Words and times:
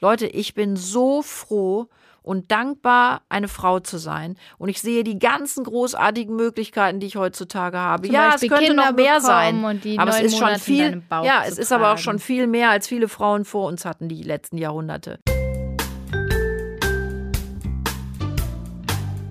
Leute, 0.00 0.26
ich 0.26 0.54
bin 0.54 0.76
so 0.76 1.22
froh 1.22 1.88
und 2.22 2.50
dankbar, 2.50 3.22
eine 3.28 3.46
Frau 3.46 3.78
zu 3.78 3.98
sein. 3.98 4.36
Und 4.58 4.68
ich 4.68 4.80
sehe 4.82 5.04
die 5.04 5.18
ganzen 5.18 5.62
großartigen 5.62 6.34
Möglichkeiten, 6.34 6.98
die 6.98 7.06
ich 7.06 7.16
heutzutage 7.16 7.78
habe. 7.78 8.08
Zum 8.08 8.14
ja, 8.14 8.30
Beispiel 8.30 8.48
es 8.48 8.52
könnte 8.52 8.66
Kinder 8.66 8.90
noch 8.90 8.96
mehr 8.96 9.20
sein. 9.20 9.64
aber 9.96 10.10
es 10.10 10.20
ist 10.20 10.32
schon 10.32 10.46
Monate 10.46 10.60
viel. 10.60 11.02
Ja, 11.10 11.44
es 11.46 11.56
ist 11.56 11.72
aber 11.72 11.92
auch 11.92 11.98
schon 11.98 12.18
viel 12.18 12.48
mehr, 12.48 12.70
als 12.70 12.88
viele 12.88 13.08
Frauen 13.08 13.44
vor 13.44 13.68
uns 13.68 13.84
hatten 13.84 14.08
die 14.08 14.22
letzten 14.22 14.58
Jahrhunderte. 14.58 15.20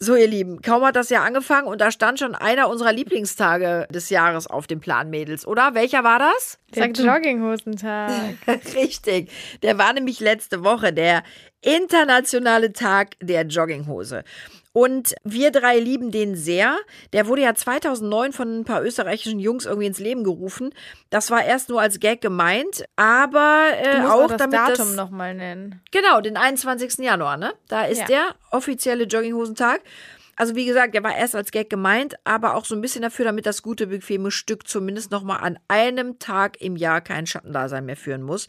So, 0.00 0.14
ihr 0.14 0.28
Lieben, 0.28 0.62
kaum 0.62 0.84
hat 0.84 0.94
das 0.94 1.10
Jahr 1.10 1.24
angefangen 1.24 1.66
und 1.66 1.80
da 1.80 1.90
stand 1.90 2.20
schon 2.20 2.36
einer 2.36 2.68
unserer 2.68 2.92
Lieblingstage 2.92 3.88
des 3.90 4.10
Jahres 4.10 4.46
auf 4.46 4.68
dem 4.68 4.78
Plan, 4.78 5.10
Mädels, 5.10 5.44
oder? 5.44 5.74
Welcher 5.74 6.04
war 6.04 6.20
das? 6.20 6.60
Der 6.72 6.88
Jogginghosentag. 6.90 8.36
Richtig. 8.76 9.28
Der 9.62 9.76
war 9.76 9.92
nämlich 9.92 10.20
letzte 10.20 10.62
Woche 10.62 10.92
der 10.92 11.24
internationale 11.62 12.72
Tag 12.72 13.16
der 13.20 13.44
Jogginghose. 13.44 14.22
Und 14.72 15.14
wir 15.24 15.50
drei 15.50 15.78
lieben 15.78 16.10
den 16.10 16.36
sehr. 16.36 16.76
Der 17.12 17.26
wurde 17.26 17.42
ja 17.42 17.54
2009 17.54 18.32
von 18.32 18.60
ein 18.60 18.64
paar 18.64 18.82
österreichischen 18.82 19.40
Jungs 19.40 19.66
irgendwie 19.66 19.86
ins 19.86 19.98
Leben 19.98 20.24
gerufen. 20.24 20.74
Das 21.10 21.30
war 21.30 21.44
erst 21.44 21.68
nur 21.68 21.80
als 21.80 21.98
Gag 22.00 22.20
gemeint, 22.20 22.84
aber 22.96 23.66
äh, 23.82 24.00
auch 24.06 24.28
das 24.28 24.36
damit 24.38 24.58
Datum 24.58 24.86
das, 24.88 24.94
nochmal 24.96 25.34
nennen. 25.34 25.80
Genau, 25.90 26.20
den 26.20 26.36
21. 26.36 26.98
Januar, 26.98 27.36
ne? 27.36 27.54
Da 27.68 27.84
ist 27.86 28.00
Ja. 28.00 28.06
der 28.06 28.34
offizielle 28.50 29.04
Jogginghosentag. 29.04 29.80
Also 30.36 30.54
wie 30.54 30.66
gesagt, 30.66 30.94
der 30.94 31.02
war 31.02 31.16
erst 31.16 31.34
als 31.34 31.50
Gag 31.50 31.68
gemeint, 31.68 32.14
aber 32.22 32.54
auch 32.54 32.64
so 32.64 32.76
ein 32.76 32.80
bisschen 32.80 33.02
dafür, 33.02 33.24
damit 33.24 33.44
das 33.44 33.60
gute, 33.62 33.88
bequeme 33.88 34.30
Stück 34.30 34.68
zumindest 34.68 35.10
nochmal 35.10 35.40
an 35.40 35.58
einem 35.66 36.20
Tag 36.20 36.60
im 36.60 36.76
Jahr 36.76 37.00
kein 37.00 37.26
Schattendasein 37.26 37.84
mehr 37.84 37.96
führen 37.96 38.22
muss. 38.22 38.46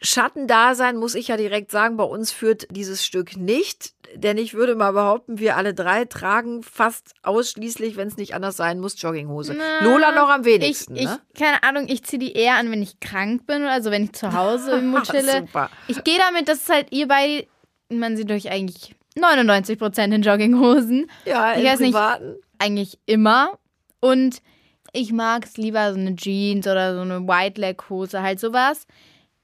Schattendasein, 0.00 0.96
muss 0.96 1.14
ich 1.14 1.28
ja 1.28 1.36
direkt 1.36 1.70
sagen, 1.70 1.96
bei 1.96 2.04
uns 2.04 2.32
führt 2.32 2.66
dieses 2.70 3.04
Stück 3.04 3.36
nicht. 3.36 3.92
Denn 4.14 4.38
ich 4.38 4.54
würde 4.54 4.74
mal 4.74 4.92
behaupten, 4.92 5.38
wir 5.38 5.56
alle 5.58 5.74
drei 5.74 6.06
tragen 6.06 6.62
fast 6.62 7.12
ausschließlich, 7.22 7.96
wenn 7.96 8.08
es 8.08 8.16
nicht 8.16 8.34
anders 8.34 8.56
sein 8.56 8.80
muss, 8.80 9.00
Jogginghose. 9.00 9.54
Na, 9.54 9.84
Lola 9.84 10.12
noch 10.12 10.30
am 10.30 10.40
Ich, 10.40 10.46
wenigsten. 10.46 10.96
ich, 10.96 11.04
ne? 11.04 11.20
keine 11.38 11.62
Ahnung, 11.62 11.86
ich 11.88 12.04
ziehe 12.04 12.18
die 12.18 12.32
eher 12.32 12.54
an, 12.54 12.70
wenn 12.70 12.80
ich 12.82 13.00
krank 13.00 13.46
bin, 13.46 13.64
also 13.64 13.90
wenn 13.90 14.04
ich 14.04 14.14
zu 14.14 14.32
Hause 14.32 14.70
irgendwo 14.76 15.00
chille. 15.00 15.40
Super. 15.40 15.68
Ich 15.88 16.02
gehe 16.04 16.18
damit, 16.18 16.48
dass 16.48 16.62
es 16.62 16.68
halt 16.70 16.90
ihr 16.90 17.06
bei, 17.06 17.46
man 17.90 18.16
sieht 18.16 18.30
euch 18.30 18.50
eigentlich 18.50 18.94
99% 19.18 20.14
in 20.14 20.22
Jogginghosen. 20.22 21.10
Ja, 21.26 21.52
Ich 21.52 21.58
im 21.60 21.66
weiß 21.66 21.80
nicht. 21.80 21.98
Eigentlich 22.58 22.98
immer. 23.04 23.58
Und 24.00 24.40
ich 24.94 25.12
mag 25.12 25.44
es 25.44 25.58
lieber 25.58 25.92
so 25.92 25.98
eine 25.98 26.16
Jeans 26.16 26.66
oder 26.66 26.94
so 26.94 27.02
eine 27.02 27.28
White 27.28 27.60
Leg 27.60 27.90
Hose, 27.90 28.22
halt 28.22 28.40
sowas. 28.40 28.86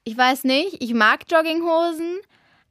Ich 0.05 0.17
weiß 0.19 0.45
nicht, 0.45 0.83
ich 0.83 0.93
mag 0.93 1.21
Jogginghosen, 1.31 2.19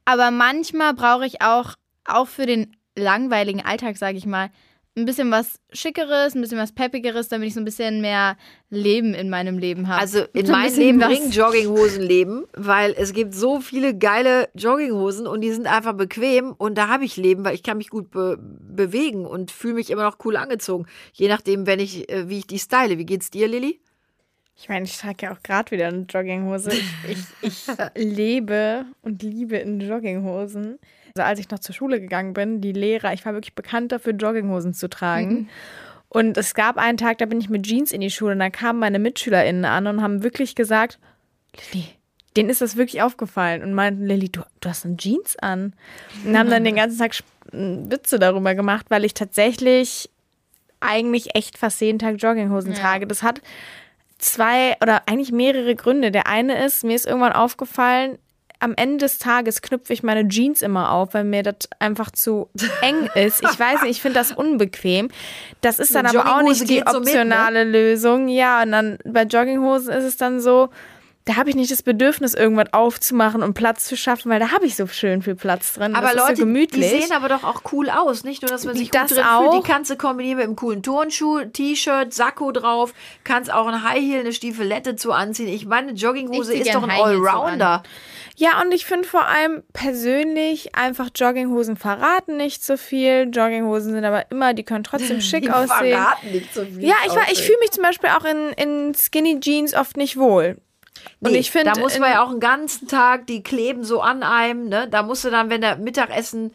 aber 0.04 0.30
manchmal 0.30 0.94
brauche 0.94 1.26
ich 1.26 1.42
auch, 1.42 1.74
auch 2.04 2.28
für 2.28 2.46
den 2.46 2.76
langweiligen 2.96 3.60
Alltag, 3.60 3.96
sage 3.96 4.16
ich 4.16 4.24
mal, 4.24 4.50
ein 4.96 5.06
bisschen 5.06 5.32
was 5.32 5.58
Schickeres, 5.72 6.36
ein 6.36 6.40
bisschen 6.40 6.58
was 6.58 6.70
Peppigeres, 6.70 7.28
damit 7.28 7.48
ich 7.48 7.54
so 7.54 7.60
ein 7.60 7.64
bisschen 7.64 8.00
mehr 8.00 8.36
Leben 8.70 9.12
in 9.14 9.28
meinem 9.28 9.58
Leben 9.58 9.88
habe. 9.88 10.00
Also 10.00 10.20
in 10.32 10.46
So 10.46 10.52
ein 10.52 10.60
meinem 10.60 10.78
Leben 10.78 10.98
bringen 11.00 11.30
Jogginghosen 11.32 12.02
Leben, 12.02 12.44
weil 12.54 12.94
es 12.96 13.12
gibt 13.12 13.34
so 13.34 13.58
viele 13.60 13.98
geile 13.98 14.48
Jogginghosen 14.54 15.26
und 15.26 15.40
die 15.40 15.50
sind 15.50 15.66
einfach 15.66 15.94
bequem 15.94 16.52
und 16.52 16.78
da 16.78 16.86
habe 16.86 17.04
ich 17.04 17.16
Leben, 17.16 17.44
weil 17.44 17.56
ich 17.56 17.64
kann 17.64 17.78
mich 17.78 17.90
gut 17.90 18.12
be 18.12 18.38
bewegen 18.40 19.26
und 19.26 19.50
fühle 19.50 19.74
mich 19.74 19.90
immer 19.90 20.04
noch 20.04 20.18
cool 20.24 20.36
angezogen. 20.36 20.86
Je 21.12 21.26
nachdem, 21.26 21.66
wenn 21.66 21.80
ich, 21.80 22.08
äh, 22.08 22.28
wie 22.28 22.38
ich 22.38 22.46
die 22.46 22.60
style. 22.60 22.96
Wie 22.96 23.06
geht's 23.06 23.30
dir, 23.30 23.48
Lilly? 23.48 23.80
Ich 24.56 24.68
meine, 24.68 24.84
ich 24.84 24.96
trage 24.96 25.26
ja 25.26 25.32
auch 25.32 25.42
gerade 25.42 25.70
wieder 25.72 25.88
eine 25.88 26.02
Jogginghose. 26.02 26.72
Ich, 26.72 26.86
ich, 27.02 27.18
ich 27.40 27.66
lebe 27.96 28.86
und 29.02 29.22
liebe 29.22 29.56
in 29.56 29.80
Jogginghosen. 29.80 30.78
Also 31.16 31.26
als 31.28 31.38
ich 31.40 31.50
noch 31.50 31.58
zur 31.58 31.74
Schule 31.74 32.00
gegangen 32.00 32.34
bin, 32.34 32.60
die 32.60 32.72
Lehrer, 32.72 33.12
ich 33.12 33.24
war 33.26 33.34
wirklich 33.34 33.54
bekannt 33.54 33.92
dafür, 33.92 34.12
Jogginghosen 34.14 34.74
zu 34.74 34.88
tragen. 34.88 35.48
Und 36.08 36.36
es 36.38 36.54
gab 36.54 36.76
einen 36.76 36.96
Tag, 36.96 37.18
da 37.18 37.26
bin 37.26 37.40
ich 37.40 37.48
mit 37.48 37.66
Jeans 37.66 37.90
in 37.92 38.00
die 38.00 38.10
Schule 38.10 38.32
und 38.32 38.38
da 38.38 38.50
kamen 38.50 38.78
meine 38.78 39.00
MitschülerInnen 39.00 39.64
an 39.64 39.86
und 39.88 40.02
haben 40.02 40.22
wirklich 40.22 40.54
gesagt, 40.54 40.98
Lilly, 41.72 41.88
denen 42.36 42.50
ist 42.50 42.60
das 42.60 42.76
wirklich 42.76 43.02
aufgefallen 43.02 43.62
und 43.62 43.74
meinten, 43.74 44.06
Lilly, 44.06 44.28
du, 44.28 44.42
du 44.60 44.68
hast 44.68 44.84
eine 44.84 44.96
Jeans 44.96 45.36
an. 45.36 45.74
Und 46.24 46.38
haben 46.38 46.50
dann 46.50 46.64
den 46.64 46.76
ganzen 46.76 46.98
Tag 46.98 47.12
Witze 47.52 48.18
darüber 48.18 48.54
gemacht, 48.54 48.86
weil 48.88 49.04
ich 49.04 49.14
tatsächlich 49.14 50.10
eigentlich 50.80 51.34
echt 51.34 51.58
fast 51.58 51.80
jeden 51.80 51.98
Tag 51.98 52.16
Jogginghosen 52.22 52.72
Ja. 52.72 52.78
trage. 52.78 53.06
Das 53.06 53.22
hat 53.22 53.40
zwei 54.24 54.76
oder 54.82 55.02
eigentlich 55.06 55.32
mehrere 55.32 55.74
Gründe. 55.74 56.10
Der 56.10 56.26
eine 56.26 56.64
ist, 56.64 56.84
mir 56.84 56.96
ist 56.96 57.06
irgendwann 57.06 57.32
aufgefallen, 57.32 58.18
am 58.60 58.74
Ende 58.76 58.98
des 58.98 59.18
Tages 59.18 59.60
knüpfe 59.60 59.92
ich 59.92 60.02
meine 60.02 60.26
Jeans 60.26 60.62
immer 60.62 60.92
auf, 60.92 61.12
weil 61.12 61.24
mir 61.24 61.42
das 61.42 61.68
einfach 61.80 62.10
zu 62.10 62.48
eng 62.80 63.10
ist. 63.14 63.42
Ich 63.42 63.58
weiß 63.58 63.82
nicht, 63.82 63.90
ich 63.90 64.00
finde 64.00 64.18
das 64.18 64.32
unbequem. 64.32 65.10
Das 65.60 65.78
ist 65.78 65.94
dann 65.94 66.06
aber 66.06 66.34
auch 66.34 66.42
nicht 66.42 66.62
die 66.62 66.76
geht 66.76 66.88
so 66.88 67.00
mit, 67.00 67.08
ne? 67.08 67.20
optionale 67.20 67.64
Lösung. 67.64 68.28
Ja, 68.28 68.62
und 68.62 68.72
dann 68.72 68.98
bei 69.04 69.24
Jogginghosen 69.24 69.92
ist 69.92 70.04
es 70.04 70.16
dann 70.16 70.40
so, 70.40 70.70
da 71.26 71.36
habe 71.36 71.48
ich 71.48 71.56
nicht 71.56 71.70
das 71.70 71.82
Bedürfnis, 71.82 72.34
irgendwas 72.34 72.72
aufzumachen 72.74 73.42
und 73.42 73.54
Platz 73.54 73.86
zu 73.86 73.96
schaffen, 73.96 74.30
weil 74.30 74.40
da 74.40 74.50
habe 74.52 74.66
ich 74.66 74.76
so 74.76 74.86
schön 74.86 75.22
viel 75.22 75.34
Platz 75.34 75.72
drin. 75.72 75.94
Aber 75.94 76.08
das 76.08 76.16
Leute, 76.16 76.32
ist 76.32 76.38
so 76.38 76.44
gemütlich. 76.44 76.90
die 76.92 77.00
sehen 77.00 77.12
aber 77.12 77.28
doch 77.30 77.44
auch 77.44 77.62
cool 77.72 77.88
aus. 77.88 78.24
Nicht 78.24 78.42
nur, 78.42 78.50
dass 78.50 78.64
man 78.66 78.76
sich 78.76 78.90
Das 78.90 79.08
gut 79.08 79.16
drin 79.18 79.24
auch. 79.26 79.50
fühlt. 79.52 79.64
Die 79.64 79.68
kannst 79.72 79.90
du 79.90 79.96
kombinieren 79.96 80.36
mit 80.38 80.46
einem 80.46 80.56
coolen 80.56 80.82
Turnschuh, 80.82 81.40
T-Shirt, 81.46 82.12
Sakko 82.12 82.52
drauf. 82.52 82.92
Kannst 83.24 83.50
auch 83.50 83.66
ein 83.66 83.82
High 83.82 84.00
Heel, 84.02 84.20
eine 84.20 84.32
Stiefelette 84.34 84.96
zu 84.96 85.12
anziehen. 85.12 85.48
Ich 85.48 85.64
meine, 85.64 85.92
Jogginghose 85.92 86.52
Ich 86.52 86.60
ist 86.66 86.74
doch 86.74 86.82
ein 86.82 86.90
Allrounder. 86.90 87.82
Ja, 88.36 88.60
und 88.60 88.74
ich 88.74 88.84
finde 88.84 89.08
vor 89.08 89.26
allem 89.26 89.62
persönlich 89.72 90.74
einfach 90.74 91.08
Jogginghosen 91.14 91.76
verraten 91.76 92.36
nicht 92.36 92.64
so 92.64 92.76
viel. 92.76 93.30
Jogginghosen 93.32 93.92
sind 93.92 94.04
aber 94.04 94.30
immer, 94.30 94.54
die 94.54 94.64
können 94.64 94.84
trotzdem 94.84 95.20
schick 95.22 95.44
Die 95.44 95.50
aussehen. 95.50 95.92
verraten 95.96 96.30
nicht 96.32 96.52
so 96.52 96.64
viel. 96.64 96.84
Ja, 96.84 96.96
ich, 97.06 97.14
war- 97.14 97.30
ich 97.32 97.42
fühle 97.42 97.58
mich 97.60 97.70
zum 97.70 97.82
Beispiel 97.84 98.10
auch 98.10 98.24
in, 98.24 98.48
in 98.56 98.94
Skinny 98.94 99.38
Jeans 99.40 99.72
oft 99.74 99.96
nicht 99.96 100.16
wohl. 100.18 100.58
Und 101.20 101.32
Nee, 101.32 101.38
ich 101.38 101.50
finde, 101.50 101.72
da 101.72 101.80
muss 101.80 101.98
man 101.98 102.10
ja 102.12 102.22
auch 102.24 102.30
einen 102.30 102.40
ganzen 102.40 102.88
Tag, 102.88 103.26
die 103.26 103.42
kleben 103.42 103.84
so 103.84 104.00
an 104.00 104.22
einem, 104.22 104.68
ne? 104.68 104.88
Da 104.90 105.02
musst 105.02 105.24
du 105.24 105.30
dann, 105.30 105.50
wenn 105.50 105.60
der 105.60 105.76
Mittagessen 105.76 106.52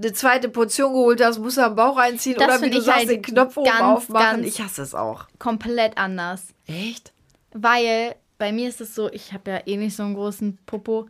eine 0.00 0.12
zweite 0.12 0.48
Portion 0.48 0.92
geholt 0.92 1.22
hast, 1.22 1.38
musst 1.38 1.56
du 1.56 1.62
am 1.62 1.74
Bauch 1.76 1.96
einziehen 1.96 2.36
Das 2.38 2.46
oder 2.48 2.62
wie 2.62 2.70
du 2.70 2.78
ich 2.78 2.84
sagst, 2.84 2.98
halt 3.00 3.10
den 3.10 3.22
Knopf 3.22 3.56
oben 3.56 3.66
ganz, 3.70 3.80
aufmachen. 3.82 4.42
ganz- 4.42 4.46
ich 4.46 4.60
hasse 4.60 4.82
es 4.82 4.94
auch. 4.94 5.26
komplett 5.38 5.96
anders. 5.98 6.48
Echt? 6.66 7.12
Weil 7.52 8.14
bei 8.38 8.52
mir 8.52 8.68
ist 8.68 8.80
es 8.80 8.94
so, 8.94 9.10
ich 9.12 9.32
habe 9.32 9.50
ja 9.50 9.60
eh 9.66 9.76
nicht 9.76 9.96
so 9.96 10.02
einen 10.02 10.14
großen 10.14 10.58
Popo. 10.66 11.06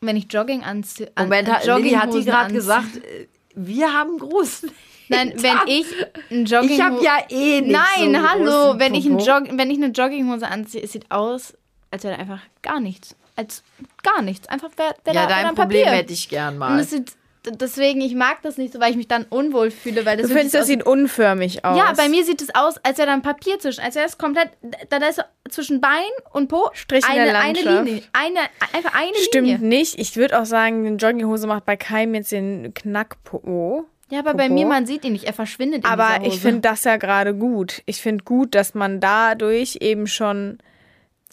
Wenn 0.00 0.16
ich 0.16 0.26
Jogging 0.32 0.62
anziehe. 0.62 1.10
Moment, 1.18 1.50
hat, 1.50 1.64
Lilly 1.64 1.90
hat 1.90 2.12
die 2.12 2.24
gerade 2.24 2.52
gesagt, 2.52 2.96
äh, 2.96 3.26
wir 3.54 3.92
haben 3.92 4.18
groß. 4.18 4.66
Nein, 5.08 5.32
wenn 5.36 5.58
ich 5.66 5.86
ein 6.30 6.44
Jogging 6.46 6.70
Ich 6.70 6.80
habe 6.80 7.02
ja 7.04 7.18
eh 7.28 7.60
nicht 7.60 7.72
Nein, 7.72 7.84
so 7.98 8.02
einen 8.04 8.28
hallo, 8.30 8.44
großen 8.50 8.80
wenn 8.80 8.94
ich, 8.94 9.06
ein 9.06 9.16
Popo. 9.18 9.30
Jog 9.30 9.58
wenn 9.58 9.70
ich 9.70 9.76
eine 9.78 9.88
Jogginghose 9.92 10.48
anziehe, 10.48 10.82
es 10.82 10.92
sieht 10.92 11.10
aus, 11.10 11.54
als 11.92 12.04
wäre 12.04 12.14
da 12.16 12.20
einfach 12.20 12.40
gar 12.62 12.80
nichts. 12.80 13.14
Als 13.36 13.62
gar 14.02 14.22
nichts. 14.22 14.48
Einfach 14.48 14.70
wäre 14.76 14.94
wär 15.04 15.14
Ja, 15.14 15.22
da, 15.26 15.28
dein 15.36 15.46
ein 15.46 15.54
Problem 15.54 15.84
Papier. 15.84 15.96
hätte 15.98 16.12
ich 16.12 16.28
gern 16.28 16.58
mal. 16.58 16.82
sieht, 16.84 17.12
deswegen, 17.46 18.00
ich 18.02 18.14
mag 18.14 18.42
das 18.42 18.56
nicht 18.58 18.72
so, 18.72 18.78
weil 18.80 18.90
ich 18.90 18.96
mich 18.96 19.08
dann 19.08 19.24
unwohl 19.30 19.70
fühle. 19.70 20.04
Weil 20.04 20.16
das 20.18 20.28
du 20.28 20.34
findest, 20.34 20.54
das 20.54 20.60
aus- 20.62 20.66
sieht 20.68 20.84
unförmig 20.84 21.64
aus. 21.64 21.76
Ja, 21.78 21.92
bei 21.96 22.08
mir 22.08 22.24
sieht 22.24 22.42
es 22.42 22.54
aus, 22.54 22.76
als 22.84 22.98
wäre 22.98 23.06
da 23.08 23.14
ein 23.14 23.22
Papier 23.22 23.58
zwischen. 23.58 23.80
Als 23.82 23.94
wäre 23.94 24.06
es 24.06 24.18
komplett, 24.18 24.50
da, 24.90 24.98
da 24.98 25.06
ist 25.06 25.16
so 25.16 25.22
zwischen 25.50 25.80
Bein 25.80 25.90
und 26.32 26.48
Po 26.48 26.70
Strich 26.74 27.04
in 27.04 27.10
eine, 27.10 27.24
der 27.32 27.40
eine. 27.40 27.58
Linie. 27.60 28.02
Eine, 28.12 28.38
einfach 28.74 28.94
eine 28.94 29.14
Stimmt 29.16 29.46
Linie. 29.48 29.66
nicht. 29.66 29.98
Ich 29.98 30.16
würde 30.16 30.38
auch 30.40 30.44
sagen, 30.46 30.86
eine 30.86 30.96
Jogginghose 30.96 31.46
macht 31.46 31.64
bei 31.64 31.76
keinem 31.76 32.14
jetzt 32.14 32.32
den 32.32 32.74
Knackpo. 32.74 33.86
Ja, 34.10 34.18
aber 34.18 34.34
bei 34.34 34.44
Popo. 34.48 34.54
mir, 34.60 34.66
man 34.66 34.84
sieht 34.86 35.04
ihn 35.06 35.12
nicht. 35.12 35.24
Er 35.24 35.32
verschwindet 35.32 35.84
in 35.84 35.90
Aber 35.90 36.24
ich 36.26 36.38
finde 36.38 36.60
das 36.60 36.84
ja 36.84 36.98
gerade 36.98 37.34
gut. 37.34 37.82
Ich 37.86 38.02
finde 38.02 38.24
gut, 38.24 38.54
dass 38.54 38.74
man 38.74 39.00
dadurch 39.00 39.78
eben 39.80 40.06
schon, 40.06 40.58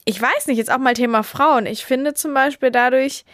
ich 0.09 0.19
weiß 0.19 0.47
nicht, 0.47 0.57
jetzt 0.57 0.71
auch 0.71 0.79
mal 0.79 0.95
Thema 0.95 1.21
Frauen. 1.21 1.67
Ich 1.67 1.85
finde 1.85 2.15
zum 2.15 2.33
Beispiel 2.33 2.71
dadurch 2.71 3.25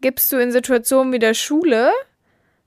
gibst 0.00 0.32
du 0.32 0.38
in 0.38 0.52
Situationen 0.52 1.12
wie 1.12 1.18
der 1.18 1.34
Schule, 1.34 1.90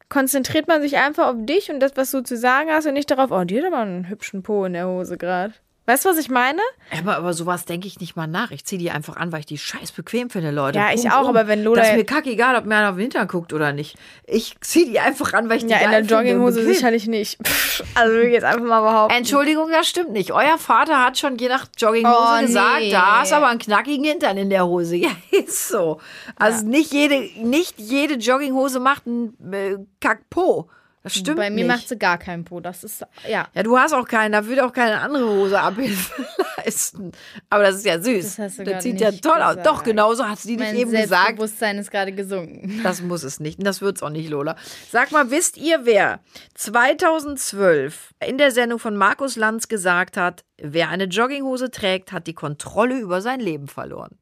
konzentriert 0.10 0.68
man 0.68 0.84
sich 0.84 0.98
einfach 0.98 1.30
auf 1.30 1.38
dich 1.40 1.72
und 1.72 1.80
das, 1.80 1.94
was 1.96 2.12
du 2.12 2.22
zu 2.22 2.38
sagen 2.38 2.70
hast 2.70 2.86
und 2.86 2.94
nicht 2.94 3.10
darauf, 3.10 3.32
oh, 3.32 3.44
die 3.46 3.58
hat 3.58 3.66
aber 3.66 3.80
einen 3.80 4.10
hübschen 4.10 4.44
Po 4.44 4.64
in 4.66 4.74
der 4.74 4.88
Hose 4.88 5.18
gerade. 5.18 5.56
Weißt 5.88 6.04
du, 6.06 6.10
was 6.10 6.18
ich 6.18 6.30
meine? 6.30 6.60
Aber, 7.00 7.16
aber 7.16 7.34
sowas 7.34 7.64
denke 7.64 7.88
ich 7.88 8.00
nicht 8.02 8.16
mal 8.18 8.28
nach. 8.28 8.52
Ich 8.52 8.66
ziehe 8.66 8.78
die 8.78 8.92
einfach 8.92 9.16
an, 9.16 9.32
weil 9.32 9.40
ich 9.40 9.46
die 9.46 9.58
scheiß 9.58 9.94
bequem 9.94 10.30
finde, 10.30 10.52
Leute. 10.52 10.78
Ja, 10.78 10.90
ich 10.94 11.02
Punkt 11.04 11.16
auch, 11.16 11.22
um. 11.24 11.28
aber 11.30 11.48
wenn 11.48 11.64
Lola- 11.64 11.80
Das 11.82 11.92
ist 11.92 11.96
mir 11.96 12.04
kackegal, 12.04 12.58
ob 12.58 12.66
mir 12.66 12.76
einer 12.76 12.90
auf 12.90 12.96
den 12.96 13.04
Hintern 13.04 13.28
guckt 13.28 13.54
oder 13.54 13.72
nicht. 13.72 13.98
Ich 14.26 14.56
ziehe 14.60 14.86
die 14.86 15.00
einfach 15.00 15.32
an, 15.34 15.48
weil 15.50 15.58
ich 15.58 15.66
die 15.66 15.72
Ja, 15.72 15.80
in 15.80 15.92
der 15.92 16.02
Jogginghose 16.02 16.64
sicherlich 16.66 17.08
nicht. 17.08 17.38
Pff, 17.42 17.84
Also 17.96 18.14
will 18.14 18.24
ich 18.26 18.34
jetzt 18.34 18.44
einfach 18.44 18.66
mal 18.66 18.82
behaupten. 18.82 19.16
Entschuldigung, 19.16 19.70
das 19.72 19.88
stimmt 19.88 20.12
nicht. 20.12 20.34
Euer 20.34 20.58
Vater 20.58 21.04
hat 21.06 21.18
schon 21.18 21.38
je 21.38 21.48
nach 21.48 21.68
Jogginghose 21.78 22.18
Oh, 22.38 22.42
gesagt, 22.42 22.80
nee. 22.80 22.92
da 22.92 23.24
ist 23.24 23.32
aber 23.32 23.48
einen 23.48 23.60
knackigen 23.60 24.04
Hintern 24.04 24.36
in 24.38 24.50
der 24.50 24.66
Hose. 24.68 24.96
Ja, 25.08 25.12
ist 25.32 25.70
so. 25.70 26.02
Also 26.36 26.66
nicht 26.66 26.92
jede, 26.92 27.22
nicht 27.42 27.76
jede 27.80 28.16
Jogginghose 28.16 28.82
macht 28.82 29.08
einen 29.08 29.38
äh, 29.54 29.78
Kackpo. 30.02 30.70
Das 31.04 31.14
stimmt 31.16 31.38
Bei 31.38 31.50
mir 31.50 31.64
nicht. 31.64 31.68
macht 31.68 31.88
sie 31.88 31.98
gar 31.98 32.18
keinen 32.18 32.44
Po. 32.44 32.60
Das 32.60 32.84
ist, 32.84 33.06
ja. 33.30 33.48
ja, 33.54 33.64
du 33.64 33.78
hast 33.78 33.94
auch 33.94 34.06
keinen, 34.08 34.34
da 34.34 34.46
würde 34.46 34.66
auch 34.66 34.74
keine 34.74 35.00
andere 35.00 35.30
Hose 35.30 35.60
Abhilfe 35.60 36.26
leisten. 36.58 37.14
Aber 37.50 37.64
das 37.64 37.78
ist 37.78 37.86
ja 37.86 38.02
süß. 38.02 38.26
Das 38.26 38.40
hast 38.40 38.60
du 38.60 38.64
das 38.66 38.84
sieht 38.84 39.00
ja 39.00 39.12
toll 39.12 39.42
aus. 39.42 39.56
gesagt. 39.56 39.66
Doch, 39.68 39.84
genauso 39.84 40.28
hat 40.28 40.40
sie 40.40 40.58
dich 40.58 40.66
Mein 40.66 40.76
eben 40.76 40.92
gesagt. 40.92 41.10
Selbstbewusstsein 41.10 41.78
ist 41.78 41.92
gerade 41.92 42.12
gesunken. 42.12 42.80
Das 42.84 43.02
muss 43.02 43.24
es 43.24 43.40
nicht. 43.40 43.60
Und 43.60 43.66
das 43.66 43.80
wird 43.82 43.98
es 43.98 44.04
auch 44.04 44.10
nicht, 44.10 44.30
Lola. 44.30 44.56
Sag 44.92 45.12
mal, 45.12 45.32
wisst 45.32 45.56
ihr, 45.58 45.86
wer 45.86 46.20
2012 46.56 48.14
in 48.26 48.38
der 48.38 48.52
Sendung 48.52 48.80
von 48.80 48.98
Markus 48.98 49.36
Lanz 49.36 49.68
gesagt 49.68 50.18
hat, 50.18 50.44
wer 50.58 50.90
eine 50.90 51.06
Jogginghose 51.06 51.72
trägt, 51.72 52.12
hat 52.12 52.28
die 52.28 52.34
Kontrolle 52.34 52.98
über 53.00 53.22
sein 53.22 53.40
Leben 53.40 53.68
verloren? 53.68 54.18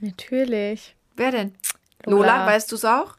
Natürlich. 0.00 0.96
Wer 1.14 1.30
denn? 1.30 1.54
Lola, 2.04 2.38
Lola. 2.38 2.46
weißt 2.46 2.70
du 2.72 2.76
es 2.76 2.84
auch? 2.84 3.16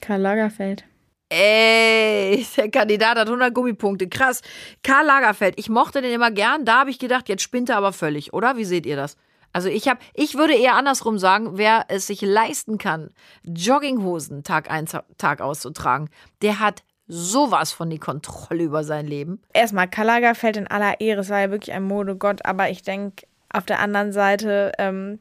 Karl 0.00 0.20
Lagerfeld. 0.20 0.84
Ey, 1.28 2.46
der 2.56 2.70
Kandidat 2.70 3.18
hat 3.18 3.26
100 3.26 3.54
Gummipunkte. 3.54 4.08
Krass. 4.08 4.42
Karl 4.82 5.06
Lagerfeld, 5.06 5.54
ich 5.58 5.68
mochte 5.68 6.02
den 6.02 6.12
immer 6.12 6.30
gern. 6.30 6.64
Da 6.64 6.80
habe 6.80 6.90
ich 6.90 6.98
gedacht, 6.98 7.28
jetzt 7.28 7.42
spinnt 7.42 7.70
er 7.70 7.76
aber 7.76 7.92
völlig, 7.92 8.32
oder? 8.32 8.56
Wie 8.56 8.64
seht 8.64 8.86
ihr 8.86 8.96
das? 8.96 9.16
Also 9.52 9.68
ich 9.68 9.88
habe, 9.88 10.00
ich 10.14 10.34
würde 10.34 10.54
eher 10.54 10.74
andersrum 10.74 11.16
sagen, 11.16 11.56
wer 11.56 11.84
es 11.88 12.08
sich 12.08 12.22
leisten 12.22 12.76
kann, 12.76 13.10
Jogginghosen 13.44 14.42
Tag 14.42 14.68
ein, 14.68 14.86
Tag 15.16 15.40
auszutragen, 15.40 16.10
der 16.42 16.58
hat 16.58 16.82
sowas 17.06 17.72
von 17.72 17.88
die 17.88 18.00
Kontrolle 18.00 18.64
über 18.64 18.82
sein 18.82 19.06
Leben. 19.06 19.40
Erstmal, 19.52 19.88
Karl 19.88 20.06
Lagerfeld 20.06 20.56
in 20.56 20.66
aller 20.66 21.00
Ehre, 21.00 21.20
es 21.20 21.30
war 21.30 21.40
ja 21.40 21.50
wirklich 21.50 21.72
ein 21.72 21.84
Modegott, 21.84 22.44
aber 22.44 22.68
ich 22.70 22.82
denke, 22.82 23.26
auf 23.48 23.64
der 23.64 23.78
anderen 23.78 24.12
Seite, 24.12 24.72
ähm, 24.78 25.20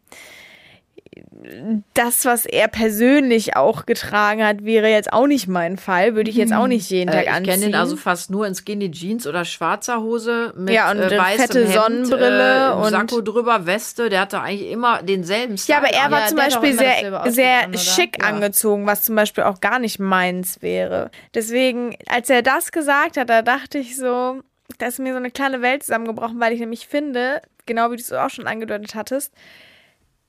das, 1.94 2.25
was 2.25 2.45
er 2.45 2.68
persönlich 2.68 3.56
auch 3.56 3.86
getragen 3.86 4.44
hat, 4.45 4.63
wäre 4.63 4.88
jetzt 4.89 5.12
auch 5.12 5.27
nicht 5.27 5.48
mein 5.48 5.77
Fall. 5.77 6.15
Würde 6.15 6.30
ich 6.30 6.36
jetzt 6.38 6.54
auch 6.54 6.68
nicht 6.68 6.89
jeden 6.89 7.12
Tag 7.12 7.21
Äh, 7.21 7.24
ich 7.24 7.30
anziehen. 7.31 7.45
kenne 7.51 7.65
den 7.68 7.75
also 7.75 7.95
fast 7.98 8.31
nur 8.31 8.48
in 8.48 8.56
Skinny 8.56 8.89
Jeans 8.92 9.27
oder 9.27 9.45
schwarzer 9.45 10.01
Hose 10.01 10.54
mit 10.56 10.74
Ja, 10.74 10.92
und 10.92 11.00
äh, 11.00 11.10
fette 11.38 11.63
Hemd, 11.65 11.74
Sonnenbrille 11.74 12.69
äh, 12.69 12.74
und- 12.74 12.89
Sakko 12.92 13.21
drüber, 13.21 13.65
Weste. 13.65 14.10
Der 14.10 14.21
hatte 14.21 14.39
eigentlich 14.42 14.69
immer 14.71 15.01
denselben 15.04 15.57
Style. 15.57 15.80
Ja, 15.80 15.83
aber 15.83 15.94
er 15.95 16.12
war 16.12 16.21
Ja, 16.21 16.27
zum 16.27 16.38
Beispiel 16.38 16.74
sehr, 16.74 17.31
sehr 17.31 17.63
an, 17.66 17.77
schick 17.77 18.18
Ja. 18.21 18.27
angezogen, 18.30 18.86
was 18.86 19.01
zum 19.04 19.16
Beispiel 19.16 19.44
auch 19.44 19.59
gar 19.62 19.80
nicht 19.80 20.00
meins 20.00 20.62
wäre. 20.62 21.12
Deswegen, 21.33 21.95
als 22.07 22.30
er 22.30 22.42
das 22.42 22.71
gesagt 22.71 23.18
hat, 23.18 23.30
da 23.30 23.42
dachte 23.42 23.77
ich 23.77 23.98
so, 23.98 24.42
da 24.80 24.88
ist 24.88 25.00
mir 25.00 25.12
so 25.13 25.18
eine 25.18 25.31
kleine 25.31 25.62
Welt 25.62 25.83
zusammengebrochen, 25.83 26.39
weil 26.39 26.54
ich 26.54 26.59
nämlich 26.59 26.88
finde, 26.88 27.42
genau 27.66 27.92
wie 27.92 27.98
du 27.98 28.01
es 28.01 28.12
auch 28.12 28.30
schon 28.30 28.48
angedeutet 28.48 28.95
hattest, 28.95 29.31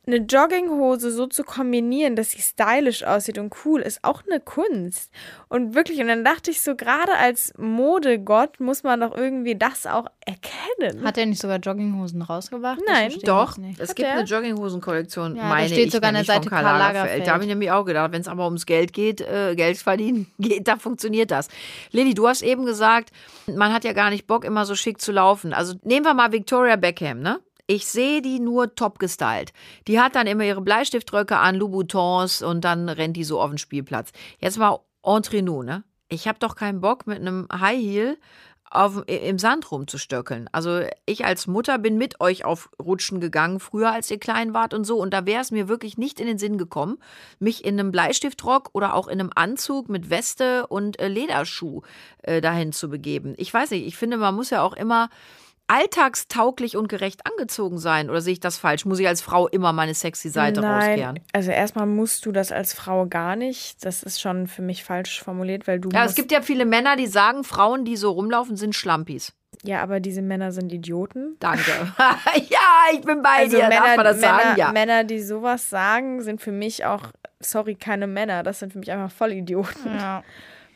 eine 0.06 0.16
Jogginghose 0.16 1.10
so 1.10 1.26
zu 1.26 1.44
kombinieren, 1.44 2.16
dass 2.16 2.32
sie 2.32 2.40
stylisch 2.42 3.04
aussieht 3.04 3.38
und 3.38 3.54
cool, 3.64 3.80
ist 3.80 4.00
auch 4.02 4.22
eine 4.28 4.40
Kunst. 4.40 5.10
Und 5.48 5.74
wirklich, 5.74 6.00
und 6.00 6.08
dann 6.08 6.24
dachte 6.24 6.50
ich 6.50 6.60
so, 6.62 6.74
gerade 6.76 7.12
als 7.16 7.52
Modegott 7.56 8.60
muss 8.60 8.82
man 8.82 9.00
doch 9.00 9.16
irgendwie 9.16 9.54
das 9.54 9.86
auch 9.86 10.06
erkennen. 10.26 11.04
Hat 11.04 11.16
er 11.18 11.26
nicht 11.26 11.40
sogar 11.40 11.58
Jogginghosen 11.58 12.22
rausgebracht? 12.22 12.80
Nein. 12.86 13.12
Doch, 13.24 13.56
nicht. 13.56 13.80
es 13.80 13.90
Hat 13.90 13.96
gibt 13.96 14.08
er? 14.08 14.14
eine 14.18 14.24
Jogginghosen-Kollektion, 14.24 15.36
Ja, 15.36 15.42
da 15.42 15.48
meine 15.48 15.68
steht 15.68 15.86
ich, 15.86 15.92
sogar 15.92 16.08
an 16.08 16.14
der 16.14 16.22
nämlich 16.22 16.26
von 16.34 16.42
Seite 16.42 16.50
Karl 16.50 16.62
Karl 16.64 16.78
Lagerfeld. 16.78 16.94
Lagerfeld. 17.04 17.26
Da 17.26 17.32
habe 17.32 17.42
ich 17.44 17.48
nämlich 17.48 17.70
auch 17.70 17.84
gedacht, 17.84 18.12
wenn 18.12 18.20
es 18.20 18.28
aber 18.28 18.44
ums 18.44 18.66
Geld 18.66 18.92
geht, 18.92 19.20
äh, 19.20 19.54
Geld 19.56 19.78
verdienen 19.78 20.26
geht, 20.38 20.68
da 20.68 20.76
funktioniert 20.76 21.30
das. 21.30 21.48
Lilly, 21.92 22.14
du 22.14 22.28
hast 22.28 22.42
eben 22.42 22.66
gesagt, 22.66 23.10
man 23.46 23.72
hat 23.72 23.84
ja 23.84 23.92
gar 23.92 24.10
nicht 24.10 24.26
Bock, 24.26 24.44
immer 24.44 24.64
so 24.66 24.74
schick 24.74 25.00
zu 25.00 25.12
laufen. 25.12 25.52
Also 25.52 25.74
nehmen 25.82 26.04
wir 26.04 26.14
mal 26.14 26.32
Victoria 26.32 26.76
Beckham, 26.76 27.20
ne? 27.20 27.40
Ich 27.66 27.87
sehe 27.87 28.20
die 28.20 28.40
nur 28.40 28.75
top 28.75 28.99
gestylt. 28.99 29.52
Die 29.88 29.99
hat 29.99 30.14
dann 30.14 30.26
immer 30.26 30.44
ihre 30.44 30.61
Bleistiftröcke 30.61 31.38
an, 31.38 31.56
Louboutins 31.56 32.43
und 32.43 32.62
dann 32.62 32.88
rennt 32.88 33.16
die 33.16 33.25
so 33.25 33.40
auf 33.40 33.50
den 33.50 33.58
Spielplatz. 33.58 34.11
Jetzt 34.38 34.58
mal 34.58 34.81
entre 35.02 35.43
nous, 35.43 35.64
ne? 35.64 35.84
Ich 36.08 36.28
habe 36.28 36.38
doch 36.38 36.56
keinen 36.56 36.81
Bock 36.81 37.06
mit 37.06 37.19
einem 37.19 37.49
High 37.50 37.81
Heel 37.81 38.19
auf, 38.70 39.05
im 39.06 39.38
Sand 39.38 39.70
rumzustöckeln. 39.70 40.49
Also 40.52 40.82
ich 41.06 41.25
als 41.25 41.46
Mutter 41.46 41.78
bin 41.78 41.96
mit 41.96 42.20
euch 42.20 42.44
auf 42.44 42.69
Rutschen 42.82 43.20
gegangen, 43.20 43.61
früher 43.61 43.93
als 43.93 44.11
ihr 44.11 44.19
klein 44.19 44.52
wart 44.52 44.75
und 44.75 44.84
so. 44.84 44.99
Und 44.99 45.14
da 45.14 45.26
wäre 45.26 45.40
es 45.40 45.50
mir 45.50 45.69
wirklich 45.69 45.96
nicht 45.96 46.20
in 46.20 46.26
den 46.26 46.38
Sinn 46.38 46.58
gekommen, 46.58 46.99
mich 47.38 47.64
in 47.64 47.78
einem 47.78 47.93
Bleistiftrock 47.93 48.70
oder 48.72 48.94
auch 48.94 49.08
in 49.08 49.20
einem 49.20 49.31
Anzug 49.34 49.88
mit 49.88 50.11
Weste 50.11 50.66
und 50.66 50.99
äh, 50.99 51.08
Lederschuh 51.08 51.82
äh, 52.22 52.40
dahin 52.40 52.72
zu 52.72 52.88
begeben. 52.90 53.34
Ich 53.37 53.55
weiß 53.55 53.70
nicht, 53.70 53.87
ich 53.87 53.96
finde, 53.96 54.16
man 54.16 54.34
muss 54.34 54.50
ja 54.50 54.62
auch 54.62 54.75
immer 54.75 55.08
alltagstauglich 55.66 56.76
und 56.76 56.88
gerecht 56.88 57.22
angezogen 57.26 57.78
sein. 57.78 58.11
Oder 58.11 58.20
sehe 58.20 58.32
ich 58.34 58.40
das 58.40 58.58
falsch? 58.58 58.84
Muss 58.84 58.99
ich 58.99 59.08
als 59.08 59.22
Frau 59.22 59.49
immer 59.49 59.72
meine 59.72 59.94
sexy 59.94 60.28
Seite 60.28 60.62
rauskehren? 60.62 61.20
Also 61.32 61.50
erstmal 61.50 61.87
musst 61.87 62.26
du 62.26 62.32
das 62.32 62.52
als 62.52 62.75
Frau 62.75 63.06
gar 63.06 63.37
nicht. 63.37 63.84
Das 63.84 64.02
ist 64.02 64.20
schon 64.20 64.46
für 64.46 64.62
mich 64.62 64.84
falsch 64.84 65.22
formuliert, 65.22 65.66
weil 65.66 65.81
du 65.81 65.88
Ja, 65.90 66.02
musst, 66.02 66.11
es 66.11 66.16
gibt 66.16 66.32
ja 66.32 66.43
viele 66.43 66.64
Männer, 66.64 66.96
die 66.96 67.06
sagen, 67.06 67.44
Frauen, 67.44 67.84
die 67.84 67.96
so 67.96 68.11
rumlaufen, 68.12 68.56
sind 68.56 68.75
Schlampis. 68.75 69.32
ja, 69.62 69.82
aber 69.82 70.00
diese 70.00 70.22
Männer 70.22 70.52
sind 70.52 70.72
Idioten. 70.72 71.37
Danke. 71.40 71.70
ja, 72.49 72.58
ich 72.93 73.00
bin 73.02 73.22
bei 73.22 73.31
Also 73.44 73.56
dir. 73.56 73.69
Männer, 73.69 73.87
Darf 73.87 73.96
man 73.96 74.05
das 74.05 74.20
Männer, 74.20 74.38
sagen? 74.43 74.58
Ja. 74.58 74.72
Männer, 74.72 75.05
die 75.05 75.20
sowas 75.22 75.70
sagen, 75.70 76.22
sind 76.22 76.40
für 76.43 76.52
mich 76.52 76.84
auch, 76.84 77.05
sorry, 77.40 77.75
keine 77.75 78.06
Männer. 78.06 78.43
Das 78.43 78.58
sind 78.58 78.72
für 78.72 78.78
mich 78.81 78.90
einfach 78.90 79.11
Vollidioten. 79.11 79.94
Ja. 79.96 80.22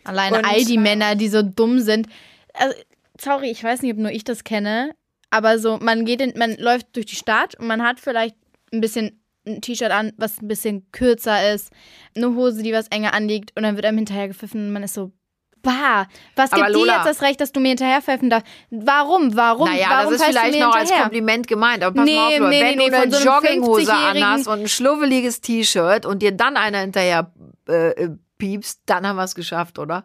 Alleine 0.05 0.39
Und- 0.39 0.45
all 0.47 0.65
die 0.65 0.79
Männer, 0.79 1.15
die 1.17 1.29
so 1.29 1.43
dumm 1.43 1.81
sind. 1.81 2.07
Also, 2.55 2.75
sorry, 3.21 3.51
ich 3.51 3.63
weiß 3.63 3.83
nicht, 3.83 3.93
ob 3.93 3.99
nur 3.99 4.11
ich 4.11 4.25
das 4.25 4.45
kenne, 4.45 4.95
aber 5.31 5.59
so, 5.59 5.79
man 5.81 6.05
geht 6.05 6.21
in, 6.21 6.35
man 6.39 6.57
läuft 6.57 6.97
durch 6.97 7.07
die 7.07 7.17
Stadt 7.17 7.55
und 7.59 7.67
man 7.67 7.83
hat 7.83 8.01
vielleicht 8.01 8.37
ein 8.73 8.81
bisschen 8.81 9.23
ein 9.47 9.61
T-Shirt 9.61 9.91
an, 9.91 10.13
was 10.17 10.41
ein 10.43 10.49
bisschen 10.49 10.91
kürzer 10.93 11.53
ist, 11.55 11.73
eine 12.15 12.35
Hose, 12.35 12.63
die 12.63 12.73
was 12.73 12.89
enger 12.89 13.15
anliegt 13.15 13.53
und 13.57 13.63
dann 13.63 13.77
wird 13.77 13.87
einem 13.87 13.99
hinterher 13.99 14.29
gepfiffen 14.29 14.67
und 14.67 14.73
man 14.73 14.83
ist 14.83 14.95
so, 14.95 15.13
bah, 15.63 16.07
was 16.37 16.53
Aber 16.53 16.67
gibt 16.67 16.77
dir 16.77 16.87
jetzt 16.87 17.07
das 17.07 17.23
Recht, 17.23 17.41
dass 17.41 17.53
du 17.53 17.61
mir 17.61 17.69
hinterher 17.69 18.03
pfeifen 18.03 18.31
darfst? 18.31 18.47
Warum, 18.71 19.35
warum, 19.37 19.69
Naja, 19.69 19.87
warum 19.91 20.13
das 20.13 20.21
ist 20.21 20.27
vielleicht 20.27 20.59
noch 20.61 20.75
als 20.75 20.83
hinterher? 20.83 21.03
Kompliment 21.05 21.47
gemeint. 21.47 21.83
Aber 21.83 21.95
pass 21.97 22.05
Nee, 22.05 22.17
mal 22.17 22.27
auf, 22.27 22.39
Leute, 22.39 22.51
nee, 22.51 22.61
wenn 22.61 22.79
nee, 22.79 22.91
du 22.91 22.97
eine 22.97 23.13
so 23.13 23.25
Jogginghose 23.25 23.93
50-jährigen 23.93 24.23
anhast 24.23 24.49
und 24.49 24.61
ein 24.61 24.69
schluffeliges 24.69 25.41
T-Shirt 25.41 26.07
und 26.07 26.21
dir 26.21 26.33
dann 26.33 26.57
einer 26.57 26.81
hinterher 26.81 27.33
äh, 27.69 27.91
äh, 27.91 28.11
piepst, 28.39 28.83
dann 28.87 29.07
haben 29.07 29.17
wir 29.17 29.25
es 29.25 29.35
geschafft, 29.35 29.79
oder? 29.79 30.05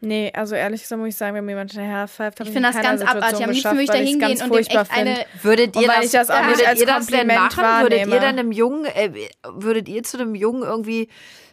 Nee, 0.00 0.30
also 0.34 0.54
ehrlich 0.54 0.82
gesagt 0.82 1.00
muss 1.00 1.08
ich 1.08 1.16
sagen, 1.16 1.34
wenn 1.34 1.44
mir 1.44 1.52
jemand 1.52 1.72
hinterher 1.72 2.06
pfeift, 2.06 2.38
habe 2.38 2.48
Ich 2.48 2.54
ich 2.54 2.54
finde 2.54 2.68
in 2.68 2.74
das 2.74 2.82
ganz 2.82 3.02
abartig. 3.02 3.44
Am 3.44 3.50
liebsten 3.50 3.76
Situation 3.76 3.76
würde 3.76 3.82
ich 3.82 3.90
da 3.90 3.96
hingehen 3.96 4.14
und 4.14 4.20
dem 4.20 4.38
ganz 4.38 4.40
echt 4.40 4.72
furchtbar 4.72 4.86
eine. 4.96 5.14
finde. 5.16 5.26
Würdet 5.42 5.76
Und 5.76 5.82
ihr 5.82 5.88
weil 5.88 5.96
das, 5.96 6.04
ich 6.06 6.12
das 6.12 6.30
auch 6.30 6.38
nicht 6.38 6.48
würdet 6.48 6.68
als 6.68 6.80
ihr 6.80 6.86
das 6.86 7.06
denn 7.06 7.18
Kompliment 7.18 7.56
machen? 7.56 7.82
Würdet 7.82 7.98
ihr 7.98 8.06
wahrnehme. 8.06 8.20
dann 8.20 8.38
einem 8.38 8.52
Jungen, 8.52 8.84
äh, 8.84 9.28
würdet 9.44 9.88
ihr 9.88 10.02
zu 10.04 10.18
einem 10.18 10.34
Jungen 10.34 10.62
irgendwie 10.62 11.08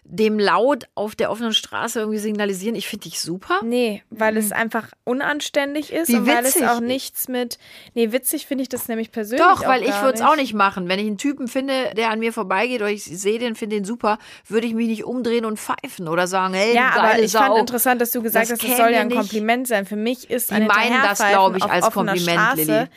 dem 0.08 0.38
laut 0.38 0.86
auf 0.94 1.16
der 1.16 1.32
offenen 1.32 1.52
Straße 1.52 2.00
irgendwie 2.00 2.20
signalisieren, 2.20 2.76
ich 2.76 2.88
finde 2.88 3.06
dich 3.10 3.20
super? 3.20 3.60
Nee, 3.64 4.04
weil 4.12 4.38
es 4.38 4.52
einfach 4.52 4.90
unanständig 5.04 5.92
ist 5.92 6.10
Wie 6.10 6.18
und 6.18 6.28
weil 6.28 6.46
es 6.46 6.62
auch 6.62 6.80
nichts 6.80 7.28
mit. 7.28 7.58
Nee, 7.96 8.12
witzig 8.12 8.46
finde 8.46 8.62
ich 8.62 8.70
das 8.70 8.88
nämlich 8.88 9.12
persönlich. 9.12 9.44
Doch, 9.46 9.66
weil 9.66 9.82
ich 9.82 10.00
würde 10.02 10.14
es 10.14 10.22
auch 10.22 10.36
nicht 10.36 10.54
machen. 10.54 10.88
Wenn 10.88 11.00
ich 11.00 11.08
einen 11.08 11.18
Typen 11.18 11.48
finde, 11.48 11.74
der 11.98 12.12
an 12.12 12.20
mir 12.20 12.34
vorbeigeht 12.34 12.82
oder 12.82 12.92
ich 12.92 13.04
sehe 13.04 13.40
den, 13.40 13.56
finde 13.56 13.78
den 13.78 13.86
super, 13.86 14.20
würde 14.48 14.68
ich 14.68 14.76
mich 14.76 14.88
nicht 14.88 15.06
umdrehen 15.06 15.44
und 15.44 15.60
pfeifen 15.60 16.08
oder 16.08 16.28
sagen, 16.28 16.54
hey, 16.54 16.76
Ja, 16.76 16.92
aber 16.96 17.18
ich 17.20 17.32
fand 17.32 17.54
Sau. 17.54 17.58
interessant, 17.58 18.00
dass 18.00 18.12
du 18.12 18.22
gesagt 18.22 18.46
Das 18.46 18.52
hast, 18.52 18.60
es 18.62 18.66
käme 18.66 18.78
soll 18.78 18.92
ja 18.94 19.00
ein 19.02 19.08
nicht- 19.08 19.18
Kompliment 19.18 19.68
sein. 19.68 19.86
Für 19.88 19.96
mich 19.96 20.30
ist 20.30 20.52
Die 20.52 20.56
ein 20.56 20.68
meinen 20.68 21.02
das, 21.02 21.18
glaube 21.18 21.58
ich, 21.58 21.64
als 21.64 21.90
Kompliment, 21.90 22.22
Straße, 22.40 22.62
Lilly. 22.62 22.88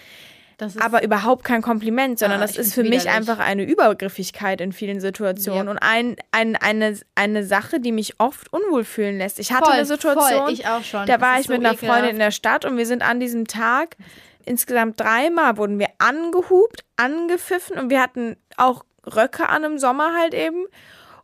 Aber 0.81 1.03
überhaupt 1.05 1.45
kein 1.45 1.63
Kompliment, 1.63 2.19
sondern 2.19 2.41
Ah, 2.41 2.43
das 2.43 2.57
ist 2.57 2.75
für 2.75 2.83
mich 2.83 3.09
einfach 3.09 3.39
eine 3.39 3.63
Übergriffigkeit 3.65 4.61
in 4.61 4.73
vielen 4.73 5.01
Situationen 5.01 5.67
Ja. 5.67 5.71
und 5.71 5.79
ein, 5.79 6.17
ein, 6.33 6.57
eine, 6.57 6.99
eine 7.15 7.45
Sache, 7.45 7.79
die 7.81 7.93
mich 7.93 8.19
oft 8.19 8.53
unwohl 8.53 8.85
fühlen 8.85 9.19
lässt. 9.19 9.39
Ich 9.39 9.53
hatte 9.53 9.67
Voll, 9.67 9.75
eine 9.75 9.85
Situation, 9.87 10.59
da 10.63 11.07
Das 11.07 11.21
war 11.21 11.39
ich 11.41 11.47
so 11.47 11.53
mit 11.53 11.61
einer 11.65 11.75
ekelhaft. 11.75 11.87
Freundin 11.95 12.11
in 12.15 12.19
der 12.19 12.31
Stadt 12.33 12.65
und 12.65 12.77
wir 12.77 12.87
sind 12.87 13.03
an 13.03 13.21
diesem 13.21 13.47
Tag 13.47 13.97
insgesamt 14.45 14.99
dreimal 14.99 15.59
wurden 15.59 15.79
wir 15.79 15.89
angehupt, 15.99 16.83
angepfiffen 16.97 17.79
und 17.79 17.91
wir 17.91 18.01
hatten 18.03 18.37
auch 18.57 18.85
Röcke 19.07 19.49
an 19.49 19.63
im 19.65 19.79
Sommer 19.79 20.15
halt 20.19 20.35
eben. 20.35 20.65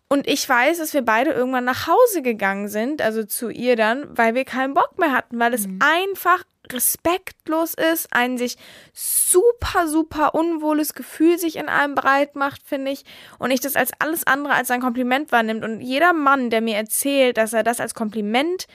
Und 0.08 0.28
ich 0.28 0.46
weiß, 0.48 0.78
dass 0.78 0.92
wir 0.94 1.02
beide 1.02 1.30
irgendwann 1.30 1.64
nach 1.64 1.86
Hause 1.86 2.20
gegangen 2.22 2.68
sind, 2.68 3.00
also 3.02 3.24
zu 3.24 3.48
ihr 3.48 3.74
dann, 3.76 4.06
weil 4.16 4.34
wir 4.34 4.44
keinen 4.44 4.74
Bock 4.74 4.98
mehr 4.98 5.12
hatten, 5.12 5.38
weil 5.40 5.54
es 5.54 5.66
einfach 5.80 6.44
respektlos 6.72 7.74
ist, 7.74 8.08
ein 8.10 8.38
sich 8.38 8.56
super, 8.92 9.88
super 9.88 10.34
unwohles 10.34 10.94
Gefühl 10.94 11.38
sich 11.38 11.56
in 11.56 11.68
einem 11.68 11.94
breit 11.94 12.36
macht, 12.36 12.62
finde 12.62 12.90
ich. 12.90 13.04
Und 13.38 13.50
ich 13.50 13.60
das 13.60 13.76
als 13.76 13.92
alles 13.98 14.26
andere 14.26 14.54
als 14.54 14.70
ein 14.70 14.80
Kompliment 14.80 15.32
wahrnimmt. 15.32 15.64
Und 15.64 15.80
jeder 15.80 16.12
Mann, 16.12 16.50
der 16.50 16.60
mir 16.60 16.76
erzählt, 16.76 17.36
dass 17.36 17.52
er 17.52 17.62
das 17.62 17.80
als 17.80 17.94
Kompliment 17.94 18.66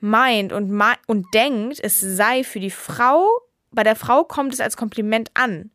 meint 0.00 0.52
und, 0.52 0.82
und 1.06 1.26
denkt, 1.34 1.80
es 1.82 2.00
sei 2.00 2.44
für 2.44 2.60
die 2.60 2.70
Frau 2.70 3.28
bei 3.74 3.82
der 3.82 3.96
Frau 3.96 4.24
kommt 4.24 4.54
es 4.54 4.60
als 4.60 4.76
Kompliment 4.76 5.30
an. 5.34 5.70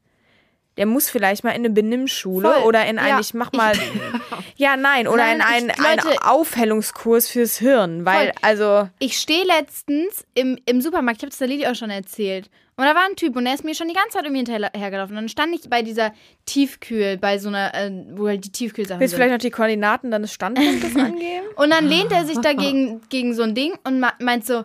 Der 0.79 0.85
muss 0.87 1.09
vielleicht 1.09 1.43
mal 1.43 1.51
in 1.51 1.57
eine 1.57 1.69
Benimmschule 1.69 2.51
Voll. 2.51 2.63
oder 2.63 2.87
in 2.87 2.97
ein, 2.97 3.09
Ja. 3.09 3.19
ich 3.19 3.33
mach 3.35 3.51
mal, 3.51 3.73
ja, 4.55 4.75
nein, 4.77 5.07
oder 5.07 5.17
Nein, 5.17 5.35
in 5.35 5.41
einen, 5.41 5.69
ich- 5.69 5.85
einen 5.85 5.99
Leute- 6.03 6.23
Aufhellungskurs 6.25 7.27
fürs 7.29 7.57
Hirn, 7.57 8.05
weil, 8.05 8.27
Voll. 8.29 8.35
also, 8.41 8.89
Ich 8.97 9.19
stehe 9.19 9.43
letztens 9.45 10.25
im, 10.33 10.57
im 10.65 10.81
Supermarkt, 10.81 11.17
ich 11.19 11.23
habe 11.23 11.29
das 11.29 11.37
der 11.37 11.47
Lili 11.49 11.67
auch 11.67 11.75
schon 11.75 11.89
erzählt. 11.91 12.49
Und 12.77 12.85
da 12.85 12.95
war 12.95 13.03
ein 13.09 13.17
Typ 13.17 13.35
und 13.35 13.43
der 13.43 13.53
ist 13.55 13.65
mir 13.65 13.75
schon 13.75 13.89
die 13.89 13.93
ganze 13.93 14.17
Zeit 14.17 14.25
um 14.25 14.33
hinterhergelaufen. 14.33 15.13
Und 15.17 15.23
dann 15.23 15.27
stand 15.27 15.53
ich 15.53 15.69
bei 15.69 15.81
dieser 15.81 16.13
Tiefkühl, 16.45 17.17
bei 17.17 17.37
so 17.37 17.49
einer, 17.49 17.73
äh, 17.75 17.91
wo 18.13 18.27
halt 18.29 18.45
die 18.45 18.51
Tiefkühlsachen 18.53 19.01
willst 19.01 19.11
du 19.13 19.17
sind. 19.17 19.23
vielleicht 19.25 19.33
noch 19.43 19.45
die 19.45 19.51
Koordinaten 19.51 20.11
deines 20.11 20.33
Standpunktes 20.33 20.95
angeben? 20.95 21.45
Und 21.57 21.71
dann 21.71 21.85
lehnt 21.87 22.13
er 22.13 22.25
sich 22.25 22.39
dagegen 22.39 23.01
gegen 23.09 23.33
so 23.33 23.43
ein 23.43 23.53
Ding 23.53 23.73
und 23.83 23.99
meint 24.21 24.45
so, 24.45 24.63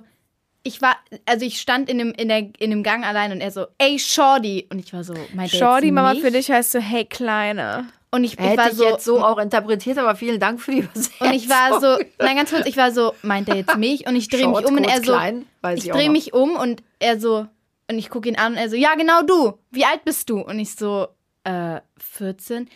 ich 0.65 0.81
war, 0.83 0.97
also 1.27 1.45
ich 1.45 1.61
stand 1.61 1.89
in 1.89 1.99
dem, 1.99 2.13
in, 2.13 2.29
der, 2.29 2.49
in 2.59 2.71
dem 2.71 2.83
Gang 2.83 3.05
allein 3.05 3.31
und 3.33 3.41
er 3.41 3.51
so, 3.51 3.67
ey 3.79 3.99
Shorty. 3.99 4.67
Und 4.71 4.79
ich 4.79 4.93
war 4.93 5.05
so, 5.05 5.15
meint 5.35 5.53
er 5.53 5.59
Shorty, 5.59 5.93
Mama, 5.93 6.15
für 6.15 6.31
dich 6.31 6.51
heißt 6.51 6.73
so, 6.73 6.81
hey, 6.81 7.05
Kleine. 7.05 7.87
Und 8.11 8.25
ich, 8.25 8.35
ich 8.35 8.41
Hätte 8.41 8.57
war 8.57 8.71
ich 8.71 8.77
so, 8.77 8.85
jetzt 8.85 9.05
so 9.05 9.23
auch 9.23 9.39
interpretiert, 9.39 9.99
aber 9.99 10.17
vielen 10.17 10.41
Dank 10.41 10.61
für 10.61 10.71
die 10.71 10.79
Übersetzung. 10.79 11.29
und 11.29 11.35
ich 11.35 11.49
war 11.51 11.81
so, 11.81 12.03
nein, 12.19 12.37
ganz 12.37 12.51
kurz, 12.51 12.67
ich 12.67 12.77
war 12.77 12.93
so, 12.93 13.15
meint 13.23 13.49
er 13.49 13.57
jetzt 13.57 13.77
mich? 13.77 14.07
Und 14.07 14.17
ich 14.17 14.29
drehe 14.29 14.49
mich 14.49 14.65
um 14.65 14.77
und 14.77 14.85
er 14.85 14.97
so, 14.97 15.13
klein, 15.13 15.47
weiß 15.61 15.81
ich 15.81 15.87
ich 15.87 15.93
drehe 15.93 16.11
mich 16.11 16.33
um 16.33 16.57
und 16.57 16.83
er 16.99 17.21
so, 17.21 17.47
und 17.91 17.99
ich 17.99 18.09
gucke 18.09 18.29
ihn 18.29 18.37
an 18.37 18.53
und 18.53 18.59
er 18.59 18.71
so, 18.71 18.77
ja, 18.77 18.95
genau 18.95 19.23
du. 19.23 19.59
Wie 19.71 19.85
alt 19.85 20.05
bist 20.05 20.31
du? 20.31 20.41
Und 20.41 20.59
ich 20.59 20.75
so, 20.75 21.09
äh, 21.43 21.81
14. 21.99 22.63
Und 22.63 22.69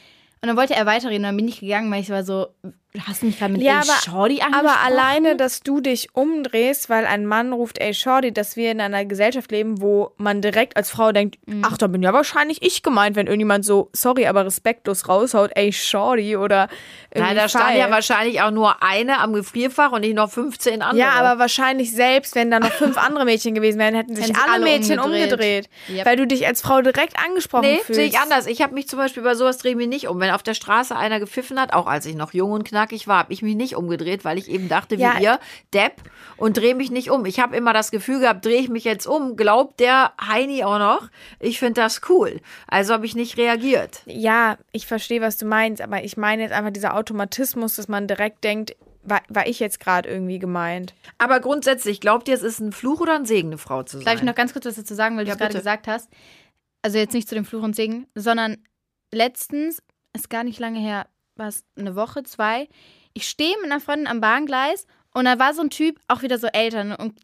dann 0.42 0.56
wollte 0.56 0.74
er 0.74 0.84
weiterreden, 0.86 1.22
dann 1.22 1.36
bin 1.36 1.48
ich 1.48 1.60
gegangen, 1.60 1.90
weil 1.90 2.02
ich 2.02 2.10
war 2.10 2.22
so, 2.22 2.48
hast 3.06 3.22
du 3.22 3.26
mich 3.26 3.38
gerade 3.38 3.52
mit 3.52 3.62
Ja, 3.62 3.76
aber- 3.80 3.84
Shorty 4.04 4.40
angesprochen? 4.40 4.54
Aber 4.66 4.80
alleine, 4.84 5.36
dass 5.36 5.60
du 5.60 5.80
dich 5.80 6.08
umdrehst, 6.14 6.88
weil 6.90 7.06
ein 7.06 7.26
Mann 7.26 7.52
ruft, 7.52 7.78
ey, 7.78 7.94
Shorty, 7.94 8.32
dass 8.32 8.56
wir 8.56 8.70
in 8.72 8.80
einer 8.80 9.04
Gesellschaft 9.04 9.50
leben, 9.50 9.80
wo 9.80 10.12
man 10.16 10.40
direkt 10.42 10.76
als 10.76 10.90
Frau 10.90 11.12
denkt, 11.12 11.38
Mhm. 11.46 11.62
ach, 11.64 11.76
da 11.78 11.86
bin 11.86 12.02
ja 12.02 12.12
wahrscheinlich 12.12 12.62
ich 12.62 12.82
gemeint, 12.82 13.16
wenn 13.16 13.26
irgendjemand 13.26 13.64
so, 13.64 13.90
sorry, 13.92 14.26
aber 14.26 14.44
respektlos 14.46 15.08
raushaut, 15.08 15.50
ey, 15.54 15.72
Shorty 15.72 16.36
oder 16.36 16.68
Nein, 17.14 17.36
da 17.36 17.48
stand 17.48 17.76
ja 17.76 17.90
wahrscheinlich 17.90 18.42
auch 18.42 18.50
nur 18.50 18.82
eine 18.82 19.18
am 19.20 19.32
Gefrierfach 19.32 19.92
und 19.92 20.02
nicht 20.02 20.14
noch 20.14 20.30
15 20.30 20.82
andere. 20.82 20.98
Ja, 21.06 21.12
aber 21.12 21.38
wahrscheinlich 21.38 21.92
selbst, 21.92 22.34
wenn 22.34 22.50
da 22.50 22.60
noch 22.60 22.72
fünf 22.72 22.96
andere 22.98 23.24
Mädchen 23.24 23.54
gewesen 23.54 23.78
wären, 23.78 23.94
hätten 23.94 24.14
sich 24.16 24.34
alle, 24.36 24.52
alle 24.54 24.64
Mädchen 24.64 24.98
umgedreht. 24.98 25.32
umgedreht. 25.32 25.68
Yep. 25.90 26.06
Weil 26.06 26.16
du 26.16 26.26
dich 26.26 26.46
als 26.46 26.60
Frau 26.60 26.82
direkt 26.82 27.14
angesprochen 27.24 27.62
Nee, 27.66 27.78
fühlst. 27.78 27.94
sehe 27.94 28.06
ich 28.06 28.18
anders. 28.18 28.46
Ich 28.46 28.60
habe 28.62 28.74
mich 28.74 28.88
zum 28.88 28.98
Beispiel 28.98 29.22
bei 29.22 29.34
sowas 29.34 29.58
drehe 29.58 29.70
ich 29.72 29.76
mich 29.76 29.88
nicht 29.88 30.08
um. 30.08 30.20
Wenn 30.20 30.30
auf 30.30 30.42
der 30.42 30.54
Straße 30.54 30.94
einer 30.96 31.18
gepfiffen 31.20 31.58
hat, 31.60 31.72
auch 31.72 31.86
als 31.86 32.04
ich 32.06 32.14
noch 32.14 32.32
jung 32.34 32.52
und 32.52 32.64
knackig 32.64 32.87
war, 33.06 33.18
habe 33.18 33.32
ich 33.32 33.42
mich 33.42 33.54
nicht 33.54 33.76
umgedreht, 33.76 34.24
weil 34.24 34.38
ich 34.38 34.48
eben 34.48 34.68
dachte, 34.68 34.96
wie 34.98 35.02
Ja. 35.02 35.18
ihr, 35.20 35.40
Depp, 35.74 35.94
und 36.36 36.56
drehe 36.56 36.74
mich 36.74 36.90
nicht 36.90 37.10
um. 37.10 37.24
Ich 37.26 37.40
habe 37.40 37.56
immer 37.56 37.72
das 37.72 37.90
Gefühl 37.90 38.20
gehabt, 38.20 38.44
drehe 38.44 38.60
ich 38.60 38.68
mich 38.68 38.84
jetzt 38.84 39.06
um, 39.06 39.36
glaubt 39.36 39.80
der 39.80 40.12
Heini 40.20 40.64
auch 40.64 40.78
noch, 40.78 41.08
ich 41.40 41.58
finde 41.58 41.80
das 41.82 42.00
cool. 42.08 42.40
Also 42.66 42.94
habe 42.94 43.06
ich 43.06 43.14
nicht 43.14 43.36
reagiert. 43.36 44.02
Ja, 44.06 44.56
ich 44.72 44.86
verstehe, 44.86 45.20
was 45.20 45.36
du 45.36 45.46
meinst, 45.46 45.82
aber 45.82 46.02
ich 46.04 46.16
meine 46.16 46.42
jetzt 46.42 46.52
einfach 46.52 46.72
dieser 46.72 46.94
Automatismus, 46.96 47.76
dass 47.76 47.88
man 47.88 48.06
direkt 48.06 48.42
denkt, 48.44 48.74
war, 49.02 49.22
war 49.28 49.46
ich 49.46 49.58
jetzt 49.60 49.80
gerade 49.80 50.08
irgendwie 50.08 50.38
gemeint? 50.38 50.94
Aber 51.18 51.40
grundsätzlich, 51.40 52.00
glaubt 52.00 52.28
ihr, 52.28 52.34
es 52.34 52.42
ist 52.42 52.60
ein 52.60 52.72
Fluch 52.72 53.00
oder 53.00 53.14
ein 53.14 53.24
Segen, 53.26 53.48
eine 53.48 53.58
Frau 53.58 53.82
zu 53.82 53.98
sein? 53.98 54.04
Darf 54.04 54.14
ich 54.16 54.22
noch 54.22 54.34
ganz 54.34 54.52
kurz 54.52 54.66
was 54.66 54.74
dazu 54.74 54.94
sagen, 54.94 55.16
weil 55.16 55.24
du 55.24 55.28
Ja, 55.28 55.34
es 55.34 55.40
gerade 55.40 55.54
gesagt 55.54 55.86
hast? 55.86 56.10
Also 56.82 56.98
jetzt 56.98 57.14
nicht 57.14 57.28
zu 57.28 57.34
dem 57.34 57.44
Fluch 57.44 57.62
und 57.62 57.74
Segen, 57.74 58.06
sondern 58.14 58.58
letztens, 59.12 59.82
ist 60.14 60.30
gar 60.30 60.44
nicht 60.44 60.58
lange 60.58 60.78
her, 60.78 61.06
war 61.38 61.48
es 61.48 61.64
eine 61.76 61.94
Woche, 61.96 62.22
zwei, 62.24 62.68
ich 63.14 63.28
stehe 63.28 63.56
mit 63.62 63.70
einer 63.70 63.80
Freundin 63.80 64.06
am 64.06 64.20
Bahngleis 64.20 64.86
und 65.14 65.24
da 65.24 65.38
war 65.38 65.54
so 65.54 65.62
ein 65.62 65.70
Typ, 65.70 65.98
auch 66.08 66.22
wieder 66.22 66.38
so 66.38 66.46
älter, 66.48 66.84
ne, 66.84 66.96
und 66.96 67.18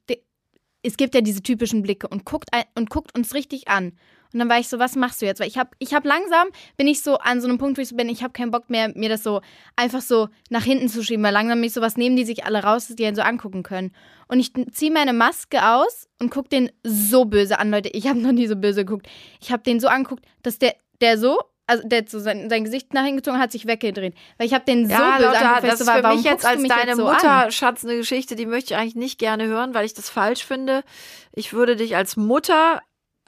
es 0.82 0.96
gibt 0.96 1.14
ja 1.14 1.20
diese 1.20 1.42
typischen 1.42 1.82
Blicke 1.82 2.08
und 2.08 2.24
guckt, 2.24 2.50
und 2.74 2.90
guckt 2.90 3.16
uns 3.16 3.34
richtig 3.34 3.68
an. 3.68 3.92
Und 4.34 4.40
dann 4.40 4.48
war 4.48 4.58
ich 4.58 4.68
so, 4.68 4.80
was 4.80 4.96
machst 4.96 5.22
du 5.22 5.26
jetzt? 5.26 5.38
Weil 5.40 5.46
ich 5.46 5.58
habe 5.58 5.70
ich 5.78 5.94
hab 5.94 6.04
langsam, 6.04 6.48
bin 6.76 6.88
ich 6.88 7.02
so 7.02 7.18
an 7.18 7.40
so 7.40 7.46
einem 7.46 7.56
Punkt, 7.56 7.78
wo 7.78 7.82
ich 7.82 7.88
so 7.88 7.96
bin, 7.96 8.08
ich 8.08 8.24
habe 8.24 8.32
keinen 8.32 8.50
Bock 8.50 8.68
mehr, 8.68 8.92
mir 8.96 9.08
das 9.08 9.22
so 9.22 9.40
einfach 9.76 10.02
so 10.02 10.28
nach 10.50 10.64
hinten 10.64 10.88
zu 10.88 11.04
schieben, 11.04 11.24
weil 11.24 11.32
langsam 11.32 11.58
bin 11.58 11.68
ich 11.68 11.72
so, 11.72 11.80
was 11.80 11.96
nehmen 11.96 12.16
die 12.16 12.24
sich 12.24 12.44
alle 12.44 12.64
raus, 12.64 12.88
die 12.88 13.06
einen 13.06 13.14
so 13.14 13.22
angucken 13.22 13.62
können. 13.62 13.94
Und 14.26 14.40
ich 14.40 14.52
ziehe 14.72 14.90
meine 14.90 15.12
Maske 15.12 15.64
aus 15.64 16.08
und 16.20 16.30
gucke 16.30 16.48
den 16.48 16.70
so 16.82 17.26
böse 17.26 17.60
an, 17.60 17.70
Leute. 17.70 17.90
Ich 17.90 18.08
habe 18.08 18.18
noch 18.18 18.32
nie 18.32 18.48
so 18.48 18.56
böse 18.56 18.84
geguckt. 18.84 19.06
Ich 19.40 19.52
habe 19.52 19.62
den 19.62 19.78
so 19.78 19.86
angeguckt, 19.86 20.24
dass 20.42 20.58
der, 20.58 20.74
der 21.00 21.16
so, 21.16 21.38
also 21.66 21.86
der 21.86 21.98
hat 21.98 22.10
so 22.10 22.18
sein, 22.18 22.50
sein 22.50 22.64
Gesicht 22.64 22.92
nach 22.92 23.02
hinten 23.02 23.18
gezogen 23.18 23.38
hat, 23.38 23.52
sich 23.52 23.66
weggedreht. 23.66 24.14
Weil 24.38 24.46
ich 24.46 24.54
habe 24.54 24.64
den 24.64 24.86
so 24.86 24.92
ja, 24.92 25.18
Lotta, 25.18 25.58
ich 25.58 25.70
das 25.70 25.78
so 25.78 25.84
ist 25.84 25.86
war, 25.88 25.96
für 25.96 26.02
warum 26.02 26.16
mich 26.18 26.26
jetzt 26.26 26.44
als 26.44 26.60
mich 26.60 26.70
deine 26.70 26.88
jetzt 26.88 26.96
so 26.96 27.04
Mutter, 27.04 27.30
an? 27.30 27.52
Schatz, 27.52 27.84
eine 27.84 27.96
Geschichte, 27.96 28.36
die 28.36 28.46
möchte 28.46 28.74
ich 28.74 28.80
eigentlich 28.80 28.96
nicht 28.96 29.18
gerne 29.18 29.46
hören, 29.46 29.74
weil 29.74 29.86
ich 29.86 29.94
das 29.94 30.10
falsch 30.10 30.44
finde. 30.44 30.84
Ich 31.32 31.52
würde 31.52 31.76
dich 31.76 31.96
als 31.96 32.16
Mutter, 32.16 32.82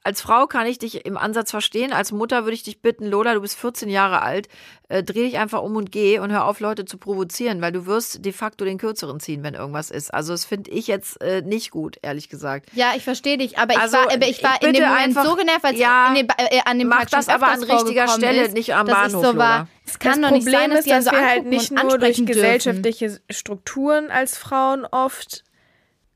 als 0.06 0.20
Frau 0.20 0.46
kann 0.46 0.66
ich 0.66 0.78
dich 0.78 1.04
im 1.04 1.16
Ansatz 1.18 1.50
verstehen. 1.50 1.92
Als 1.92 2.12
Mutter 2.12 2.44
würde 2.44 2.54
ich 2.54 2.62
dich 2.62 2.80
bitten, 2.80 3.06
Lola, 3.06 3.34
du 3.34 3.40
bist 3.40 3.58
14 3.58 3.88
Jahre 3.88 4.22
alt, 4.22 4.46
äh, 4.88 5.02
dreh 5.02 5.25
dich 5.25 5.36
einfach 5.38 5.62
um 5.62 5.75
und 5.75 5.90
geh 5.90 6.20
und 6.20 6.30
hör 6.30 6.44
auf, 6.44 6.60
Leute 6.60 6.84
zu 6.84 6.96
provozieren, 6.96 7.60
weil 7.60 7.72
du 7.72 7.86
wirst 7.86 8.25
de 8.25 8.32
facto 8.32 8.64
den 8.64 8.78
Kürzeren 8.78 9.18
ziehen, 9.18 9.42
wenn 9.42 9.54
irgendwas 9.54 9.90
ist. 9.90 10.14
Also 10.14 10.32
das 10.32 10.44
finde 10.44 10.70
ich 10.70 10.86
jetzt 10.86 11.20
äh, 11.20 11.42
nicht 11.42 11.72
gut, 11.72 11.96
ehrlich 12.02 12.28
gesagt. 12.28 12.68
Ja, 12.72 12.92
ich 12.96 13.02
verstehe 13.02 13.36
dich, 13.36 13.58
aber 13.58 13.72
ich 13.75 13.80
Also, 13.80 13.96
war, 13.96 14.12
aber 14.12 14.28
ich 14.28 14.42
war 14.44 14.54
ich 14.60 14.66
in 14.68 14.75
dem 14.75 14.84
Moment 14.84 15.02
einfach- 15.06 15.25
so 15.25 15.34
genervt, 15.34 15.64
weil 15.64 15.75
es 15.75 15.80
Ja, 15.80 16.08
in 16.08 16.14
den, 16.14 16.28
äh, 16.38 16.60
an 16.64 16.78
dem 16.78 16.86
mach 16.88 17.00
Tag 17.00 17.10
das 17.10 17.28
aber 17.28 17.48
an 17.48 17.62
richtiger 17.64 18.06
Stelle, 18.06 18.42
ist, 18.44 18.54
nicht 18.54 18.75
am 18.75 18.86
Bahnhof, 18.86 19.25
so 19.25 19.36
war, 19.36 19.58
Lola. 19.58 19.68
es 19.86 19.98
kann 19.98 20.22
das 20.22 20.30
doch 20.30 20.36
nicht 20.36 20.44
Problem 20.46 20.60
sein, 20.60 20.70
dass 20.70 20.80
ist, 20.86 20.90
dass 20.90 21.04
so 21.06 21.10
wir 21.10 21.26
halt 21.26 21.46
nicht 21.46 21.72
nur 21.72 21.98
durch 21.98 22.16
dürfen. 22.16 22.26
gesellschaftliche 22.26 23.20
Strukturen 23.28 24.10
als 24.12 24.38
Frauen 24.38 24.84
oft 24.84 25.42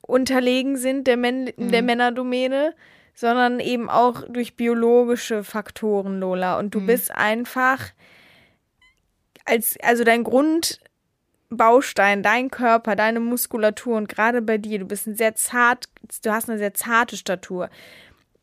unterlegen 0.02 0.76
sind 0.76 1.06
der, 1.06 1.16
Män 1.16 1.50
Mhm. 1.56 1.70
der 1.72 1.82
Männerdomäne, 1.82 2.74
sondern 3.20 3.60
eben 3.60 3.90
auch 3.90 4.22
durch 4.30 4.56
biologische 4.56 5.44
Faktoren, 5.44 6.20
Lola. 6.20 6.58
Und 6.58 6.66
Mhm. 6.66 6.70
du 6.70 6.86
bist 6.86 7.10
einfach 7.14 7.90
als, 9.44 9.76
also 9.82 10.04
dein 10.04 10.24
Grundbaustein, 10.24 12.22
dein 12.22 12.50
Körper, 12.50 12.96
deine 12.96 13.20
Muskulatur 13.20 13.96
und 13.98 14.08
gerade 14.08 14.40
bei 14.40 14.56
dir, 14.58 14.78
du 14.78 14.86
bist 14.86 15.06
ein 15.06 15.16
sehr 15.16 15.34
zart, 15.34 15.88
du 16.24 16.30
hast 16.32 16.48
eine 16.48 16.58
sehr 16.58 16.72
zarte 16.74 17.16
Statur. 17.18 17.68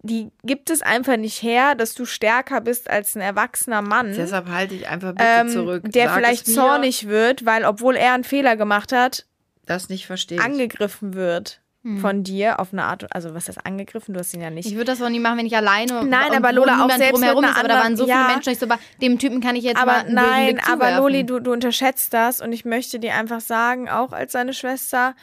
Die 0.03 0.29
gibt 0.43 0.69
es 0.69 0.83
einfach 0.83 1.17
nicht 1.17 1.41
her, 1.41 1.73
dass 1.73 1.95
du 1.95 2.05
stärker 2.05 2.61
bist 2.61 2.87
als 2.89 3.15
ein 3.15 3.21
erwachsener 3.21 3.81
Mann 3.81 4.13
Deshalb 4.13 4.47
halte 4.47 4.75
ich 4.75 4.87
einfach 4.87 5.13
bitte 5.13 5.25
ähm, 5.27 5.49
zurück. 5.49 5.83
der 5.91 6.09
Sag 6.09 6.15
vielleicht 6.17 6.45
zornig 6.47 7.07
wird, 7.07 7.45
weil 7.47 7.65
obwohl 7.65 7.95
er 7.95 8.13
einen 8.13 8.23
Fehler 8.23 8.55
gemacht 8.55 8.91
hat, 8.91 9.25
Das 9.65 9.89
nicht 9.89 10.05
verstehe. 10.05 10.37
ich. 10.37 10.43
angegriffen 10.43 11.15
wird 11.15 11.61
von 12.01 12.23
dir 12.23 12.59
auf 12.59 12.73
eine 12.73 12.83
Art, 12.83 13.05
also 13.15 13.33
was 13.33 13.47
ist 13.47 13.65
angegriffen? 13.65 14.13
Du 14.13 14.19
hast 14.19 14.33
ihn 14.33 14.41
ja 14.41 14.49
Ich 14.49 14.53
nicht. 14.53 14.71
würde 14.75 14.85
das 14.91 15.01
auch 15.01 15.09
nie 15.09 15.19
machen, 15.19 15.37
wenn 15.37 15.45
ich 15.45 15.55
alleine 15.55 16.03
Nein, 16.03 16.33
aber 16.35 16.51
Lola, 16.51 16.83
auch 16.85 16.91
selbst 16.91 17.13
drumherum 17.13 17.43
ist, 17.45 17.57
aber 17.57 17.67
da 17.69 17.75
waren 17.75 17.95
so 17.95 18.03
anderen- 18.03 18.19
viele 18.19 18.27
ja. 18.29 18.33
Menschen, 18.35 18.51
ich 18.53 18.59
so, 18.59 18.67
dem 19.01 19.19
Typen 19.19 19.39
kann 19.41 19.55
ich 19.55 19.63
jetzt 19.63 19.77
mal 19.77 19.81
Aber 19.83 20.01
bösen 20.03 20.15
nein, 20.15 20.59
aber. 20.69 20.97
Loli, 20.97 21.25
du, 21.25 21.39
du 21.39 21.51
unterschätzt 21.53 22.13
das 22.13 22.41
und 22.41 22.51
ich 22.51 22.65
möchte 22.65 22.99
dir 22.99 23.15
einfach 23.15 23.41
sagen, 23.41 23.89
auch 23.89 24.11
als 24.11 24.33
seine 24.33 24.53
Schwester, 24.53 25.15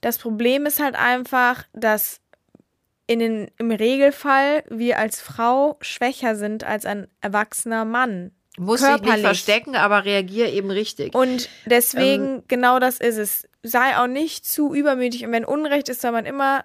das 0.00 0.18
Problem 0.18 0.66
ist 0.66 0.80
halt 0.82 0.96
einfach, 0.96 1.64
dass 1.72 2.20
in 3.06 3.20
den, 3.20 3.50
im 3.58 3.70
Regelfall 3.70 4.64
wir 4.68 4.98
als 4.98 5.20
Frau 5.20 5.78
schwächer 5.80 6.36
sind 6.36 6.64
als 6.64 6.84
ein 6.84 7.06
erwachsener 7.20 7.84
Mann. 7.84 8.32
Muss 8.58 8.80
dich 8.80 9.00
nicht 9.00 9.20
verstecken, 9.20 9.76
aber 9.76 10.04
reagier 10.04 10.52
eben 10.52 10.70
richtig. 10.70 11.14
Und 11.14 11.48
deswegen, 11.66 12.42
genau 12.48 12.78
das 12.78 12.98
ist 12.98 13.16
es. 13.18 13.48
Sei 13.62 13.96
auch 13.98 14.06
nicht 14.06 14.46
zu 14.46 14.72
übermütig. 14.72 15.24
Und 15.24 15.32
wenn 15.32 15.44
Unrecht 15.44 15.88
ist, 15.88 16.00
soll 16.00 16.12
man 16.12 16.26
immer 16.26 16.64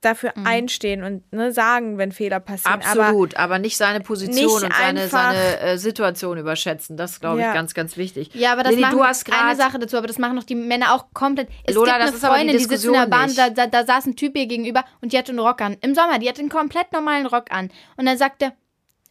dafür 0.00 0.32
einstehen 0.44 1.02
und 1.02 1.32
ne, 1.32 1.52
sagen, 1.52 1.98
wenn 1.98 2.12
Fehler 2.12 2.38
passieren. 2.38 2.80
Absolut, 2.80 3.36
aber, 3.36 3.58
nicht 3.58 3.76
seine 3.76 4.00
Position 4.00 4.62
nicht 4.62 4.64
und 4.64 4.72
seine, 4.72 5.08
seine 5.08 5.60
äh, 5.60 5.78
Situation 5.78 6.38
überschätzen. 6.38 6.96
Das 6.96 7.12
ist, 7.12 7.20
glaube 7.20 7.38
ich, 7.38 7.44
Ja. 7.44 7.52
ganz, 7.52 7.74
ganz 7.74 7.96
wichtig. 7.96 8.30
Ja, 8.34 8.52
aber 8.52 8.62
das 8.62 8.70
Lilly, 8.70 8.82
machen 8.82 8.98
du 8.98 9.04
hast 9.04 9.32
eine 9.32 9.56
Sache 9.56 9.78
dazu, 9.78 9.96
aber 9.96 10.06
das 10.06 10.18
machen 10.18 10.36
doch 10.36 10.44
die 10.44 10.54
Männer 10.54 10.94
auch 10.94 11.06
komplett. 11.14 11.48
Es 11.64 11.74
Lola, 11.74 11.98
gibt 11.98 12.00
das 12.00 12.08
eine 12.08 12.16
ist 12.16 12.24
aber 12.24 12.34
die 12.34 12.40
Freundin, 12.40 12.58
die, 12.58 12.64
sitzt 12.64 12.84
in 12.84 12.92
der 12.92 13.06
Bahn, 13.06 13.34
da, 13.34 13.50
da, 13.50 13.66
da 13.66 13.84
saß 13.84 14.06
ein 14.06 14.16
Typ 14.16 14.36
ihr 14.36 14.46
gegenüber 14.46 14.84
und 15.00 15.12
die 15.12 15.18
hatte 15.18 15.32
einen 15.32 15.40
Rock 15.40 15.60
an. 15.60 15.76
Im 15.80 15.94
Sommer, 15.94 16.18
die 16.18 16.28
hatte 16.28 16.40
einen 16.40 16.50
komplett 16.50 16.92
normalen 16.92 17.26
Rock 17.26 17.46
an. 17.50 17.70
Und 17.96 18.06
dann 18.06 18.16
sagt 18.18 18.42
er, 18.42 18.52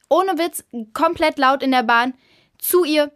ohne 0.10 0.38
Witz, 0.38 0.64
komplett 0.94 1.38
laut 1.38 1.64
in 1.64 1.72
der 1.72 1.84
Bahn, 1.84 2.14
zu 2.58 2.84
ihr, 2.86 3.12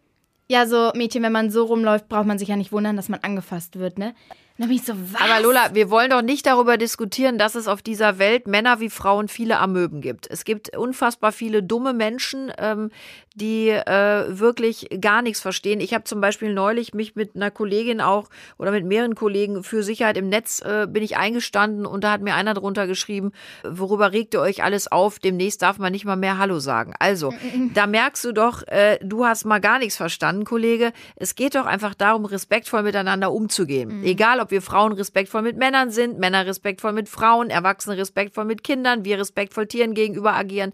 ja, 0.50 0.68
so, 0.68 0.92
Mädchen, 0.96 1.24
wenn 1.24 1.32
man 1.32 1.50
so 1.50 1.66
rumläuft, 1.66 2.10
braucht 2.10 2.28
man 2.28 2.38
sich 2.38 2.50
ja 2.50 2.56
nicht 2.56 2.72
wundern, 2.72 2.98
dass 2.98 3.10
man 3.10 3.22
angefasst 3.22 3.80
wird, 3.80 3.98
ne? 3.98 4.14
Dann 4.62 4.70
bin 4.70 4.78
ich 4.78 4.86
so, 4.86 4.94
was? 4.96 5.22
Aber 5.22 5.42
Lola, 5.42 5.74
wir 5.74 5.90
wollen 5.90 6.10
doch 6.10 6.22
nicht 6.22 6.46
darüber 6.46 6.78
diskutieren, 6.78 7.38
dass 7.38 7.56
es 7.56 7.68
auf 7.68 7.82
dieser 7.82 8.20
Welt 8.20 8.48
Männer 8.48 8.80
wie 8.80 8.90
Frauen 8.90 9.28
viele 9.28 9.60
Amöben 9.60 10.02
gibt. 10.02 10.28
Es 10.30 10.44
gibt 10.44 10.76
unfassbar 10.78 11.32
viele 11.32 11.64
dumme 11.64 11.94
Menschen, 11.94 12.52
ähm, 12.58 12.92
die 13.34 13.70
äh, 13.70 14.26
wirklich 14.28 14.90
gar 15.00 15.22
nichts 15.22 15.40
verstehen. 15.40 15.80
Ich 15.80 15.94
habe 15.94 16.04
zum 16.04 16.20
Beispiel 16.20 16.54
neulich 16.54 16.94
mich 16.94 17.16
mit 17.16 17.36
einer 17.36 17.50
Kollegin 17.50 18.02
auch 18.02 18.30
oder 18.58 18.72
mit 18.72 18.86
mehreren 18.86 19.16
Kollegen 19.16 19.64
für 19.64 19.84
Sicherheit 19.84 20.18
im 20.18 20.28
Netz 20.28 20.62
äh, 20.62 20.86
bin 20.88 21.02
ich 21.02 21.16
eingestanden 21.16 21.86
und 21.86 22.04
da 22.04 22.12
hat 22.12 22.22
mir 22.22 22.36
einer 22.36 22.54
drunter 22.54 22.88
geschrieben, 22.88 23.32
worüber 23.64 24.12
regt 24.12 24.34
ihr 24.34 24.42
euch 24.42 24.64
alles 24.64 24.92
auf? 24.92 25.20
Demnächst 25.20 25.62
darf 25.62 25.80
man 25.80 25.94
nicht 25.94 26.04
mal 26.04 26.18
mehr 26.18 26.38
Hallo 26.38 26.60
sagen. 26.60 26.94
Also, 27.00 27.34
da 27.74 27.88
merkst 27.88 28.26
du 28.26 28.34
doch, 28.34 28.68
äh, 28.68 29.00
du 29.02 29.26
hast 29.26 29.46
mal 29.46 29.60
gar 29.60 29.80
nichts 29.80 29.96
verstanden. 29.96 30.42
an, 30.42 30.46
Kollege, 30.46 30.92
es 31.16 31.36
geht 31.36 31.56
doch 31.56 31.66
einfach 31.66 31.94
darum, 31.94 32.26
respektvoll 32.26 32.84
miteinander 32.84 33.32
umzugehen. 33.32 34.04
Egal, 34.04 34.40
ob 34.40 34.51
wir 34.52 34.62
Frauen 34.62 34.94
respektvoll 34.94 35.42
mit 35.42 35.58
Männern 35.58 35.90
sind, 35.90 36.20
Männer 36.20 36.46
respektvoll 36.46 36.94
mit 36.94 37.10
Frauen, 37.10 37.50
Erwachsene 37.50 37.98
respektvoll 37.98 38.46
mit 38.46 38.64
Kindern, 38.64 39.06
wir 39.06 39.18
respektvoll 39.20 39.68
Tieren 39.68 39.94
gegenüber 39.94 40.34
agieren. 40.34 40.74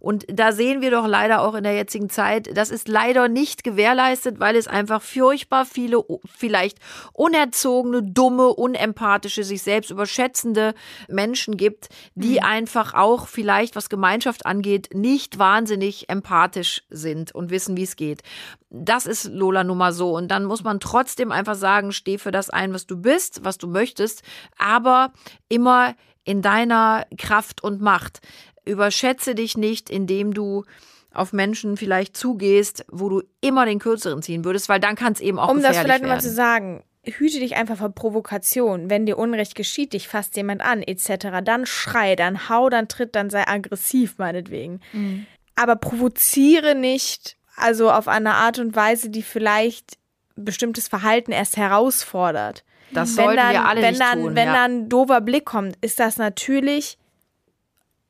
Und 0.00 0.24
da 0.28 0.52
sehen 0.52 0.80
wir 0.80 0.90
doch 0.90 1.06
leider 1.06 1.42
auch 1.42 1.54
in 1.54 1.64
der 1.64 1.74
jetzigen 1.74 2.10
Zeit, 2.10 2.56
das 2.56 2.70
ist 2.70 2.88
leider 2.88 3.28
nicht 3.28 3.64
gewährleistet, 3.64 4.40
weil 4.40 4.56
es 4.56 4.68
einfach 4.68 5.02
furchtbar 5.02 5.64
viele 5.64 6.02
vielleicht 6.26 6.78
unerzogene, 7.12 8.02
dumme, 8.02 8.48
unempathische, 8.48 9.44
sich 9.44 9.62
selbst 9.62 9.90
überschätzende 9.90 10.74
Menschen 11.08 11.56
gibt, 11.56 11.88
die 12.14 12.40
einfach 12.42 12.94
auch 12.94 13.26
vielleicht, 13.26 13.76
was 13.76 13.88
Gemeinschaft 13.88 14.46
angeht, 14.46 14.90
nicht 14.94 15.38
wahnsinnig 15.38 16.08
empathisch 16.08 16.82
sind 16.90 17.34
und 17.34 17.50
wissen, 17.50 17.76
wie 17.76 17.82
es 17.82 17.96
geht. 17.96 18.22
Das 18.70 19.06
ist 19.06 19.24
Lola 19.24 19.64
nun 19.64 19.78
mal 19.78 19.92
so. 19.92 20.14
Und 20.16 20.28
dann 20.28 20.44
muss 20.44 20.62
man 20.62 20.80
trotzdem 20.80 21.32
einfach 21.32 21.54
sagen, 21.54 21.92
steh 21.92 22.18
für 22.18 22.30
das 22.30 22.50
ein, 22.50 22.74
was 22.74 22.86
du 22.86 22.96
bist, 22.96 23.07
was 23.42 23.58
du 23.58 23.66
möchtest, 23.66 24.22
aber 24.56 25.12
immer 25.48 25.94
in 26.24 26.42
deiner 26.42 27.06
Kraft 27.16 27.62
und 27.62 27.80
Macht. 27.80 28.20
Überschätze 28.64 29.34
dich 29.34 29.56
nicht, 29.56 29.88
indem 29.88 30.34
du 30.34 30.64
auf 31.12 31.32
Menschen 31.32 31.76
vielleicht 31.76 32.16
zugehst, 32.16 32.84
wo 32.90 33.08
du 33.08 33.22
immer 33.40 33.64
den 33.64 33.78
kürzeren 33.78 34.22
ziehen 34.22 34.44
würdest, 34.44 34.68
weil 34.68 34.80
dann 34.80 34.94
kann 34.94 35.14
es 35.14 35.20
eben 35.20 35.38
auch 35.38 35.48
Um 35.48 35.56
das 35.56 35.68
gefährlich 35.68 35.82
vielleicht 35.84 36.02
nochmal 36.02 36.16
werden. 36.18 36.28
zu 36.28 36.34
sagen, 36.34 36.84
hüte 37.04 37.40
dich 37.40 37.56
einfach 37.56 37.78
vor 37.78 37.90
Provokation. 37.90 38.90
Wenn 38.90 39.06
dir 39.06 39.18
Unrecht 39.18 39.54
geschieht, 39.54 39.92
dich 39.94 40.08
fasst 40.08 40.36
jemand 40.36 40.60
an, 40.60 40.82
etc., 40.82 41.40
dann 41.42 41.66
schrei, 41.66 42.16
dann 42.16 42.48
hau, 42.48 42.68
dann 42.68 42.88
tritt, 42.88 43.14
dann 43.14 43.30
sei 43.30 43.46
aggressiv, 43.46 44.18
meinetwegen. 44.18 44.80
Mhm. 44.92 45.26
Aber 45.56 45.76
provoziere 45.76 46.74
nicht, 46.74 47.36
also 47.56 47.90
auf 47.90 48.06
eine 48.06 48.34
Art 48.34 48.58
und 48.58 48.76
Weise, 48.76 49.10
die 49.10 49.22
vielleicht 49.22 49.98
bestimmtes 50.44 50.88
Verhalten 50.88 51.32
erst 51.32 51.56
herausfordert. 51.56 52.64
Das 52.92 53.16
wenn 53.16 53.24
sollten 53.24 53.36
dann, 53.36 53.52
wir 53.52 53.64
alle 53.66 53.82
wenn 53.82 53.90
nicht 53.90 54.00
dann, 54.00 54.22
tun. 54.22 54.34
Wenn 54.36 54.46
ja. 54.48 54.54
dann 54.54 54.70
ein 54.72 54.88
doofer 54.88 55.20
Blick 55.20 55.44
kommt, 55.44 55.76
ist 55.80 56.00
das 56.00 56.16
natürlich 56.16 56.98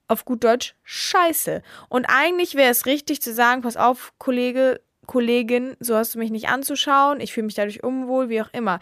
auf 0.06 0.24
gut 0.24 0.44
Deutsch 0.44 0.74
scheiße. 0.84 1.62
Und 1.88 2.06
eigentlich 2.06 2.54
wäre 2.54 2.70
es 2.70 2.86
richtig 2.86 3.20
zu 3.20 3.34
sagen, 3.34 3.62
pass 3.62 3.76
auf, 3.76 4.12
Kollege, 4.18 4.80
Kollegin, 5.06 5.76
so 5.80 5.96
hast 5.96 6.14
du 6.14 6.18
mich 6.18 6.30
nicht 6.30 6.48
anzuschauen, 6.48 7.20
ich 7.20 7.32
fühle 7.32 7.46
mich 7.46 7.54
dadurch 7.54 7.82
unwohl, 7.82 8.28
wie 8.28 8.40
auch 8.40 8.52
immer. 8.52 8.80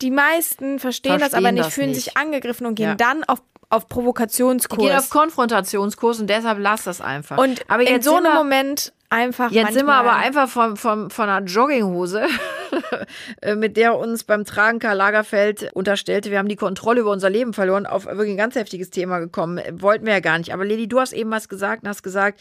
Die 0.00 0.10
meisten 0.10 0.78
verstehen, 0.78 1.18
das 1.18 1.34
aber 1.34 1.42
Verstehen 1.42 1.54
nicht, 1.54 1.66
das 1.66 1.74
fühlen 1.74 1.90
nicht. 1.90 2.04
sich 2.04 2.16
angegriffen 2.16 2.66
und 2.66 2.74
gehen 2.74 2.90
Ja. 2.90 2.94
dann 2.94 3.24
auf, 3.24 3.42
auf 3.72 3.86
Die 3.86 3.94
Provokationskurs. 3.94 4.80
gehen 4.80 4.96
auf 4.96 5.10
Konfrontationskurs 5.10 6.20
und 6.20 6.28
deshalb 6.28 6.58
lass 6.58 6.84
das 6.84 7.00
einfach. 7.00 7.38
und 7.38 7.62
aber 7.68 7.82
in 7.82 7.94
jetzt 7.94 8.04
so 8.04 8.16
sind 8.16 8.26
einem 8.26 8.36
Moment 8.36 8.92
einfach 9.08 9.50
Jetzt 9.50 9.74
sind 9.74 9.86
wir 9.86 9.94
aber 9.94 10.16
einfach 10.16 10.48
von, 10.48 10.76
von, 10.76 11.10
von 11.10 11.28
einer 11.28 11.46
Jogginghose, 11.46 12.26
äh, 13.42 13.54
mit 13.54 13.76
der 13.76 13.98
uns 13.98 14.24
beim 14.24 14.44
Tragen 14.44 14.78
Karl 14.78 14.96
Lagerfeld 14.96 15.70
unterstellte, 15.74 16.30
wir 16.30 16.38
haben 16.38 16.48
die 16.48 16.56
Kontrolle 16.56 17.00
über 17.00 17.10
unser 17.10 17.30
Leben 17.30 17.52
verloren, 17.52 17.86
auf 17.86 18.06
wirklich 18.06 18.30
ein 18.30 18.36
ganz 18.36 18.54
heftiges 18.54 18.90
Thema 18.90 19.18
gekommen. 19.18 19.60
Wollten 19.72 20.06
wir 20.06 20.14
ja 20.14 20.20
gar 20.20 20.38
nicht. 20.38 20.52
Aber 20.52 20.64
Lili, 20.64 20.88
du 20.88 21.00
hast 21.00 21.12
eben 21.12 21.30
was 21.30 21.48
gesagt 21.48 21.82
und 21.82 21.88
hast 21.88 22.02
gesagt, 22.02 22.40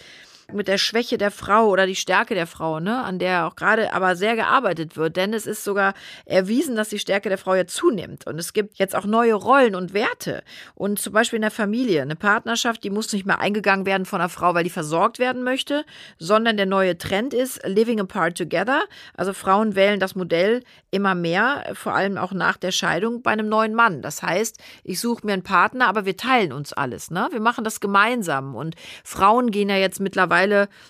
mit 0.53 0.67
der 0.67 0.77
Schwäche 0.77 1.17
der 1.17 1.31
Frau 1.31 1.67
oder 1.67 1.85
die 1.85 1.95
Stärke 1.95 2.35
der 2.35 2.47
Frau, 2.47 2.79
ne, 2.79 3.03
an 3.03 3.19
der 3.19 3.47
auch 3.47 3.55
gerade 3.55 3.93
aber 3.93 4.15
sehr 4.15 4.35
gearbeitet 4.35 4.97
wird. 4.97 5.15
Denn 5.15 5.33
es 5.33 5.45
ist 5.45 5.63
sogar 5.63 5.93
erwiesen, 6.25 6.75
dass 6.75 6.89
die 6.89 6.99
Stärke 6.99 7.29
der 7.29 7.37
Frau 7.37 7.55
ja 7.55 7.65
zunimmt. 7.65 8.27
Und 8.27 8.39
es 8.39 8.53
gibt 8.53 8.77
jetzt 8.77 8.95
auch 8.95 9.05
neue 9.05 9.33
Rollen 9.33 9.75
und 9.75 9.93
Werte. 9.93 10.43
Und 10.75 10.99
zum 10.99 11.13
Beispiel 11.13 11.37
in 11.37 11.43
der 11.43 11.51
Familie, 11.51 12.01
eine 12.01 12.15
Partnerschaft, 12.15 12.83
die 12.83 12.89
muss 12.89 13.11
nicht 13.13 13.25
mehr 13.25 13.39
eingegangen 13.39 13.85
werden 13.85 14.05
von 14.05 14.21
einer 14.21 14.29
Frau, 14.29 14.53
weil 14.53 14.63
die 14.63 14.69
versorgt 14.69 15.19
werden 15.19 15.43
möchte, 15.43 15.85
sondern 16.17 16.57
der 16.57 16.65
neue 16.65 16.97
Trend 16.97 17.33
ist 17.33 17.65
Living 17.65 17.99
apart 17.99 18.37
together. 18.37 18.81
Also 19.15 19.33
Frauen 19.33 19.75
wählen 19.75 19.99
das 19.99 20.15
Modell 20.15 20.63
immer 20.91 21.15
mehr, 21.15 21.71
vor 21.73 21.93
allem 21.93 22.17
auch 22.17 22.33
nach 22.33 22.57
der 22.57 22.71
Scheidung 22.71 23.21
bei 23.21 23.31
einem 23.31 23.49
neuen 23.49 23.73
Mann. 23.73 24.01
Das 24.01 24.21
heißt, 24.21 24.59
ich 24.83 24.99
suche 24.99 25.25
mir 25.25 25.33
einen 25.33 25.43
Partner, 25.43 25.87
aber 25.87 26.05
wir 26.05 26.17
teilen 26.17 26.51
uns 26.51 26.73
alles. 26.73 27.11
Ne? 27.11 27.27
Wir 27.31 27.39
machen 27.39 27.63
das 27.63 27.79
gemeinsam. 27.79 28.55
Und 28.55 28.75
Frauen 29.03 29.51
gehen 29.51 29.69
ja 29.69 29.77
jetzt 29.77 29.99
mittlerweile 29.99 30.40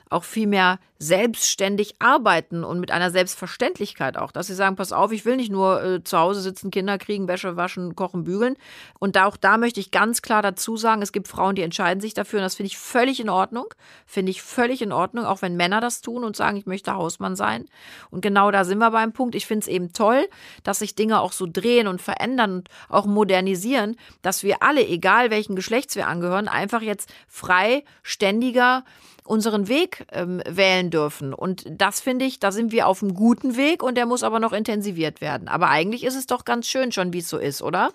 auch 0.10 0.24
viel 0.24 0.48
mehr 0.48 0.80
selbstständig 1.02 1.96
arbeiten 1.98 2.64
und 2.64 2.80
mit 2.80 2.92
einer 2.92 3.10
Selbstverständlichkeit 3.10 4.18
auch, 4.18 4.32
dass 4.32 4.46
sie 4.46 4.54
sagen, 4.54 4.76
pass 4.76 4.94
auf, 4.94 5.12
ich 5.12 5.26
will 5.26 5.36
nicht 5.36 5.52
nur 5.52 5.84
äh, 5.84 6.04
zu 6.04 6.20
Hause 6.20 6.42
sitzen, 6.42 6.70
Kinder 6.70 7.00
kriegen, 7.00 7.28
Wäsche 7.28 7.58
waschen, 7.58 7.96
kochen, 7.96 8.24
bügeln. 8.24 8.56
Und 9.00 9.16
da, 9.16 9.26
auch 9.26 9.36
da 9.36 9.58
möchte 9.58 9.80
ich 9.80 9.90
ganz 9.90 10.22
klar 10.22 10.44
dazu 10.44 10.78
sagen, 10.78 11.02
es 11.02 11.12
gibt 11.12 11.28
Frauen, 11.28 11.56
die 11.56 11.64
entscheiden 11.64 12.02
sich 12.02 12.14
dafür 12.14 12.38
und 12.38 12.44
das 12.44 12.54
finde 12.54 12.68
ich 12.68 12.78
völlig 12.78 13.20
in 13.20 13.30
Ordnung. 13.30 13.66
Finde 14.06 14.30
ich 14.30 14.44
völlig 14.44 14.84
in 14.84 14.92
Ordnung, 14.92 15.26
auch 15.26 15.42
wenn 15.42 15.58
Männer 15.58 15.82
das 15.82 16.02
tun 16.02 16.24
und 16.24 16.36
sagen, 16.36 16.56
ich 16.58 16.68
möchte 16.68 16.94
Hausmann 16.94 17.36
sein. 17.36 17.66
Und 18.12 18.22
genau 18.22 18.52
da 18.52 18.64
sind 18.64 18.78
wir 18.78 18.92
beim 18.92 19.12
Punkt. 19.12 19.34
Ich 19.34 19.48
finde 19.48 19.62
es 19.62 19.68
eben 19.68 19.94
toll, 19.94 20.28
dass 20.64 20.80
sich 20.80 20.94
Dinge 20.94 21.20
auch 21.20 21.32
so 21.32 21.48
drehen 21.52 21.88
und 21.88 22.00
verändern 22.00 22.58
und 22.58 22.70
auch 22.90 23.08
modernisieren, 23.08 23.96
dass 24.22 24.44
wir 24.44 24.62
alle, 24.62 24.86
egal 24.86 25.32
welchen 25.32 25.56
Geschlechts 25.56 25.96
wir 25.96 26.08
angehören, 26.08 26.48
einfach 26.48 26.84
jetzt 26.84 27.12
frei, 27.28 27.84
ständiger 28.04 28.84
unseren 29.26 29.68
Weg 29.68 30.06
ähm, 30.12 30.42
wählen 30.48 30.90
dürfen. 30.90 31.34
Und 31.34 31.66
das 31.70 32.02
finde 32.02 32.26
ich, 32.26 32.40
da 32.40 32.52
sind 32.52 32.72
wir 32.72 32.88
auf 32.88 33.02
einem 33.02 33.14
guten 33.14 33.56
Weg 33.58 33.84
und 33.84 33.96
der 33.96 34.06
muss 34.06 34.24
aber 34.24 34.40
noch 34.40 34.54
intensiviert 34.54 35.22
werden. 35.22 35.48
Aber 35.48 35.70
eigentlich 35.70 36.04
ist 36.04 36.16
es 36.16 36.26
doch 36.26 36.46
ganz 36.46 36.68
schön 36.68 36.92
schon, 36.92 37.14
wie 37.14 37.20
es 37.20 37.30
so 37.30 37.38
ist, 37.38 37.62
oder? 37.62 37.92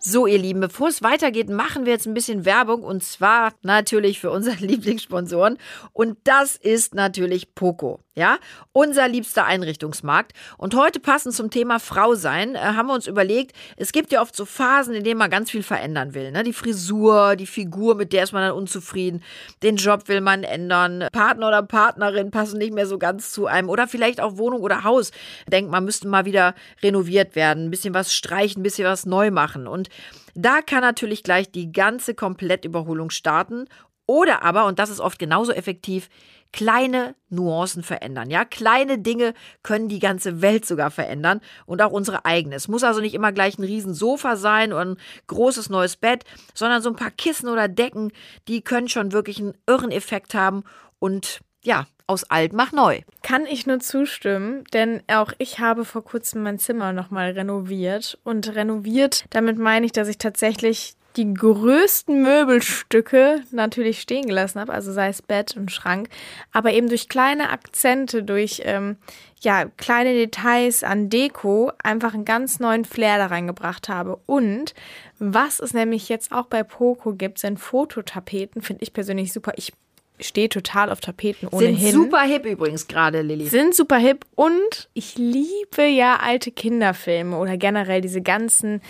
So, 0.00 0.26
ihr 0.26 0.38
Lieben, 0.38 0.60
bevor 0.60 0.88
es 0.88 1.02
weitergeht, 1.02 1.50
machen 1.50 1.84
wir 1.84 1.92
jetzt 1.92 2.06
ein 2.06 2.14
bisschen 2.14 2.44
Werbung 2.44 2.82
und 2.82 3.02
zwar 3.02 3.52
natürlich 3.62 4.20
für 4.20 4.30
unseren 4.30 4.58
Lieblingssponsoren 4.60 5.58
und 5.92 6.18
das 6.24 6.54
ist 6.56 6.94
natürlich 6.94 7.54
Poco, 7.54 8.00
ja, 8.18 8.38
unser 8.72 9.08
liebster 9.08 9.46
Einrichtungsmarkt. 9.46 10.32
Und 10.58 10.74
heute 10.74 11.00
passend 11.00 11.34
zum 11.34 11.50
Thema 11.50 11.78
Frau 11.78 12.14
sein, 12.14 12.54
äh, 12.54 12.58
haben 12.58 12.88
wir 12.88 12.94
uns 12.94 13.06
überlegt, 13.06 13.56
es 13.76 13.92
gibt 13.92 14.12
ja 14.12 14.20
oft 14.20 14.34
so 14.34 14.44
Phasen, 14.44 14.94
in 14.94 15.04
denen 15.04 15.18
man 15.18 15.30
ganz 15.30 15.50
viel 15.50 15.62
verändern 15.62 16.14
will, 16.14 16.32
ne? 16.32 16.42
Die 16.42 16.52
Frisur, 16.52 17.36
die 17.36 17.46
Figur, 17.46 17.94
mit 17.94 18.12
der 18.12 18.24
ist 18.24 18.32
man 18.32 18.42
dann 18.42 18.56
unzufrieden, 18.56 19.22
den 19.62 19.76
Job 19.76 20.08
will 20.08 20.20
man 20.20 20.42
ändern, 20.42 21.06
Partner 21.12 21.48
oder 21.48 21.62
Partnerin 21.62 22.30
passen 22.30 22.58
nicht 22.58 22.74
mehr 22.74 22.86
so 22.86 22.98
ganz 22.98 23.30
zu 23.30 23.46
einem 23.46 23.70
oder 23.70 23.86
vielleicht 23.86 24.20
auch 24.20 24.36
Wohnung 24.36 24.60
oder 24.60 24.84
Haus. 24.84 25.12
Denkt, 25.46 25.70
man 25.70 25.84
müsste 25.84 26.08
mal 26.08 26.24
wieder 26.24 26.54
renoviert 26.82 27.36
werden, 27.36 27.66
ein 27.66 27.70
bisschen 27.70 27.94
was 27.94 28.12
streichen, 28.12 28.60
ein 28.60 28.64
bisschen 28.64 28.84
was 28.84 29.06
neu 29.06 29.30
machen 29.30 29.66
und 29.66 29.88
da 30.34 30.60
kann 30.62 30.82
natürlich 30.82 31.24
gleich 31.24 31.50
die 31.50 31.72
ganze 31.72 32.14
Komplettüberholung 32.14 33.10
starten. 33.10 33.66
Oder 34.06 34.42
aber, 34.42 34.64
und 34.64 34.78
das 34.78 34.88
ist 34.88 35.00
oft 35.00 35.18
genauso 35.18 35.52
effektiv, 35.52 36.08
kleine 36.52 37.14
Nuancen 37.28 37.82
verändern. 37.82 38.30
Ja, 38.30 38.44
kleine 38.44 38.98
Dinge 38.98 39.34
können 39.62 39.88
die 39.88 39.98
ganze 39.98 40.40
Welt 40.40 40.64
sogar 40.64 40.90
verändern 40.90 41.40
und 41.66 41.82
auch 41.82 41.92
unsere 41.92 42.24
eigene. 42.24 42.56
Es 42.56 42.68
muss 42.68 42.84
also 42.84 43.00
nicht 43.00 43.14
immer 43.14 43.32
gleich 43.32 43.58
ein 43.58 43.64
Riesensofa 43.64 44.36
sein 44.36 44.72
oder 44.72 44.84
ein 44.84 44.96
großes 45.26 45.70
neues 45.70 45.96
Bett, 45.96 46.24
sondern 46.54 46.82
so 46.82 46.88
ein 46.88 46.96
paar 46.96 47.10
Kissen 47.10 47.48
oder 47.48 47.68
Decken, 47.68 48.12
die 48.48 48.62
können 48.62 48.88
schon 48.88 49.12
wirklich 49.12 49.38
einen 49.38 49.56
irren 49.66 49.90
Effekt 49.90 50.34
haben 50.34 50.64
und 50.98 51.40
ja, 51.62 51.86
aus 52.08 52.24
alt 52.24 52.54
mach 52.54 52.72
neu. 52.72 53.02
Kann 53.22 53.44
ich 53.44 53.66
nur 53.66 53.80
zustimmen, 53.80 54.64
denn 54.72 55.02
auch 55.08 55.32
ich 55.36 55.60
habe 55.60 55.84
vor 55.84 56.02
kurzem 56.02 56.42
mein 56.42 56.58
Zimmer 56.58 56.92
nochmal 56.92 57.32
renoviert. 57.32 58.18
Und 58.24 58.54
renoviert, 58.54 59.26
damit 59.30 59.58
meine 59.58 59.84
ich, 59.84 59.92
dass 59.92 60.08
ich 60.08 60.16
tatsächlich 60.16 60.94
die 61.18 61.34
größten 61.34 62.22
Möbelstücke 62.22 63.42
natürlich 63.50 64.00
stehen 64.00 64.26
gelassen 64.26 64.60
habe, 64.60 64.72
also 64.72 64.92
sei 64.92 65.08
es 65.08 65.20
Bett 65.20 65.56
und 65.56 65.72
Schrank, 65.72 66.08
aber 66.52 66.72
eben 66.72 66.88
durch 66.88 67.08
kleine 67.08 67.50
Akzente, 67.50 68.22
durch 68.22 68.62
ähm, 68.64 68.96
ja 69.40 69.64
kleine 69.76 70.14
Details 70.14 70.84
an 70.84 71.10
Deko 71.10 71.72
einfach 71.82 72.14
einen 72.14 72.24
ganz 72.24 72.60
neuen 72.60 72.84
Flair 72.84 73.18
da 73.18 73.26
reingebracht 73.26 73.88
habe. 73.88 74.20
Und 74.26 74.74
was 75.18 75.58
es 75.58 75.74
nämlich 75.74 76.08
jetzt 76.08 76.30
auch 76.30 76.46
bei 76.46 76.62
Poco 76.62 77.14
gibt, 77.14 77.40
sind 77.40 77.58
Fototapeten, 77.58 78.62
finde 78.62 78.84
ich 78.84 78.92
persönlich 78.92 79.32
super. 79.32 79.52
Ich 79.56 79.72
stehe 80.20 80.48
total 80.48 80.90
auf 80.90 81.00
Tapeten 81.00 81.48
ohnehin 81.48 81.76
Sind 81.76 81.92
super 81.92 82.22
hip 82.22 82.44
übrigens 82.46 82.86
gerade, 82.88 83.22
Lilly. 83.22 83.46
sind 83.46 83.74
super 83.74 83.98
hip 83.98 84.24
und 84.34 84.88
ich 84.94 85.16
liebe 85.16 85.84
ja 85.84 86.16
alte 86.20 86.50
Kinderfilme 86.50 87.36
oder 87.36 87.56
generell 87.56 88.00
diese 88.00 88.20
ganzen 88.20 88.80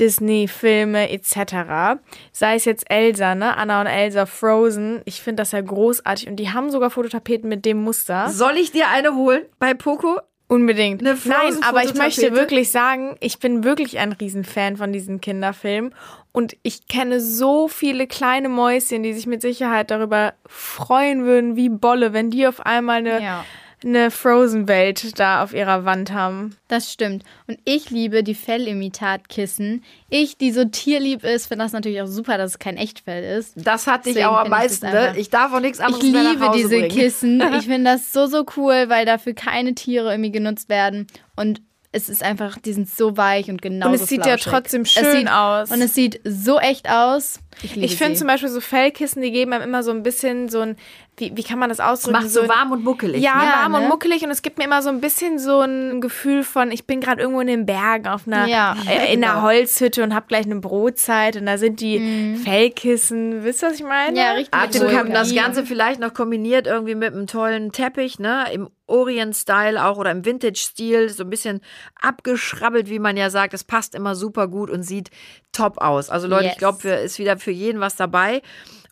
Disney-Filme 0.00 1.10
etc. 1.10 2.00
Sei 2.32 2.54
es 2.54 2.64
jetzt 2.64 2.90
Elsa, 2.90 3.34
ne? 3.34 3.56
Anna 3.56 3.80
und 3.80 3.86
Elsa 3.86 4.26
Frozen. 4.26 5.02
Ich 5.04 5.20
finde 5.20 5.42
das 5.42 5.52
ja 5.52 5.60
großartig 5.60 6.28
und 6.28 6.36
die 6.36 6.50
haben 6.50 6.70
sogar 6.70 6.90
Fototapeten 6.90 7.48
mit 7.48 7.64
dem 7.64 7.82
Muster. 7.82 8.28
Soll 8.28 8.56
ich 8.56 8.72
dir 8.72 8.88
eine 8.88 9.14
holen 9.14 9.42
bei 9.58 9.74
Poco? 9.74 10.20
Unbedingt. 10.48 11.00
Eine 11.00 11.16
Nein, 11.24 11.62
aber 11.62 11.82
ich 11.82 11.94
möchte 11.94 12.34
wirklich 12.34 12.70
sagen, 12.70 13.16
ich 13.20 13.38
bin 13.38 13.64
wirklich 13.64 13.98
ein 13.98 14.12
Riesenfan 14.12 14.76
von 14.76 14.92
diesen 14.92 15.18
Kinderfilmen 15.22 15.94
und 16.30 16.58
ich 16.62 16.88
kenne 16.88 17.20
so 17.22 17.68
viele 17.68 18.06
kleine 18.06 18.50
Mäuschen, 18.50 19.02
die 19.02 19.14
sich 19.14 19.26
mit 19.26 19.40
Sicherheit 19.40 19.90
darüber 19.90 20.34
freuen 20.46 21.24
würden, 21.24 21.56
wie 21.56 21.70
Bolle, 21.70 22.12
wenn 22.12 22.28
die 22.28 22.46
auf 22.46 22.60
einmal 22.60 22.98
eine 22.98 23.22
Ja. 23.22 23.44
Eine 23.84 24.10
Frozen-Welt 24.10 25.18
da 25.18 25.42
auf 25.42 25.52
ihrer 25.54 25.84
Wand 25.84 26.12
haben. 26.12 26.56
Das 26.68 26.92
stimmt. 26.92 27.24
Und 27.46 27.58
ich 27.64 27.90
liebe 27.90 28.22
die 28.22 28.34
Fellimitatkissen. 28.34 29.82
Ich, 30.08 30.36
die 30.36 30.52
so 30.52 30.64
tierlieb 30.64 31.24
ist, 31.24 31.46
finde 31.46 31.64
das 31.64 31.72
natürlich 31.72 32.00
auch 32.02 32.06
super, 32.06 32.38
dass 32.38 32.52
es 32.52 32.58
kein 32.58 32.76
Echtfell 32.76 33.38
ist. 33.38 33.54
Das 33.56 33.86
hatte 33.86 34.08
ich 34.10 34.14
Deswegen 34.14 34.28
auch 34.32 34.38
am 34.38 34.44
ich 34.46 34.50
meisten. 34.50 34.86
Ne? 34.86 34.98
einfach- 34.98 35.16
Ich 35.16 35.30
darf 35.30 35.52
auch 35.52 35.60
nichts 35.60 35.80
anderes 35.80 36.04
Ich 36.04 36.12
liebe 36.12 36.50
diese 36.54 36.68
bringen. 36.68 36.88
Kissen. 36.88 37.42
Ich 37.58 37.66
finde 37.66 37.90
das 37.92 38.12
so, 38.12 38.26
so 38.26 38.44
cool, 38.56 38.84
weil 38.88 39.04
dafür 39.06 39.34
keine 39.34 39.74
Tiere 39.74 40.10
irgendwie 40.10 40.32
genutzt 40.32 40.68
werden. 40.68 41.06
Und 41.36 41.60
es 41.94 42.08
ist 42.08 42.22
einfach, 42.22 42.58
die 42.58 42.72
sind 42.72 42.88
so 42.88 43.18
weich 43.18 43.50
und 43.50 43.60
genau 43.60 43.88
Und 43.88 43.94
es 43.94 44.06
sieht 44.06 44.24
ja 44.24 44.36
trotzdem 44.38 44.86
schön 44.86 45.12
sieht, 45.12 45.30
aus. 45.30 45.70
Und 45.70 45.82
es 45.82 45.94
sieht 45.94 46.20
so 46.24 46.58
echt 46.58 46.88
aus. 46.88 47.38
Ich 47.62 47.76
Ich 47.76 47.96
finde 47.96 48.14
zum 48.14 48.26
Beispiel 48.26 48.48
so 48.48 48.60
Fellkissen, 48.62 49.20
die 49.20 49.30
geben 49.30 49.52
einem 49.52 49.64
immer 49.64 49.82
so 49.82 49.90
ein 49.90 50.02
bisschen 50.02 50.48
so 50.48 50.60
ein, 50.60 50.76
wie, 51.18 51.36
wie 51.36 51.42
kann 51.42 51.58
man 51.58 51.68
das 51.68 51.78
ausdrücken? 51.78 52.18
Macht 52.20 52.30
so 52.30 52.40
ein- 52.42 52.48
warm 52.48 52.72
und 52.72 52.82
muckelig. 52.84 53.22
Ja, 53.22 53.36
ne? 53.36 53.44
Ja, 53.44 53.52
warm 53.62 53.72
ne? 53.72 53.78
und 53.80 53.88
muckelig 53.88 54.22
und 54.24 54.30
es 54.30 54.40
gibt 54.42 54.56
mir 54.58 54.64
immer 54.64 54.80
so 54.82 54.88
ein 54.88 55.00
bisschen 55.02 55.38
so 55.38 55.60
ein 55.60 56.00
Gefühl 56.00 56.42
von, 56.42 56.70
ich 56.72 56.86
bin 56.86 57.00
gerade 57.00 57.20
irgendwo 57.20 57.40
in 57.42 57.46
den 57.48 57.66
Bergen 57.66 58.06
auf 58.08 58.26
einer, 58.26 58.46
Ja, 58.46 58.74
äh, 58.88 59.12
in 59.12 59.22
einer 59.22 59.34
genau. 59.34 59.42
Holzhütte 59.46 60.02
und 60.02 60.14
habe 60.14 60.26
gleich 60.26 60.46
eine 60.46 60.56
Brotzeit 60.56 61.36
und 61.36 61.44
da 61.46 61.58
sind 61.58 61.80
die 61.80 62.36
Fellkissen. 62.42 63.44
Wisst 63.44 63.62
ihr, 63.62 63.68
was 63.68 63.74
ich 63.76 63.82
meine? 63.84 64.18
Ja, 64.18 64.32
richtig. 64.32 64.54
Absolut. 64.54 64.90
Dem 64.92 65.12
Das. 65.12 65.34
Ganze 65.34 65.66
vielleicht 65.66 66.00
noch 66.00 66.14
kombiniert 66.14 66.66
irgendwie 66.66 66.94
mit 66.94 67.12
einem 67.12 67.26
tollen 67.26 67.72
Teppich, 67.72 68.18
ne? 68.18 68.46
Im 68.52 68.68
Orient-Style 68.86 69.84
auch 69.84 69.96
oder 69.98 70.10
im 70.10 70.24
Vintage-Stil, 70.24 71.08
so 71.10 71.24
ein 71.24 71.30
bisschen 71.30 71.60
abgeschrabbelt, 72.00 72.88
wie 72.90 72.98
man 72.98 73.16
ja 73.16 73.30
sagt. 73.30 73.52
Das 73.54 73.64
passt 73.64 73.94
immer 73.94 74.14
super 74.14 74.48
gut 74.48 74.70
und 74.70 74.82
sieht 74.82 75.10
top 75.52 75.78
aus. 75.78 76.10
Also 76.10 76.26
Leute, 76.28 76.44
ich 76.44 76.50
Yes. 76.52 76.58
glaube, 76.58 76.88
ist 76.88 77.18
wieder 77.18 77.38
für 77.38 77.50
jeden 77.50 77.80
was 77.80 77.96
dabei. 77.96 78.42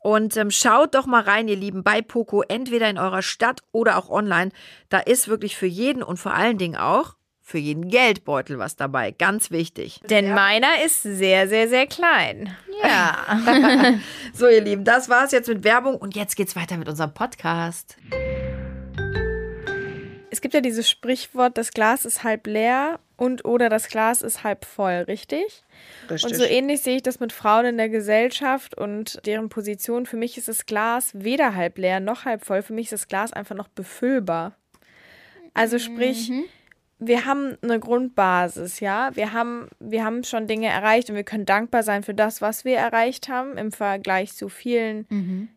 Und 0.03 0.37
ähm, 0.37 0.51
schaut 0.51 0.95
doch 0.95 1.07
mal 1.07 1.23
rein, 1.23 1.47
ihr 1.49 1.57
Lieben, 1.57 1.83
bei 1.83 2.01
Poco, 2.03 2.43
entweder 2.43 2.89
in 2.89 2.99
eurer 2.99 3.23
Stadt 3.23 3.61
oder 3.71 3.99
auch 3.99 4.09
online. 4.09 4.51
Da 4.89 4.99
ist 4.99 5.29
wirklich 5.29 5.57
für 5.57 5.67
jeden 5.67 6.03
und 6.03 6.17
vor 6.17 6.35
allen 6.35 6.59
Dingen 6.59 6.77
auch 6.77 7.15
für 7.43 7.59
jeden 7.59 7.89
Geldbeutel 7.89 8.59
was 8.59 8.77
dabei. 8.77 9.11
Ganz 9.11 9.51
wichtig. 9.51 10.01
Denn 10.09 10.33
meiner 10.33 10.85
ist 10.85 11.03
sehr, 11.03 11.49
sehr, 11.49 11.69
sehr 11.69 11.87
klein. 11.87 12.57
Ja. 12.83 13.17
So, 14.33 14.47
ihr 14.47 14.61
Lieben, 14.61 14.85
das 14.85 15.09
war's 15.09 15.33
jetzt 15.33 15.49
mit 15.49 15.65
Werbung 15.65 15.97
und 15.97 16.15
jetzt 16.15 16.37
geht's 16.37 16.55
weiter 16.55 16.77
mit 16.77 16.89
unserem 16.89 17.13
Podcast. 17.13 17.97
Es 20.31 20.41
gibt 20.41 20.55
ja 20.55 20.61
dieses 20.61 20.89
Sprichwort, 20.89 21.59
das 21.59 21.73
Glas 21.73 22.05
ist 22.05 22.23
halb 22.23 22.47
leer 22.47 23.01
und 23.17 23.45
oder 23.45 23.69
das 23.69 23.89
Glas 23.89 24.23
ist 24.23 24.45
halb 24.45 24.65
voll, 24.65 25.05
richtig? 25.09 25.65
Und 26.09 26.35
so 26.37 26.45
ähnlich 26.45 26.83
sehe 26.83 26.97
ich 26.97 27.03
das 27.03 27.21
mit 27.21 27.33
Frauen 27.33 27.67
in 27.67 27.77
der 27.77 27.89
Gesellschaft 27.89 28.77
und 28.77 29.25
deren 29.27 29.49
Position. 29.49 30.07
Für 30.07 30.17
mich 30.17 30.39
ist 30.39 30.49
das 30.49 30.67
Glas 30.67 31.11
weder 31.15 31.55
halb 31.55 31.79
leer 31.79 32.01
noch 32.01 32.25
halb 32.25 32.45
voll. 32.45 32.63
Für 32.63 32.73
mich 32.73 32.87
ist 32.87 32.93
das 32.93 33.09
Glas 33.09 33.33
einfach 33.33 33.57
noch 33.57 33.69
befüllbar. 33.69 34.55
Also 35.53 35.79
sprich, 35.79 36.31
wir 37.01 37.25
haben 37.25 37.59
eine 37.63 37.81
Grundbasis, 37.81 38.81
ja. 38.81 39.11
Wir 39.17 39.33
haben, 39.33 39.69
wir 39.81 40.05
haben 40.05 40.23
schon 40.23 40.47
Dinge 40.47 40.69
erreicht 40.69 41.11
und 41.11 41.17
wir 41.17 41.25
können 41.25 41.47
dankbar 41.47 41.83
sein 41.83 42.03
für 42.03 42.15
das, 42.15 42.41
was 42.41 42.65
wir 42.65 42.77
erreicht 42.77 43.29
haben 43.29 43.57
im 43.57 43.73
Vergleich 43.73 44.35
zu 44.35 44.49
vielen 44.49 45.07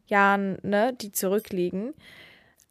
Jahren, 0.07 0.57
ne, 0.63 0.93
die 0.99 1.11
zurückliegen. 1.11 1.93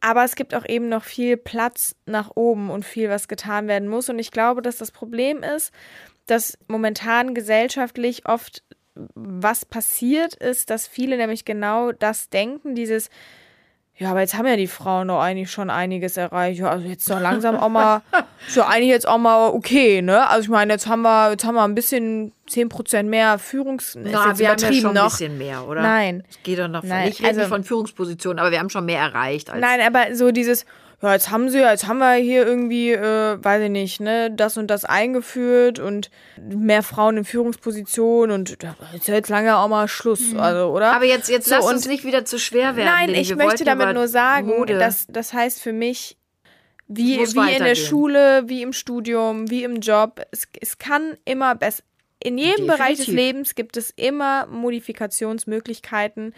Aber 0.05 0.25
es 0.25 0.35
gibt 0.35 0.53
auch 0.53 0.65
eben 0.67 0.89
noch 0.89 1.05
viel 1.05 1.37
Platz 1.37 1.95
nach 2.05 2.31
oben 2.35 2.69
und 2.69 2.83
viel, 2.83 3.09
was 3.09 3.29
getan 3.29 3.69
werden 3.69 3.87
muss. 3.87 4.09
Und 4.09 4.19
ich 4.19 4.31
glaube, 4.31 4.61
dass 4.61 4.75
das 4.75 4.91
Problem 4.91 5.43
ist, 5.43 5.71
dass 6.25 6.57
momentan 6.67 7.33
gesellschaftlich 7.33 8.27
oft 8.27 8.63
was 8.95 9.63
passiert 9.63 10.35
ist, 10.35 10.69
dass 10.69 10.87
viele 10.87 11.15
nämlich 11.15 11.45
genau 11.45 11.93
das 11.93 12.29
denken, 12.29 12.75
dieses, 12.75 13.09
ja, 13.97 14.09
aber 14.09 14.21
jetzt 14.21 14.33
haben 14.35 14.47
ja 14.47 14.55
die 14.55 14.67
Frauen 14.67 15.07
doch 15.07 15.19
eigentlich 15.21 15.51
schon 15.51 15.69
einiges 15.69 16.17
erreicht. 16.17 16.59
Ja, 16.59 16.69
also 16.71 16.87
jetzt 16.87 17.07
doch 17.09 17.19
langsam 17.19 17.55
auch 17.55 17.69
mal, 17.69 18.01
ist 18.47 18.55
ja 18.55 18.67
eigentlich 18.67 18.89
jetzt 18.89 19.07
auch 19.07 19.19
mal 19.19 19.49
okay, 19.49 20.01
ne? 20.01 20.27
Also 20.27 20.43
ich 20.43 20.49
meine, 20.49 20.73
jetzt 20.73 20.87
haben 20.87 21.03
wir, 21.03 21.29
jetzt 21.31 21.45
haben 21.45 21.53
wir 21.55 21.63
ein 21.63 21.75
bisschen 21.75 22.31
10% 22.49 23.03
mehr 23.03 23.37
Führungs... 23.37 23.95
Na, 23.95 24.37
wir 24.37 24.49
haben 24.49 24.57
ja 24.59 24.73
schon 24.73 24.87
ein 24.89 24.93
noch. 24.95 25.11
bisschen 25.11 25.37
mehr, 25.37 25.67
oder? 25.67 25.81
Nein. 25.81 26.23
Es 26.29 26.41
geht 26.41 26.57
doch 26.59 26.67
noch 26.67 26.81
von, 26.81 26.89
Nein, 26.89 27.09
ich 27.09 27.19
rede 27.19 27.27
also- 27.29 27.39
nicht 27.41 27.49
von 27.49 27.63
Führungspositionen, 27.63 28.39
aber 28.39 28.51
wir 28.51 28.59
haben 28.59 28.69
schon 28.71 28.85
mehr 28.85 28.99
erreicht. 28.99 29.51
Als 29.51 29.61
Nein, 29.61 29.79
aber 29.81 30.15
so 30.15 30.31
dieses, 30.31 30.65
ja, 31.03 31.13
jetzt 31.13 31.29
haben 31.29 31.49
sie, 31.49 31.59
jetzt 31.59 31.87
haben 31.87 31.97
wir 31.97 32.13
hier 32.13 32.47
irgendwie, 32.47 32.91
äh, 32.91 33.37
weiß 33.43 33.63
ich 33.63 33.69
nicht, 33.69 33.99
ne, 33.99 34.31
das 34.31 34.57
und 34.57 34.67
das 34.67 34.85
eingeführt 34.85 35.77
und 35.77 36.09
mehr 36.41 36.81
Frauen 36.81 37.17
in 37.17 37.25
Führungspositionen 37.25 38.33
und 38.33 38.63
da 38.63 38.75
ist 38.95 39.09
ja 39.09 39.15
jetzt 39.15 39.27
lange 39.29 39.57
auch 39.57 39.67
mal 39.67 39.89
Schluss, 39.89 40.33
also, 40.33 40.71
oder? 40.71 40.91
Mhm. 40.91 40.95
Aber 40.95 41.05
jetzt, 41.05 41.29
jetzt 41.29 41.49
So, 41.49 41.55
lass 41.55 41.65
uns 41.65 41.87
nicht 41.87 42.05
wieder 42.05 42.23
zu 42.23 42.39
schwer 42.39 42.77
werden. 42.77 42.89
Nein, 42.89 43.09
ich 43.09 43.35
möchte 43.35 43.65
damit 43.65 43.93
nur 43.93 44.07
sagen, 44.07 44.47
Mode. 44.47 44.79
dass 44.79 45.05
das 45.07 45.33
heißt 45.33 45.61
für 45.61 45.73
mich, 45.73 46.17
wie, 46.87 47.17
wie 47.17 47.53
in 47.53 47.63
der. 47.63 47.75
Schule, 47.75 48.43
wie 48.47 48.61
im 48.61 48.71
Studium, 48.71 49.49
wie 49.49 49.63
im 49.63 49.81
Job, 49.81 50.21
es, 50.31 50.47
es 50.61 50.77
kann 50.77 51.17
immer 51.25 51.55
besser. 51.55 51.83
In 52.23 52.37
jedem 52.37 52.67
Bereich 52.67 52.97
des 52.97 53.07
Definitiv. 53.07 53.15
Lebens 53.15 53.55
gibt 53.55 53.75
es 53.75 53.89
immer 53.89 54.45
Modifikationsmöglichkeiten 54.45 56.33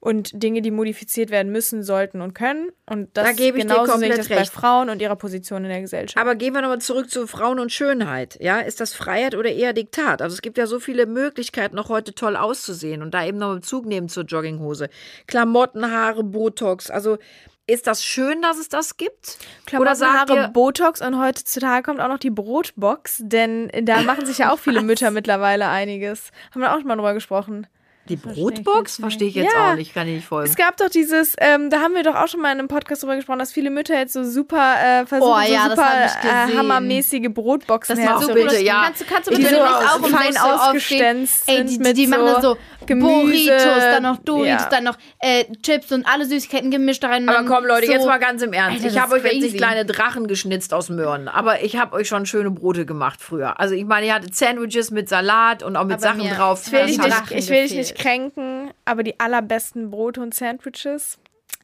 und 0.00 0.30
Dinge, 0.42 0.62
die 0.62 0.70
modifiziert 0.70 1.30
werden 1.30 1.50
müssen, 1.50 1.82
sollten 1.82 2.20
und 2.20 2.32
können. 2.34 2.68
Und 2.86 3.16
das 3.16 3.26
Da 3.26 3.32
gebe 3.32 3.58
ich 3.58 3.64
dir 3.64 3.68
genauso 3.70 3.84
sehe 3.98 4.08
ich 4.08 4.14
komplett 4.14 4.18
das 4.18 4.28
bei 4.28 4.36
recht. 4.36 4.52
Frauen 4.52 4.90
und 4.90 5.02
ihrer 5.02 5.16
Position 5.16 5.64
in 5.64 5.70
der 5.70 5.80
Gesellschaft. 5.80 6.16
Aber 6.16 6.34
gehen 6.36 6.54
wir 6.54 6.60
nochmal 6.62 6.80
zurück 6.80 7.10
zu 7.10 7.26
Frauen 7.26 7.58
und 7.58 7.72
Schönheit. 7.72 8.38
Ja, 8.40 8.60
ist 8.60 8.80
das 8.80 8.94
Freiheit 8.94 9.34
oder 9.34 9.50
eher 9.50 9.72
Diktat? 9.72 10.22
Also 10.22 10.34
es 10.34 10.40
gibt 10.42 10.56
ja 10.56 10.66
so 10.66 10.78
viele 10.78 11.06
Möglichkeiten, 11.06 11.74
noch 11.74 11.88
heute 11.88 12.14
toll 12.14 12.36
auszusehen 12.36 13.02
und 13.02 13.12
da 13.12 13.24
eben 13.26 13.38
noch 13.38 13.54
Bezug 13.56 13.86
nehmen 13.86 14.08
zur 14.08 14.22
Jogginghose. 14.24 14.88
Klamotten, 15.26 15.90
Haare, 15.90 16.22
Botox. 16.22 16.90
Also 16.90 17.18
ist 17.66 17.86
das 17.86 18.02
schön, 18.04 18.40
dass 18.40 18.56
es 18.56 18.68
das 18.70 18.96
gibt? 18.96 19.36
Klamotten, 19.66 19.94
sagt 19.96 20.30
Haare, 20.30 20.34
ihr- 20.42 20.48
Botox 20.48 21.02
und 21.02 21.20
heutzutage 21.20 21.82
kommt 21.82 22.00
auch 22.00 22.08
noch 22.08 22.18
die 22.18 22.30
Brotbox, 22.30 23.20
denn 23.24 23.70
da 23.82 24.00
machen 24.02 24.24
sich 24.24 24.38
ja 24.38 24.52
auch 24.52 24.58
viele 24.58 24.80
Mütter 24.82 25.10
mittlerweile 25.10 25.68
einiges. 25.68 26.30
Haben 26.52 26.60
wir 26.62 26.72
auch 26.72 26.78
schon 26.78 26.86
mal 26.86 26.94
drüber 26.96 27.14
gesprochen. 27.14 27.66
Die 28.08 28.16
Brotbox? 28.16 28.96
Verstehe 28.96 29.28
ich 29.28 29.34
jetzt 29.34 29.52
Ja. 29.54 29.72
auch 29.72 29.74
nicht, 29.76 29.94
kann 29.94 30.06
ich 30.08 30.14
nicht 30.16 30.26
folgen. 30.26 30.48
Es 30.48 30.56
gab 30.56 30.76
doch 30.76 30.88
dieses, 30.88 31.34
ähm, 31.38 31.70
da 31.70 31.80
haben 31.80 31.94
wir 31.94 32.02
doch 32.02 32.14
auch 32.14 32.28
schon 32.28 32.40
mal 32.40 32.52
in 32.52 32.58
einem 32.58 32.68
Podcast 32.68 33.02
drüber 33.02 33.16
gesprochen, 33.16 33.38
dass 33.38 33.52
viele 33.52 33.70
Mütter 33.70 33.94
jetzt 33.98 34.12
so 34.12 34.24
super 34.24 34.74
äh, 34.82 35.06
versuchen, 35.06 35.30
Oh 35.32 35.40
ja, 35.52 35.64
so 35.70 35.76
das 35.76 36.14
super 36.14 36.28
äh, 36.52 36.56
hammermäßige 36.56 37.28
Brotboxen 37.30 37.96
Das 37.96 38.04
ist 38.04 38.10
Mach 38.10 38.22
so 38.22 38.32
bitte, 38.34 38.60
ja. 38.60 38.82
Kannst, 38.84 39.00
du- 39.00 39.04
kannst 39.04 39.28
du 39.30 39.34
Die 39.34 39.42
bitte 39.42 39.54
so 39.54 39.62
demnächst 39.62 39.88
auch 39.88 40.08
fein 40.08 40.36
aufstehen? 40.36 41.16
ausgestanzt 41.18 41.42
Ey, 41.48 41.64
die, 41.64 41.70
die, 41.72 41.78
mit 41.78 41.96
die 41.96 42.06
machen 42.06 42.26
so 42.28 42.32
das 42.34 42.42
so 42.42 42.58
Gemüse, 42.86 43.50
Burritos, 43.50 43.82
dann 43.92 44.02
noch 44.02 44.16
Doritos, 44.24 44.48
ja. 44.62 44.68
dann 44.70 44.84
noch 44.84 44.96
äh, 45.20 45.44
Chips 45.62 45.92
und 45.92 46.06
alle 46.06 46.24
Süßigkeiten 46.24 46.70
gemischt 46.70 47.02
da 47.02 47.08
rein. 47.08 47.24
und 47.24 47.28
Aber 47.28 47.46
komm, 47.46 47.66
Leute, 47.66 47.86
so, 47.86 47.92
jetzt 47.92 48.06
mal 48.06 48.18
ganz 48.18 48.40
im 48.42 48.52
Ernst. 48.54 48.82
Alter, 48.82 48.94
ich 48.94 48.98
habe 49.02 49.14
euch 49.14 49.24
jetzt 49.24 49.32
nicht 49.34 49.42
crazy. 49.42 49.56
kleine 49.58 49.84
Drachen 49.84 50.26
geschnitzt 50.26 50.72
aus 50.72 50.88
Möhren, 50.88 51.28
aber 51.28 51.62
ich 51.62 51.76
habe 51.76 51.94
euch 51.96 52.08
schon 52.08 52.24
schöne 52.24 52.50
Brote 52.50 52.86
gemacht 52.86 53.20
früher. 53.20 53.60
Also 53.60 53.74
ich 53.74 53.84
meine, 53.84 54.06
ihr 54.06 54.14
hattet 54.14 54.34
Sandwiches 54.34 54.90
mit 54.90 55.08
Salat 55.08 55.62
und 55.62 55.76
auch 55.76 55.84
mit 55.84 55.94
Aber 55.94 56.02
Sachen 56.02 56.28
drauf. 56.30 56.62
Ich 56.66 56.72
will, 56.72 56.80
Das 56.80 56.88
dich 56.90 56.98
nicht, 56.98 57.30
ich 57.32 57.48
will 57.50 57.62
dich 57.68 57.74
nicht 57.74 57.97
kränken, 57.98 58.70
aber 58.84 59.02
die 59.02 59.18
allerbesten 59.20 59.90
Brote 59.90 60.20
und 60.20 60.34
Sandwiches, 60.34 61.18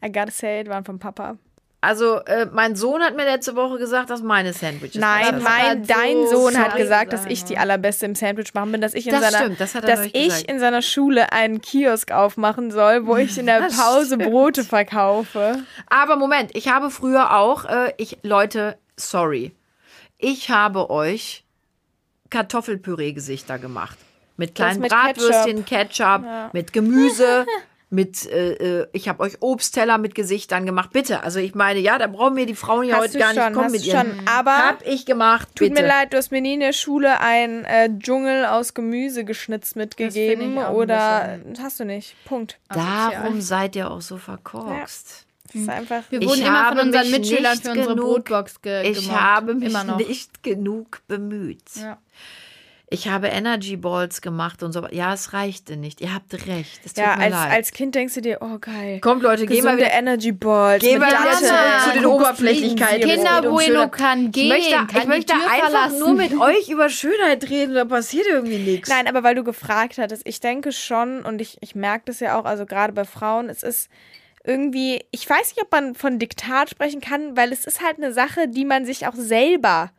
I 0.04 0.10
gotta 0.10 0.30
say 0.30 0.60
it, 0.60 0.68
waren 0.68 0.84
vom 0.84 0.98
Papa. 0.98 1.36
Also 1.80 2.16
äh, 2.24 2.46
mein 2.50 2.76
Sohn 2.76 3.02
hat 3.02 3.14
mir 3.14 3.24
letzte 3.24 3.56
Woche 3.56 3.76
gesagt, 3.76 4.08
dass 4.08 4.22
meine 4.22 4.54
Sandwiches 4.54 4.94
Nein, 4.98 5.42
mein, 5.42 5.62
hat 5.62 5.86
so 5.86 5.92
dein 5.92 6.26
Sohn 6.28 6.56
hat 6.58 6.76
gesagt, 6.76 7.12
dass 7.12 7.26
ich 7.26 7.44
die 7.44 7.58
allerbeste 7.58 8.06
im 8.06 8.14
Sandwich 8.14 8.54
machen 8.54 8.72
bin, 8.72 8.80
dass 8.80 8.94
ich 8.94 9.06
in 9.06 9.12
Das 9.12 9.20
seiner, 9.20 9.36
stimmt, 9.44 9.60
das 9.60 9.74
hat 9.74 9.84
er 9.84 9.96
dass 9.96 10.06
ich 10.06 10.12
gesagt. 10.14 10.50
in 10.50 10.58
seiner 10.60 10.80
Schule 10.80 11.30
einen 11.32 11.60
Kiosk 11.60 12.10
aufmachen 12.10 12.70
soll, 12.70 13.06
wo 13.06 13.16
ich 13.18 13.36
in 13.36 13.44
der 13.44 13.60
Das 13.68 13.76
Pause 13.76 14.14
stimmt. 14.14 14.24
Brote 14.24 14.64
verkaufe. 14.64 15.58
Aber 15.88 16.16
Moment, 16.16 16.52
ich 16.56 16.68
habe 16.68 16.88
früher 16.90 17.36
auch, 17.36 17.66
äh, 17.66 17.92
ich 17.98 18.16
Leute, 18.22 18.78
sorry, 18.96 19.52
ich 20.16 20.48
habe 20.48 20.88
euch 20.88 21.44
Kartoffelpüree-Gesichter 22.30 23.58
gemacht. 23.58 23.98
Mit 24.36 24.54
kleinen 24.54 24.80
mit 24.80 24.90
Bratwürstchen, 24.90 25.64
Ketchup, 25.64 26.22
mit 26.52 26.72
Gemüse, 26.72 27.46
mit, 27.90 28.26
äh, 28.26 28.80
äh, 28.80 28.86
ich 28.92 29.08
habe 29.08 29.22
euch 29.22 29.36
Obstteller 29.40 29.98
mit 29.98 30.16
Gesichtern 30.16 30.66
gemacht. 30.66 30.90
Bitte, 30.92 31.22
also 31.22 31.38
ich 31.38 31.54
meine, 31.54 31.78
ja, 31.78 31.96
da 31.98 32.08
brauchen 32.08 32.34
mir 32.34 32.44
die 32.46 32.56
Frauen 32.56 32.84
ja 32.88 32.98
heute 32.98 33.16
gar 33.18 33.32
nicht 33.32 33.40
schon, 33.42 33.52
kommen 33.52 33.66
hast 33.66 33.72
mit 33.72 33.86
ihren. 33.86 34.16
schon, 34.16 34.28
aber 34.28 34.56
hab 34.58 34.84
ich 34.86 35.06
gemacht, 35.06 35.46
Tut 35.54 35.68
bitte. 35.68 35.82
mir 35.82 35.86
leid, 35.88 36.12
du 36.12 36.16
hast 36.16 36.32
mir 36.32 36.40
nie 36.40 36.54
in 36.54 36.60
der 36.60 36.72
Schule 36.72 37.20
ein 37.20 37.64
äh, 37.64 37.88
Dschungel 37.96 38.46
aus 38.46 38.74
Gemüse 38.74 39.24
geschnitzt 39.24 39.76
mitgegeben 39.76 40.58
oder 40.58 41.38
hast 41.62 41.78
du 41.78 41.84
nicht. 41.84 42.16
Punkt. 42.24 42.58
Darum 42.70 43.40
seid 43.40 43.76
ihr 43.76 43.88
auch 43.90 44.00
so 44.00 44.16
verkorkst. 44.18 45.26
Das 45.52 45.62
ist 45.62 45.68
einfach. 45.68 46.02
Wir 46.10 46.20
Ich 46.20 46.28
wurden 46.28 46.42
immer 46.42 46.68
von 46.70 46.78
unseren 46.80 47.10
Mitschülern 47.12 47.52
nicht 47.52 47.62
für 47.64 47.70
unsere 47.70 47.94
genug- 47.94 48.04
Brotbox 48.24 48.60
ge 48.62 48.82
Ich 48.90 49.02
gemobbt. 49.04 49.20
habe 49.20 49.54
mich 49.54 49.68
immer 49.68 49.84
noch. 49.84 49.98
nicht 49.98 50.42
genug 50.42 51.02
bemüht. 51.06 51.62
Ja. 51.76 51.98
Ich 52.94 53.08
habe 53.08 53.26
Energy 53.28 53.76
Balls 53.76 54.20
gemacht 54.22 54.62
und 54.62 54.72
so. 54.72 54.86
Ja, 54.90 55.12
es 55.12 55.32
reichte 55.32 55.76
nicht. 55.76 56.00
Ihr 56.00 56.14
habt 56.14 56.32
recht. 56.46 56.80
Es 56.84 56.94
tut 56.94 57.04
Ja, 57.04 57.16
mir 57.16 57.24
als, 57.24 57.30
leid. 57.34 57.52
als 57.52 57.72
Kind 57.72 57.94
denkst 57.94 58.14
du 58.14 58.20
dir, 58.22 58.38
oh 58.40 58.58
geil. 58.58 59.00
Kommt, 59.00 59.22
Leute, 59.22 59.46
gehen 59.46 59.62
wir 59.64 59.72
Gesunde 59.72 59.84
wieder. 59.84 59.92
Energy 59.92 60.32
Balls. 60.32 60.82
Datteln, 60.82 61.00
zurück 61.38 61.82
zu 61.84 61.92
den 61.92 62.06
Oberflächlichkeiten. 62.06 63.08
Kinder 63.10 63.42
Bueno 63.42 63.88
kann 63.88 64.30
gehen, 64.30 64.44
Ich 64.46 64.48
möchte, 64.70 64.70
kann 64.74 64.86
ich 64.96 65.00
die 65.02 65.08
möchte 65.08 65.32
Tür 65.34 65.42
einfach 65.50 65.64
verlassen. 65.70 65.98
nur 65.98 66.14
mit 66.14 66.32
euch 66.40 66.68
über 66.70 66.88
Schönheit 66.88 67.48
reden, 67.50 67.74
da 67.74 67.84
passiert 67.84 68.26
irgendwie 68.30 68.58
nichts. 68.58 68.88
Nein, 68.88 69.06
aber 69.08 69.22
weil 69.22 69.34
du 69.34 69.44
gefragt 69.44 69.98
hattest, 69.98 70.22
ich 70.26 70.40
denke 70.40 70.72
schon 70.72 71.22
und 71.22 71.40
ich, 71.40 71.58
ich 71.60 71.74
merke 71.74 72.04
das 72.06 72.20
ja 72.20 72.38
auch, 72.38 72.44
also 72.44 72.66
gerade 72.66 72.92
bei 72.92 73.04
Frauen, 73.04 73.48
es 73.48 73.62
ist, 73.62 73.88
irgendwie, 74.46 75.02
ich 75.10 75.28
weiß 75.28 75.54
nicht, 75.54 75.62
ob 75.62 75.72
man 75.72 75.94
von 75.94 76.18
Diktat 76.18 76.68
sprechen 76.70 77.00
kann, 77.00 77.36
weil 77.36 77.50
es 77.52 77.64
ist 77.64 77.82
halt 77.82 77.96
eine 77.96 78.12
Sache, 78.12 78.46
die 78.48 78.64
man 78.66 78.84
sich 78.84 79.06
auch 79.06 79.14
selber 79.14 79.90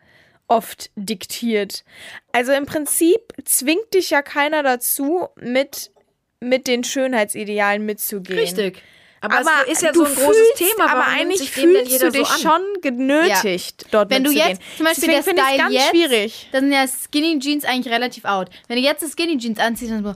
oft 0.48 0.90
diktiert. 0.96 1.84
Also 2.32 2.52
im 2.52 2.66
Prinzip 2.66 3.20
zwingt 3.46 3.94
dich 3.94 4.10
ja 4.12 4.22
keiner 4.22 4.64
dazu, 4.64 5.28
mit, 5.36 5.92
mit 6.40 6.68
den 6.68 6.84
Schönheitsidealen 6.84 7.86
mitzugehen. 7.86 8.40
Richtig. 8.40 8.82
Aber, 9.22 9.38
Aber 9.38 9.52
es 9.66 9.74
ist 9.74 9.82
ja 9.82 9.92
so 9.94 10.04
ein 10.06 10.14
großes 10.14 10.26
fühlst, 10.58 10.58
Thema. 10.76 10.92
Aber 10.92 11.08
eigentlich 11.08 11.50
fühlst 11.50 12.00
du 12.02 12.12
dich 12.12 12.28
so 12.28 12.42
schon 12.50 12.62
genötigt, 12.82 13.88
dort 13.90 14.12
Wenn 14.12 14.24
du 14.24 14.30
mitzugehen. 14.30 14.58
jetzt, 14.60 14.78
zum 14.78 14.86
Beispiel 14.86 15.08
Deswegen 15.08 15.16
der 15.16 15.24
finde 15.24 15.42
ich 15.42 15.48
es 15.48 15.54
Style 15.54 15.64
ganz 15.64 15.74
jetzt, 15.74 15.90
schwierig. 15.90 16.50
dann 16.52 16.62
sind 16.66 16.72
ja 16.74 16.86
Skinny 16.88 17.40
Jeans 17.40 17.66
eigentlich 17.66 17.94
relativ 17.94 18.26
out. 18.26 18.50
Wenn 18.68 18.78
du 18.78 18.84
jetzt 18.84 19.02
eine 19.02 19.12
Skinny 19.12 19.38
Jeans 19.40 19.58
anziehst, 19.60 19.92
dann 19.92 20.04
so, 20.04 20.12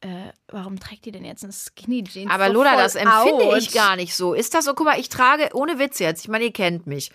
äh, 0.00 0.32
warum 0.46 0.80
trägt 0.80 1.04
die 1.04 1.12
denn 1.12 1.24
jetzt 1.26 1.44
eine 1.44 1.52
Skinny 1.52 2.04
Jeans? 2.04 2.30
Aber 2.30 2.46
So 2.46 2.52
Lola, 2.54 2.76
das 2.76 2.94
empfinde 2.94 3.44
out. 3.48 3.58
ich 3.58 3.72
gar 3.72 3.96
nicht 3.96 4.14
so. 4.14 4.32
Ist 4.32 4.54
das 4.54 4.64
so? 4.64 4.72
Guck 4.72 4.86
mal, 4.86 4.98
ich 4.98 5.10
trage, 5.10 5.50
ohne 5.52 5.78
Witz 5.78 5.98
jetzt, 5.98 6.22
ich 6.22 6.28
meine, 6.28 6.44
ihr 6.44 6.52
kennt 6.52 6.86
mich. 6.86 7.10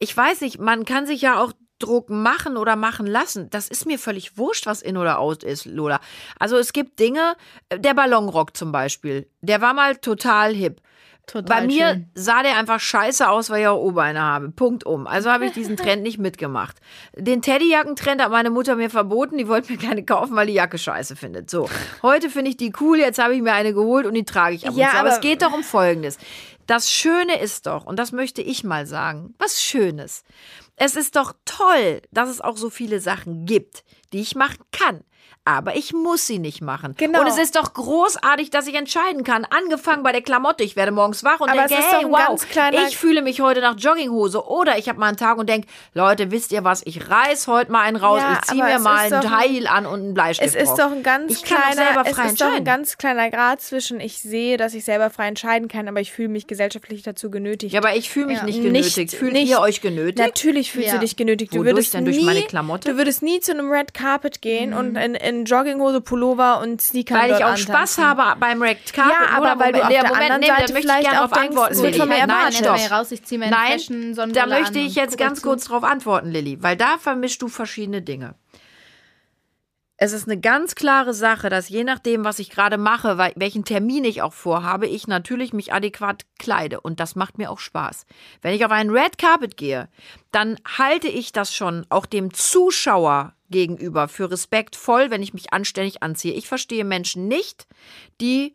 Ich 0.00 0.16
weiß 0.16 0.40
nicht, 0.40 0.58
man 0.58 0.84
kann 0.84 1.06
sich 1.06 1.20
ja 1.22 1.40
auch 1.40 1.52
Druck 1.78 2.08
machen 2.10 2.56
oder 2.56 2.76
machen 2.76 3.06
lassen. 3.06 3.50
Das 3.50 3.68
ist 3.68 3.86
mir 3.86 3.98
völlig 3.98 4.38
wurscht, 4.38 4.66
was 4.66 4.80
in 4.82 4.96
oder 4.96 5.18
out 5.18 5.42
ist, 5.42 5.64
Lola. 5.66 6.00
Also 6.38 6.56
es 6.56 6.72
gibt 6.72 6.98
Dinge, 7.00 7.34
äh, 7.68 7.78
der 7.80 7.94
Ballonrock 7.94 8.56
zum 8.56 8.72
Beispiel, 8.72 9.28
der 9.42 9.60
war 9.60 9.74
mal 9.74 9.96
total 9.96 10.54
hip. 10.54 10.80
Total 11.26 11.60
Bei 11.62 11.66
mir 11.66 11.88
schön. 11.92 12.10
sah 12.14 12.42
der 12.42 12.58
einfach 12.58 12.78
scheiße 12.78 13.26
aus, 13.30 13.48
weil 13.48 13.62
ich 13.62 13.66
auch 13.66 13.80
O-Beine 13.80 14.20
habe. 14.20 14.50
Punkt 14.50 14.84
um. 14.84 15.06
Also 15.06 15.30
habe 15.30 15.46
ich 15.46 15.52
diesen 15.52 15.74
Trend 15.78 16.02
nicht 16.02 16.18
mitgemacht. 16.18 16.76
Den 17.16 17.40
Teddyjackentrend 17.40 18.20
hat 18.22 18.30
meine 18.30 18.50
Mutter 18.50 18.76
mir 18.76 18.90
verboten. 18.90 19.38
Die 19.38 19.48
wollte 19.48 19.72
mir 19.72 19.78
keine 19.78 20.04
kaufen, 20.04 20.36
weil 20.36 20.48
die 20.48 20.52
Jacke 20.52 20.76
scheiße 20.76 21.16
findet. 21.16 21.48
So. 21.48 21.66
Heute 22.02 22.28
finde 22.28 22.50
ich 22.50 22.58
die 22.58 22.74
cool. 22.78 22.98
Jetzt 22.98 23.18
habe 23.18 23.34
ich 23.34 23.40
mir 23.40 23.54
eine 23.54 23.72
geholt 23.72 24.04
und 24.04 24.12
die 24.12 24.26
trage 24.26 24.54
ich 24.56 24.68
ab 24.68 24.74
Ja, 24.76 24.84
und 24.84 24.90
zu. 24.90 24.98
Aber, 24.98 25.08
aber- 25.08 25.16
es 25.16 25.20
geht 25.22 25.40
doch 25.40 25.54
um 25.54 25.62
Folgendes. 25.62 26.18
Das 26.66 26.90
Schöne 26.90 27.40
ist 27.40 27.66
doch, 27.66 27.84
und 27.84 27.98
das 27.98 28.12
möchte 28.12 28.40
ich 28.40 28.64
mal 28.64 28.86
sagen, 28.86 29.34
was 29.38 29.62
Schönes. 29.62 30.24
Es 30.76 30.96
ist 30.96 31.16
doch 31.16 31.34
toll, 31.44 32.00
dass 32.10 32.28
es 32.28 32.40
auch 32.40 32.56
so 32.56 32.70
viele 32.70 33.00
Sachen 33.00 33.44
gibt, 33.44 33.84
die 34.12 34.20
ich 34.20 34.34
machen 34.34 34.64
kann. 34.72 35.04
Aber 35.46 35.76
ich 35.76 35.92
muss 35.92 36.26
sie 36.26 36.38
nicht 36.38 36.62
machen. 36.62 36.94
Genau. 36.96 37.20
Und 37.20 37.26
es 37.26 37.36
ist 37.36 37.54
doch 37.56 37.74
großartig, 37.74 38.48
dass 38.48 38.66
ich 38.66 38.74
entscheiden 38.76 39.24
kann. 39.24 39.44
Angefangen 39.44 40.02
bei 40.02 40.10
der 40.10 40.22
Klamotte. 40.22 40.64
Ich 40.64 40.74
werde 40.74 40.90
morgens 40.90 41.22
wach 41.22 41.40
und 41.40 41.50
Aber 41.50 41.58
denke, 41.66 41.74
es 41.74 41.80
ist 41.80 41.92
doch 41.92 41.98
hey, 41.98 42.06
ein 42.06 42.10
wow, 42.12 42.86
ich 42.88 42.96
fühle 42.96 43.20
mich 43.20 43.42
heute 43.42 43.60
nach 43.60 43.76
Jogginghose. 43.76 44.46
Oder 44.48 44.78
ich 44.78 44.88
habe 44.88 44.98
mal 44.98 45.08
einen 45.08 45.18
Tag 45.18 45.36
und 45.36 45.50
denke, 45.50 45.68
Leute, 45.92 46.30
wisst 46.30 46.50
ihr 46.52 46.64
was? 46.64 46.80
Ich 46.86 47.10
reiß 47.10 47.46
heute 47.46 47.70
mal 47.70 47.82
einen 47.82 47.96
raus. 47.98 48.22
Ja, 48.22 48.38
ich 48.40 48.40
ziehe 48.48 48.64
mir 48.64 48.78
mal 48.78 49.10
High 49.10 49.50
Heel 49.50 49.66
an 49.66 49.84
und 49.84 50.00
einen 50.00 50.14
Bleistift 50.14 50.54
Es 50.56 50.70
ist 50.70 50.78
doch 50.78 50.90
ein 50.90 51.02
ganz 51.02 51.42
kleiner, 51.42 52.02
es 52.06 52.16
ist 52.18 52.40
doch 52.40 52.50
ein 52.54 52.64
ganz 52.64 52.96
kleiner 52.96 53.28
Grad 53.30 53.60
zwischen 53.60 54.00
ich 54.00 54.18
sehe, 54.20 54.56
dass 54.56 54.72
ich 54.72 54.86
selber 54.86 55.10
frei 55.10 55.28
entscheiden 55.28 55.68
kann, 55.68 55.88
aber 55.88 56.00
ich 56.00 56.10
fühle 56.10 56.28
mich 56.30 56.46
gesellschaftlich 56.46 57.02
dazu 57.02 57.30
genötigt. 57.30 57.74
ja, 57.74 57.80
aber 57.80 57.94
ich 57.94 58.08
fühle 58.08 58.26
mich 58.28 58.38
Ja. 58.38 58.44
nicht 58.44 58.62
Nicht- 58.62 58.94
genötigt. 58.94 59.14
Fühlt 59.14 59.34
nicht- 59.34 59.50
ihr 59.50 59.60
euch 59.60 59.82
genötigt? 59.82 60.18
Natürlich 60.18 60.72
fühlst 60.72 60.88
Ja. 60.88 60.94
du 60.94 61.00
dich 61.00 61.16
genötigt. 61.16 61.52
Du 61.52 61.58
Wodurch 61.58 61.74
würdest 61.74 61.92
denn? 61.94 62.06
Durch 62.06 62.16
nie, 62.16 62.24
meine 62.24 62.42
Klamotte? 62.44 62.90
Du 62.90 62.96
würdest 62.96 63.22
nie 63.22 63.40
zu 63.40 63.52
einem 63.52 63.70
Red 63.70 63.92
Carpet 63.92 64.40
gehen 64.40 64.72
und 64.72 64.96
in, 64.96 65.14
in 65.14 65.33
Jogginghose, 65.42 66.00
Pullover 66.00 66.60
und 66.60 66.80
Sneaker 66.80 67.16
Weil 67.16 67.32
ich 67.32 67.36
auch 67.38 67.50
antanzen. 67.50 67.66
Spaß 67.66 67.98
habe 67.98 68.38
beim 68.38 68.62
Red 68.62 68.92
Carpet. 68.92 69.12
Ja, 69.12 69.36
aber 69.36 69.54
oder 69.54 69.58
weil 69.58 69.72
du 69.72 69.82
auf 69.82 69.88
nee, 69.88 69.94
der 69.94 70.08
Moment, 70.08 70.22
anderen 70.22 70.40
nee, 70.40 70.46
da 70.46 70.56
Seite 70.56 70.72
möchte 70.72 70.78
ich 70.78 70.94
vielleicht 70.94 71.10
gerne 71.10 71.24
auch 71.24 71.30
denkst, 71.32 71.48
antworten, 71.48 71.72
es 71.72 71.82
wird 71.82 71.96
von 71.96 72.08
mir 72.08 72.14
Nein, 72.18 72.28
erwartet. 72.30 72.54
Stopp. 72.54 72.90
raus, 72.90 73.12
ich 73.12 73.24
ziehe 73.24 73.38
meine 73.38 73.50
Nein, 73.50 73.78
Fashion 73.78 74.32
da 74.32 74.46
möchte 74.46 74.78
ich 74.78 74.94
jetzt 74.94 75.18
ganz 75.18 75.42
kurz 75.42 75.64
drauf 75.64 75.82
antworten, 75.82 76.30
Lilly, 76.30 76.62
weil 76.62 76.76
da 76.76 76.98
vermischst 76.98 77.42
du 77.42 77.48
verschiedene 77.48 78.02
Dinge. 78.02 78.34
Es 79.96 80.12
ist 80.12 80.26
eine 80.26 80.40
ganz 80.40 80.74
klare 80.74 81.14
Sache, 81.14 81.48
dass 81.48 81.68
je 81.68 81.84
nachdem, 81.84 82.24
was 82.24 82.40
ich 82.40 82.50
gerade 82.50 82.78
mache, 82.78 83.16
welchen 83.36 83.64
Termin 83.64 84.04
ich 84.04 84.22
auch 84.22 84.32
vorhabe, 84.32 84.88
ich 84.88 85.06
natürlich 85.06 85.52
mich 85.52 85.72
adäquat 85.72 86.24
kleide. 86.38 86.80
Und 86.80 86.98
das 86.98 87.14
macht 87.14 87.38
mir 87.38 87.48
auch 87.50 87.60
Spaß. 87.60 88.04
Wenn 88.42 88.54
ich 88.54 88.64
auf 88.64 88.72
einen 88.72 88.90
Red 88.90 89.18
Carpet 89.18 89.56
gehe, 89.56 89.88
dann 90.32 90.58
halte 90.76 91.06
ich 91.06 91.30
das 91.30 91.54
schon 91.54 91.86
auch 91.90 92.06
dem 92.06 92.34
Zuschauer 92.34 93.34
gegenüber 93.54 94.08
für 94.08 94.30
respektvoll, 94.30 95.10
wenn 95.10 95.22
ich 95.22 95.32
mich 95.32 95.52
anständig 95.52 96.02
anziehe. 96.02 96.34
Ich 96.34 96.48
verstehe 96.48 96.84
Menschen 96.84 97.28
nicht, 97.28 97.68
die, 98.20 98.54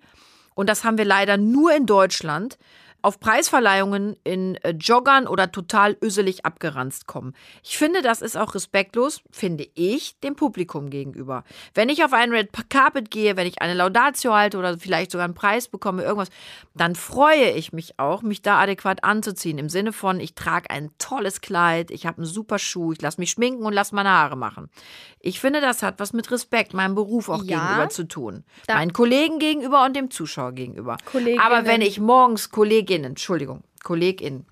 und 0.56 0.70
das 0.70 0.84
haben 0.84 0.98
wir 0.98 1.06
leider 1.06 1.38
nur 1.38 1.74
in 1.74 1.86
Deutschland, 1.86 2.60
auf 3.02 3.20
Preisverleihungen 3.20 4.16
in 4.24 4.56
äh, 4.58 4.72
Joggern 4.72 5.28
oder 5.28 5.52
total 5.52 5.98
öselig 6.02 6.46
abgeranzt 6.46 7.08
kommen. 7.08 7.34
Ich 7.64 7.78
finde, 7.78 8.02
das 8.02 8.22
ist 8.22 8.38
auch 8.38 8.56
respektlos, 8.56 9.22
finde 9.32 9.68
ich, 9.76 10.20
dem 10.20 10.36
Publikum 10.36 10.90
gegenüber. 10.90 11.44
Wenn 11.74 11.90
ich 11.90 12.04
auf 12.04 12.14
einen 12.14 12.32
Red 12.34 12.50
Carpet 12.70 13.12
gehe, 13.12 13.38
wenn 13.38 13.48
ich 13.48 13.62
eine 13.62 13.74
Laudatio 13.74 14.34
halte 14.34 14.58
oder 14.58 14.78
vielleicht 14.78 15.12
sogar 15.12 15.26
einen 15.26 15.34
Preis 15.34 15.68
bekomme, 15.68 16.04
irgendwas, 16.04 16.30
dann 16.76 16.96
freue 16.96 17.52
ich 17.52 17.74
mich 17.74 18.00
auch, 18.00 18.22
mich 18.22 18.42
da 18.42 18.60
adäquat 18.60 19.04
anzuziehen. 19.04 19.58
Im 19.58 19.70
Sinne 19.70 19.94
von, 19.94 20.20
ich 20.20 20.36
trage 20.36 20.70
ein 20.70 20.92
tolles 20.98 21.42
Kleid, 21.42 21.92
ich 21.92 22.06
habe 22.06 22.18
einen 22.18 22.26
super 22.26 22.60
Schuh, 22.60 22.94
ich 22.94 23.02
lasse 23.02 23.20
mich 23.20 23.32
schminken 23.32 23.64
und 23.66 23.74
lasse 23.74 23.96
meine 23.96 24.10
Haare 24.10 24.36
machen. 24.36 24.70
Ich 25.22 25.40
finde, 25.40 25.60
das 25.62 25.84
hat 25.84 26.00
was 26.00 26.14
mit 26.14 26.32
Respekt 26.32 26.74
meinem 26.74 26.96
Beruf 26.96 27.30
auch 27.30 27.44
Ja. 27.44 27.60
gegenüber 27.60 27.90
zu 27.90 28.08
tun. 28.08 28.44
Meinen 28.76 28.94
Kollegen 28.94 29.40
gegenüber 29.40 29.84
und 29.86 29.96
dem 29.96 30.12
Zuschauer 30.12 30.54
gegenüber. 30.54 30.98
Aber 31.40 31.66
wenn 31.66 31.82
ich 31.82 32.00
morgens 32.00 32.52
Kolleginnen, 32.90 33.12
Entschuldigung, 33.12 33.64
Kolleginnen, 33.84 34.48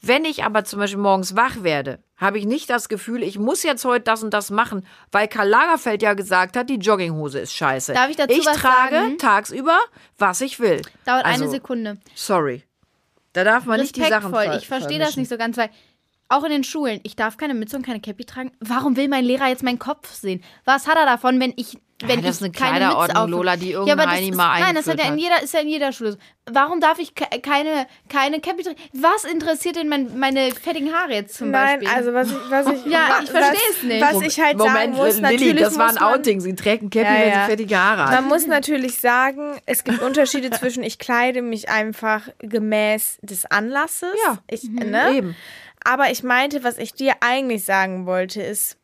wenn 0.00 0.24
ich 0.24 0.44
aber 0.44 0.64
zum 0.64 0.78
Beispiel 0.78 1.00
morgens 1.00 1.34
wach 1.34 1.62
werde, 1.62 1.98
habe 2.16 2.38
ich 2.38 2.46
nicht 2.46 2.70
das 2.70 2.88
Gefühl, 2.88 3.22
ich 3.24 3.38
muss 3.38 3.64
jetzt 3.64 3.84
heute 3.84 4.04
das 4.04 4.22
und 4.22 4.32
das 4.32 4.50
machen, 4.50 4.86
weil 5.10 5.26
Karl 5.26 5.48
Lagerfeld 5.48 6.02
ja 6.02 6.14
gesagt 6.14 6.56
hat, 6.56 6.70
die 6.70 6.76
Jogginghose 6.76 7.40
ist 7.40 7.52
scheiße. 7.52 7.92
Darf 7.92 8.10
ich 8.10 8.16
dazu 8.16 8.32
ich 8.32 8.46
was 8.46 8.56
trage 8.56 8.96
sagen? 8.96 9.18
tagsüber, 9.18 9.78
was 10.18 10.40
ich 10.40 10.60
will. 10.60 10.82
Dauert 11.04 11.24
also, 11.24 11.42
eine 11.42 11.50
Sekunde. 11.50 11.98
Sorry. 12.14 12.62
Da 13.32 13.42
darf 13.42 13.64
man 13.64 13.80
nicht 13.80 13.96
die 13.96 14.00
Sachen 14.00 14.32
Respektvoll. 14.32 14.44
ver 14.44 14.58
Ich 14.58 14.68
verstehe 14.68 14.98
das 14.98 15.16
nicht 15.16 15.28
so 15.28 15.36
ganz, 15.36 15.56
weil 15.56 15.70
auch 16.28 16.44
in 16.44 16.50
den 16.50 16.64
Schulen, 16.64 17.00
ich 17.02 17.16
darf 17.16 17.36
keine 17.36 17.54
Mütze 17.54 17.76
und 17.76 17.84
keine 17.84 18.00
Cappy 18.00 18.24
tragen. 18.24 18.52
Warum 18.60 18.96
will 18.96 19.08
mein 19.08 19.24
Lehrer 19.24 19.48
jetzt 19.48 19.62
meinen 19.62 19.78
Kopf 19.78 20.12
sehen? 20.12 20.42
Was 20.64 20.86
hat 20.86 20.96
er 20.96 21.06
davon, 21.06 21.40
wenn 21.40 21.52
ich 21.56 21.78
wenn 22.08 22.22
das 22.22 22.36
ist 22.36 22.42
eine 22.42 22.52
keine 22.52 22.72
Mütze 22.72 22.78
Kleiderordnung, 22.88 23.22
auf 23.24 23.30
Lola, 23.30 23.56
die 23.56 23.70
ja, 23.70 23.78
aber 23.78 23.86
irgendein 23.88 24.08
das 24.08 24.16
Heini 24.16 24.28
ist, 24.30 24.36
mal 24.36 24.60
Nein, 24.60 24.74
das 24.74 24.86
hat 24.88 24.98
ja 24.98 25.08
in 25.12 25.18
jeder, 25.18 25.42
ist 25.42 25.54
ja 25.54 25.60
in 25.60 25.68
jeder 25.68 25.92
Schule 25.92 26.12
so. 26.12 26.18
Warum 26.50 26.80
darf 26.80 26.98
ich 26.98 27.14
ke- 27.14 27.40
keine, 27.40 27.86
keine 28.08 28.40
Cappy 28.40 28.64
tragen? 28.64 28.76
Was 28.94 29.24
interessiert 29.24 29.76
denn 29.76 29.88
mein, 29.88 30.18
meine 30.18 30.50
fettigen 30.50 30.92
Haare 30.92 31.12
jetzt 31.12 31.36
zum 31.36 31.50
Nein, 31.52 31.78
Beispiel? 31.80 31.96
also 31.96 32.12
was 32.14 32.30
ich, 32.30 32.50
was 32.50 32.66
ich, 32.66 32.86
Ja, 32.92 33.20
ich 33.22 33.30
verstehe 33.30 33.52
was, 33.54 33.76
es 33.76 33.82
nicht. 33.84 34.02
Was 34.02 34.20
ich 34.22 34.40
halt 34.40 34.58
sagen 34.58 34.72
Moment, 34.72 34.96
muss, 34.96 35.14
Lilly, 35.20 35.22
natürlich 35.22 35.60
das 35.62 35.78
war 35.78 35.88
ein 35.90 35.94
man, 35.94 36.14
Outing. 36.14 36.40
Sie 36.40 36.54
trägt 36.56 36.82
ein 36.82 36.90
Cappy, 36.90 37.04
Ja, 37.06 37.12
wenn 37.20 37.28
ja. 37.28 37.44
sie 37.44 37.50
fettige 37.50 37.78
Haare 37.78 38.04
hat. 38.06 38.10
Man 38.10 38.24
muss 38.28 38.46
natürlich 38.48 38.98
sagen, 38.98 39.60
es 39.66 39.84
gibt 39.84 40.02
Unterschiede 40.02 40.50
zwischen 40.58 40.82
ich 40.82 40.98
kleide 40.98 41.42
mich 41.42 41.68
einfach 41.68 42.22
gemäß 42.40 43.18
des 43.22 43.46
Anlasses. 43.46 44.12
Ja. 44.26 44.38
Ich, 44.50 44.64
ne? 44.64 45.12
Eben. 45.14 45.36
Aber 45.84 46.10
ich 46.10 46.22
meinte, 46.24 46.64
was 46.64 46.76
ich 46.78 46.92
dir 46.94 47.14
eigentlich 47.20 47.64
sagen 47.64 48.06
wollte, 48.06 48.42
ist, 48.42 48.76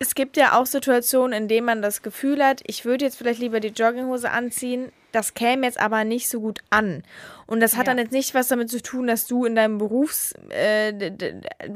es 0.00 0.14
gibt 0.14 0.36
ja 0.36 0.58
auch 0.58 0.66
Situationen, 0.66 1.42
in 1.42 1.48
denen 1.48 1.66
man 1.66 1.82
das 1.82 2.02
Gefühl 2.02 2.44
hat, 2.44 2.62
ich 2.64 2.84
würde 2.84 3.04
jetzt 3.04 3.16
vielleicht 3.18 3.40
lieber 3.40 3.60
die 3.60 3.68
Jogginghose 3.68 4.30
anziehen, 4.30 4.92
das 5.10 5.34
käme 5.34 5.66
jetzt 5.66 5.80
aber 5.80 6.04
nicht 6.04 6.28
so 6.28 6.40
gut 6.40 6.60
an. 6.70 7.02
Und 7.48 7.60
das 7.60 7.72
hat 7.76 7.86
Ja. 7.86 7.94
dann 7.94 7.98
jetzt 7.98 8.12
nicht 8.12 8.34
was 8.34 8.48
damit 8.48 8.68
zu 8.68 8.80
tun, 8.82 9.06
dass 9.06 9.26
du 9.26 9.46
in 9.46 9.54
deinem 9.56 9.78
Berufs, 9.78 10.34
äh, 10.50 10.92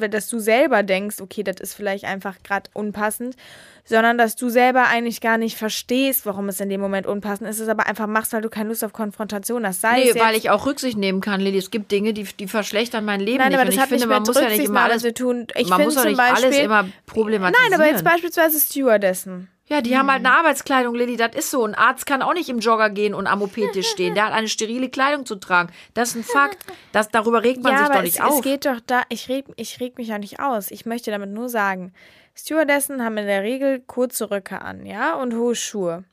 dass 0.09 0.29
du 0.29 0.39
selber 0.39 0.83
denkst, 0.83 1.17
okay, 1.21 1.43
das 1.43 1.57
ist 1.61 1.73
vielleicht 1.75 2.05
einfach 2.05 2.37
gerade 2.45 2.69
unpassend, 2.75 3.37
sondern 3.85 4.19
dass 4.19 4.37
du 4.37 4.51
selber 4.51 4.89
eigentlich 4.89 5.23
gar 5.23 5.39
nicht 5.39 5.57
verstehst, 5.57 6.27
warum 6.27 6.49
es 6.51 6.61
in 6.61 6.69
dem 6.69 6.81
Moment 6.81 7.07
unpassend 7.07 7.49
ist, 7.49 7.59
es 7.59 7.69
aber 7.69 7.87
einfach 7.87 8.07
machst, 8.07 8.35
weil 8.35 8.43
du 8.43 8.51
keine 8.51 8.69
Lust 8.69 8.85
auf 8.85 8.93
Konfrontation 8.93 9.67
hast. 9.67 9.81
Sei 9.81 10.05
Nee, 10.13 10.21
weil 10.21 10.37
ich 10.37 10.51
auch 10.51 10.67
Rücksicht 10.67 10.99
nehmen 10.99 11.23
kann, 11.23 11.41
Lilly. 11.41 11.57
Es 11.57 11.71
gibt 11.71 11.91
Dinge, 11.91 12.13
die, 12.13 12.25
die 12.25 12.49
verschlechtern 12.49 13.07
mein 13.07 13.21
Leben 13.21 13.39
Nein, 13.39 13.49
nicht. 13.49 13.57
aber 13.57 13.65
das 13.65 13.75
ich 13.75 13.81
hat 13.81 13.89
finde, 13.89 14.05
nicht 14.07 14.11
man 14.15 14.23
muss 14.25 14.37
ja 14.39 14.49
nicht 14.51 14.65
immer 14.65 14.83
alles, 14.83 15.03
tun. 15.15 15.47
Ich 15.57 15.69
man 15.69 15.83
muss 15.83 15.95
ja 15.95 16.03
zum 16.03 16.11
nicht 16.11 16.21
alles 16.21 16.43
Beispiel- 16.43 16.65
immer 16.65 16.87
problematisieren. 17.07 17.71
Nein, 17.71 17.81
aber 17.81 17.91
jetzt 17.91 18.05
beispielsweise 18.05 18.61
Stewardessen. 18.61 19.49
Ja, 19.67 19.81
die 19.81 19.97
haben 19.97 20.11
halt 20.11 20.25
eine 20.25 20.35
Arbeitskleidung, 20.35 20.95
Lilly, 20.95 21.17
das 21.17 21.35
ist 21.35 21.51
so. 21.51 21.65
Ein 21.65 21.75
Arzt 21.75 22.05
kann 22.05 22.21
auch 22.21 22.35
nicht 22.35 22.49
im 22.49 22.59
Jogger 22.59 22.91
gehen 22.91 23.15
und 23.15 23.27
am 23.27 23.43
OP-Tisch 23.43 23.87
stehen. 23.93 24.15
Der 24.15 24.27
hat 24.27 24.33
eine 24.33 24.49
sterile 24.49 24.91
Kleidung 24.91 25.25
zu 25.25 25.37
tragen. 25.37 25.73
Das 25.95 26.11
ist 26.11 26.17
ein 26.17 26.25
Fakt. 26.25 26.59
Das, 26.91 27.09
darüber 27.09 27.43
regt 27.43 27.63
man 27.63 27.73
ja, 27.73 27.79
sich 27.79 27.87
aber 27.87 27.95
doch 27.95 28.03
nicht 28.03 28.19
es, 28.19 28.21
auf. 28.21 28.37
es 28.37 28.43
geht 28.43 28.67
doch 28.67 28.81
da, 28.87 29.03
ich 29.09 29.29
reg, 29.29 29.47
ich 29.57 29.81
reg 29.81 29.97
mich 29.99 30.09
ja 30.09 30.19
nicht 30.19 30.41
aus. 30.41 30.71
Ich 30.71 30.85
möchte 30.85 31.11
damit 31.11 31.31
nur 31.31 31.49
sagen, 31.49 31.93
Stewardessen 32.35 33.05
haben 33.05 33.17
in 33.19 33.27
der 33.27 33.43
Regel 33.43 33.81
kurze 33.81 34.31
Röcke 34.31 34.61
an, 34.63 34.85
ja, 34.85 35.15
und 35.15 35.35
hohe 35.35 35.55
Schuhe. 35.55 36.05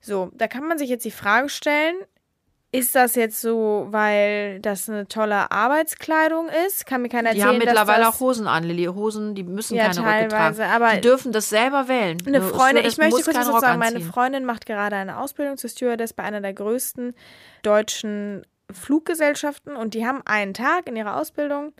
So, 0.00 0.30
da 0.34 0.46
kann 0.46 0.66
man 0.66 0.78
sich 0.78 0.90
jetzt 0.90 1.04
die 1.04 1.10
Frage 1.10 1.48
stellen, 1.48 1.96
ist 2.70 2.94
das 2.94 3.14
jetzt 3.14 3.40
so, 3.40 3.86
weil 3.90 4.60
das 4.60 4.88
eine 4.88 5.08
tolle 5.08 5.50
Arbeitskleidung 5.50 6.48
ist? 6.66 6.84
Kann 6.84 7.02
mir 7.02 7.08
keiner 7.08 7.30
die 7.32 7.38
erzählen, 7.38 7.48
haben 7.54 7.58
mittlerweile 7.58 8.08
auch 8.08 8.20
Hosen 8.20 8.46
an, 8.46 8.64
Lilly. 8.64 8.84
Hosen, 8.84 9.34
die 9.34 9.42
müssen 9.42 9.76
Ja, 9.76 9.84
keine 9.88 10.00
Röcke 10.00 10.28
teilweise, 10.28 10.62
tragen. 10.62 10.72
aber 10.82 10.94
die 10.96 11.00
dürfen 11.00 11.32
das 11.32 11.48
selber 11.48 11.88
wählen. 11.88 12.18
Eine 12.26 12.42
Freundin, 12.42 12.84
ich 12.84 12.98
möchte 12.98 13.22
kurz 13.22 13.48
Rock 13.48 13.60
sagen. 13.60 13.78
Meine. 13.78 14.00
Freundin 14.00 14.44
macht 14.44 14.66
gerade 14.66 14.96
eine 14.96 15.18
Ausbildung 15.18 15.56
zur 15.56 15.70
Stewardess 15.70 16.12
bei 16.12 16.24
einer 16.24 16.40
der 16.42 16.52
größten 16.52 17.14
deutschen 17.62 18.44
Fluggesellschaften 18.70 19.74
und 19.74 19.94
die 19.94 20.06
haben 20.06 20.20
einen 20.26 20.52
Tag 20.52 20.88
in 20.88 20.96
ihrer 20.96 21.16
Ausbildung, 21.16 21.72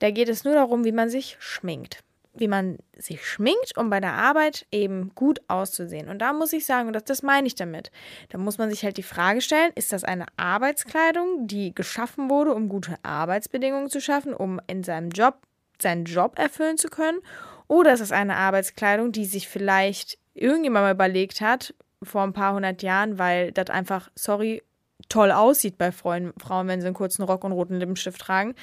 da 0.00 0.10
geht 0.10 0.28
es 0.28 0.44
nur 0.44 0.54
darum, 0.54 0.84
wie 0.84 0.92
man 0.92 1.10
sich 1.10 1.36
schminkt. 1.38 2.00
Wie 2.40 2.48
man 2.48 2.78
sich 2.96 3.26
schminkt, 3.26 3.76
um 3.76 3.90
bei 3.90 4.00
der 4.00 4.14
Arbeit 4.14 4.66
eben 4.70 5.12
gut 5.14 5.40
auszusehen. 5.48 6.08
Und 6.08 6.18
da 6.18 6.32
muss 6.32 6.52
ich 6.52 6.66
sagen, 6.66 6.88
und 6.88 6.94
das, 6.94 7.04
das 7.04 7.22
meine 7.22 7.46
ich 7.46 7.54
damit, 7.54 7.90
da 8.30 8.38
muss 8.38 8.58
man 8.58 8.70
sich 8.70 8.84
halt 8.84 8.96
die 8.96 9.02
Frage 9.02 9.40
stellen, 9.40 9.72
ist 9.74 9.92
das 9.92 10.04
eine 10.04 10.26
Arbeitskleidung, 10.36 11.46
die 11.46 11.74
geschaffen 11.74 12.30
wurde, 12.30 12.54
um 12.54 12.68
gute 12.68 12.96
Arbeitsbedingungen 13.02 13.90
zu 13.90 14.00
schaffen, 14.00 14.34
um 14.34 14.60
in 14.66 14.84
seinem 14.84 15.10
Job 15.10 15.36
seinen 15.80 16.04
Job 16.04 16.38
erfüllen 16.38 16.76
zu 16.76 16.88
können? 16.88 17.20
Oder 17.68 17.92
ist 17.92 18.00
es 18.00 18.12
eine 18.12 18.36
Arbeitskleidung, 18.36 19.12
die 19.12 19.26
sich 19.26 19.48
vielleicht 19.48 20.18
irgendjemand 20.34 20.84
mal 20.84 20.94
überlegt 20.94 21.40
hat, 21.40 21.74
vor 22.02 22.22
ein 22.22 22.32
paar 22.32 22.54
hundert 22.54 22.82
Jahren, 22.82 23.18
weil 23.18 23.52
das 23.52 23.70
einfach, 23.70 24.10
sorry, 24.14 24.62
toll 25.08 25.30
aussieht 25.32 25.78
bei 25.78 25.90
Frauen, 25.92 26.32
Frauen, 26.38 26.68
wenn 26.68 26.80
sie 26.80 26.86
einen 26.86 26.94
kurzen 26.94 27.22
Rock 27.22 27.44
und 27.44 27.52
roten 27.52 27.76
Lippenstift 27.76 28.20
tragen. 28.20 28.54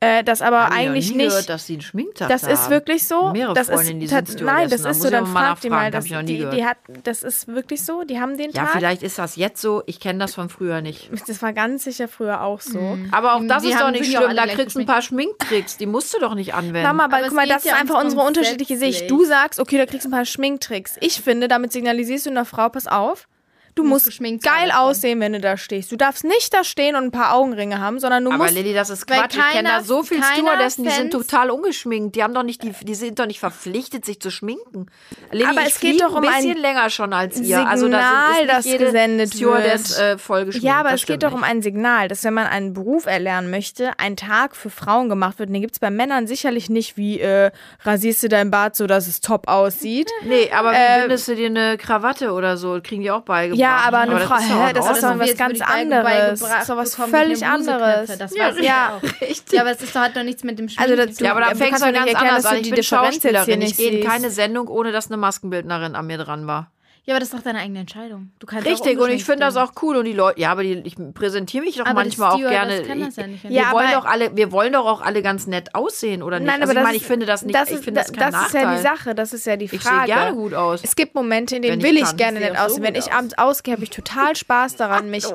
Äh, 0.00 0.22
das 0.24 0.42
aber 0.42 0.64
Hab 0.64 0.70
ich 0.70 0.70
noch 0.70 0.76
eigentlich 0.82 1.10
nie 1.12 1.16
nicht. 1.16 1.28
Gehört, 1.28 1.48
dass 1.48 1.66
sie 1.66 1.72
einen 1.74 1.82
Schminktag 1.82 2.28
Das 2.28 2.42
ist 2.42 2.64
haben. 2.64 2.70
wirklich 2.70 3.08
so. 3.08 3.30
Mehrere 3.32 3.54
das 3.54 3.68
Freundinnen, 3.68 4.00
die 4.00 4.04
ist 4.06 4.10
sind 4.12 4.26
tat- 4.38 4.42
Nein, 4.42 4.68
das. 4.68 4.82
Da 4.82 4.90
ist 4.90 4.96
muss 4.96 5.02
so. 5.02 5.08
ich 5.08 5.12
Dann 5.12 5.26
fragt 5.26 5.64
die 5.64 5.70
mal. 5.70 5.90
nachfragen, 5.90 5.92
Das, 6.20 6.24
die, 6.26 6.36
gehört. 6.38 6.54
die 6.54 6.64
hat, 6.66 6.76
das 7.04 7.22
ist 7.22 7.48
wirklich 7.48 7.82
so. 7.82 8.04
Die 8.04 8.20
haben 8.20 8.36
den 8.36 8.50
Ja, 8.50 8.64
Tag. 8.64 8.72
vielleicht 8.72 9.02
ist 9.02 9.18
das 9.18 9.36
jetzt 9.36 9.62
so. 9.62 9.82
Ich 9.86 9.98
kenne 9.98 10.18
das 10.18 10.34
von 10.34 10.48
früher 10.50 10.80
nicht. 10.82 11.10
Das 11.26 11.40
war 11.42 11.52
ganz 11.54 11.84
sicher 11.84 12.08
früher 12.08 12.42
auch 12.42 12.60
so. 12.60 12.78
Mhm. 12.78 13.08
Aber 13.12 13.34
auch 13.34 13.40
das 13.46 13.62
Die 13.62 13.70
ist 13.70 13.80
doch 13.80 13.86
haben 13.86 13.92
nicht 13.92 14.14
schlimm. 14.14 14.36
Da 14.36 14.46
kriegst 14.46 14.76
du 14.76 14.80
ein 14.80 14.86
paar 14.86 15.00
Schminktricks. 15.02 15.78
Die 15.78 15.86
musst 15.86 16.12
du 16.14 16.18
doch 16.20 16.34
nicht 16.34 16.52
anwenden. 16.54 16.82
Mama, 16.82 17.04
aber, 17.04 17.16
Aber 17.16 17.26
guck 17.28 17.36
mal, 17.36 17.48
das 17.48 17.64
ist 17.64 17.70
ja 17.70 17.76
einfach 17.76 18.02
unsere 18.02 18.22
unterschiedliche 18.22 18.76
Sicht. 18.76 19.10
Du 19.10 19.24
sagst, 19.24 19.58
okay, 19.58 19.78
da 19.78 19.86
kriegst 19.86 20.04
du 20.04 20.10
ein 20.10 20.12
paar 20.12 20.26
Schminktricks. 20.26 20.96
Ich 21.00 21.22
finde, 21.22 21.48
damit 21.48 21.72
signalisierst 21.72 22.26
du 22.26 22.30
einer 22.30 22.44
Frau, 22.44 22.68
pass 22.68 22.86
auf, 22.86 23.26
du 23.76 23.84
musst 23.84 24.20
musst 24.20 24.42
geil 24.42 24.72
aussehen, 24.74 25.20
wenn 25.20 25.32
du 25.34 25.40
da 25.40 25.56
stehst. 25.56 25.92
Du 25.92 25.96
darfst 25.96 26.24
nicht 26.24 26.52
da 26.52 26.64
stehen 26.64 26.96
und 26.96 27.04
ein 27.04 27.10
paar 27.12 27.34
Augenringe 27.34 27.80
haben, 27.80 28.00
sondern 28.00 28.24
du 28.24 28.30
aber 28.32 28.44
musst. 28.44 28.54
Lilly, 28.54 28.74
das 28.74 28.90
ist 28.90 29.06
Quatsch. 29.06 29.36
Ich 29.36 29.40
kenne 29.40 29.68
keiner- 29.68 29.78
da 29.78 29.84
so 29.84 30.02
viele 30.02 30.20
keiner 30.22 30.34
Stewardessen, 30.34 30.84
die 30.84 30.90
sind 30.90 31.12
total 31.12 31.50
ungeschminkt. 31.50 32.16
Die 32.16 32.22
haben 32.22 32.34
doch 32.34 32.42
nicht 32.42 32.62
die, 32.64 32.72
die 32.82 32.94
sind 32.94 33.18
doch 33.18 33.26
nicht 33.26 33.38
verpflichtet, 33.40 34.04
sich 34.04 34.20
zu 34.20 34.30
schminken. 34.30 34.86
Lilly, 35.30 35.48
Aber 35.48 35.62
es 35.66 35.78
geht 35.78 36.00
doch 36.02 36.14
um 36.16 36.24
ein 36.26 36.34
bisschen 36.34 36.56
länger 36.58 36.90
schon 36.90 37.12
als 37.12 37.38
ihr. 37.40 37.68
Also 37.68 37.88
da 37.88 37.98
Signal, 37.98 38.38
sind, 38.38 38.48
das 38.48 38.64
jede 38.64 38.84
gesendet 38.86 39.34
Stewardess, 39.34 39.90
wird. 39.98 40.00
äh, 40.00 40.18
vollgeschminkt. 40.18 40.64
Ja, 40.66 40.80
aber 40.80 40.90
Das 40.90 41.00
es 41.02 41.06
geht 41.06 41.22
doch 41.22 41.32
um 41.32 41.44
ein 41.44 41.62
Signal, 41.62 42.08
dass 42.08 42.24
wenn 42.24 42.34
man 42.34 42.46
einen 42.46 42.72
Beruf 42.72 43.06
erlernen 43.06 43.50
möchte, 43.50 43.92
ein 43.98 44.16
Tag 44.16 44.56
für 44.56 44.70
Frauen 44.70 45.08
gemacht 45.08 45.38
wird. 45.38 45.48
Und 45.50 45.52
den 45.54 45.62
gibt 45.62 45.74
es 45.74 45.78
bei 45.78 45.90
Männern 45.90 46.26
sicherlich 46.26 46.70
nicht 46.70 46.96
wie 46.96 47.20
äh, 47.20 47.50
rasierst 47.84 48.22
du 48.22 48.28
dein 48.28 48.50
Bart 48.50 48.74
so, 48.76 48.86
dass 48.86 49.06
es 49.06 49.20
top 49.20 49.48
aussieht. 49.48 50.10
Nee, 50.24 50.50
aber 50.52 50.72
wie 50.72 50.76
Äh, 50.76 51.00
bindest 51.00 51.28
du 51.28 51.34
dir 51.36 51.46
eine 51.46 51.76
Krawatte 51.76 52.32
oder 52.32 52.56
so? 52.56 52.80
Kriegen 52.82 53.02
die 53.02 53.10
auch 53.10 53.22
beigebracht. 53.22 53.60
Ja, 53.60 53.65
aber 53.70 53.98
eine 53.98 54.18
Frau, 54.20 54.36
ist 54.36 54.50
doch 54.50 54.66
hä, 54.66 54.72
das 54.72 54.90
ist 54.90 55.02
doch 55.02 55.18
was 55.18 55.36
ganz 55.36 55.60
anderes. 55.60 56.40
Das 56.40 56.60
ist 56.62 56.70
doch 56.70 56.76
was 56.76 56.94
völlig 56.94 57.46
anderes. 57.46 58.18
Das 58.18 58.34
Ja, 58.34 58.48
weiß 58.48 58.56
ja. 58.60 58.96
auch. 58.96 59.02
Richtig. 59.20 59.52
Ja, 59.52 59.60
aber 59.62 59.70
es 59.72 59.82
ist 59.82 59.94
doch, 59.94 60.00
hat 60.00 60.16
doch 60.16 60.22
nichts 60.22 60.44
mit 60.44 60.58
dem 60.58 60.68
Schminken 60.68 60.92
Also 60.92 60.96
das- 61.06 61.14
zu 61.16 61.18
tun. 61.18 61.26
Ja, 61.26 61.32
aber 61.32 61.40
da 61.40 61.50
du 61.50 61.56
fängst 61.56 61.82
du 61.82 61.92
ganz 61.92 62.14
anders 62.14 62.42
dass 62.42 62.46
an. 62.46 62.52
du 62.52 62.56
Ich 62.60 62.62
die 62.68 62.70
bin 62.72 62.82
Schauspielerin. 62.82 63.62
Ich 63.62 63.76
gehe 63.76 63.90
in 64.00 64.06
keine 64.08 64.30
Sendung, 64.30 64.68
ohne 64.68 64.92
dass 64.92 65.06
eine 65.08 65.16
Maskenbildnerin 65.16 65.94
an 65.94 66.06
mir 66.06 66.18
dran 66.18 66.46
war. 66.46 66.70
Ja, 67.08 67.14
aber 67.14 67.20
das 67.20 67.28
ist 67.28 67.38
doch 67.38 67.42
deine 67.44 67.60
eigene 67.60 67.78
Entscheidung. 67.78 68.32
Du 68.40 68.48
kannst 68.48 68.66
Richtig, 68.66 68.98
und 68.98 69.10
ich 69.10 69.24
finde 69.24 69.40
das 69.46 69.56
auch 69.56 69.72
cool. 69.80 69.96
Und 69.96 70.06
die 70.06 70.12
Leute, 70.12 70.40
ja, 70.40 70.50
aber 70.50 70.64
die, 70.64 70.72
ich 70.84 70.96
präsentiere 71.14 71.62
mich 71.64 71.76
doch 71.76 71.86
Aber 71.86 71.94
manchmal 71.94 72.32
auch 72.32 72.38
gerne. 72.38 72.82
kann 72.82 72.98
das 72.98 73.14
ja 73.14 73.22
Ich- 73.22 73.28
nicht. 73.30 73.44
wir, 73.44 73.50
Ja, 73.52 73.70
wollen 73.70 73.86
aber- 73.86 74.00
doch 74.00 74.04
alle, 74.06 74.36
wir 74.36 74.50
wollen 74.50 74.72
doch 74.72 74.84
auch 74.84 75.00
alle 75.02 75.22
ganz 75.22 75.46
nett 75.46 75.72
aussehen, 75.76 76.20
oder 76.24 76.40
nicht? 76.40 76.48
Nein, 76.50 76.60
also 76.62 76.72
aber 76.72 76.80
ich 76.80 76.84
meine, 76.84 76.94
das 76.98 77.02
ich 77.02 77.06
finde 77.06 77.26
das 77.26 77.42
nicht, 77.42 77.54
das 77.54 77.68
ich 77.70 77.74
ist, 77.76 77.84
finde 77.84 78.00
das 78.00 78.12
kein 78.12 78.32
das 78.32 78.46
ist 78.48 78.54
ja 78.54 78.60
die 78.60 78.66
Nachteil. 78.66 78.82
Sache, 78.82 79.14
das 79.14 79.32
ist 79.32 79.46
ja 79.46 79.56
die 79.56 79.66
Ich 79.66 79.70
sehe 79.70 79.80
Frage. 79.80 80.06
gerne 80.06 80.34
gut 80.34 80.52
aus. 80.54 80.80
Es 80.82 80.96
gibt 80.96 81.14
Momente, 81.14 81.54
in 81.54 81.62
denen 81.62 81.80
will 81.80 81.96
ich 81.96 82.02
kann. 82.06 82.16
gerne 82.16 82.38
Ich 82.40 82.44
sehe 82.44 82.52
nett 82.54 82.58
so 82.60 82.66
aussehen. 82.66 82.82
Wenn 82.82 82.94
ich 82.96 83.12
abends 83.12 83.38
ausgehe, 83.38 83.74
habe 83.74 83.84
ich 83.84 83.90
total 83.90 84.34
Spaß 84.34 84.74
daran, 84.76 85.08
mich 85.08 85.26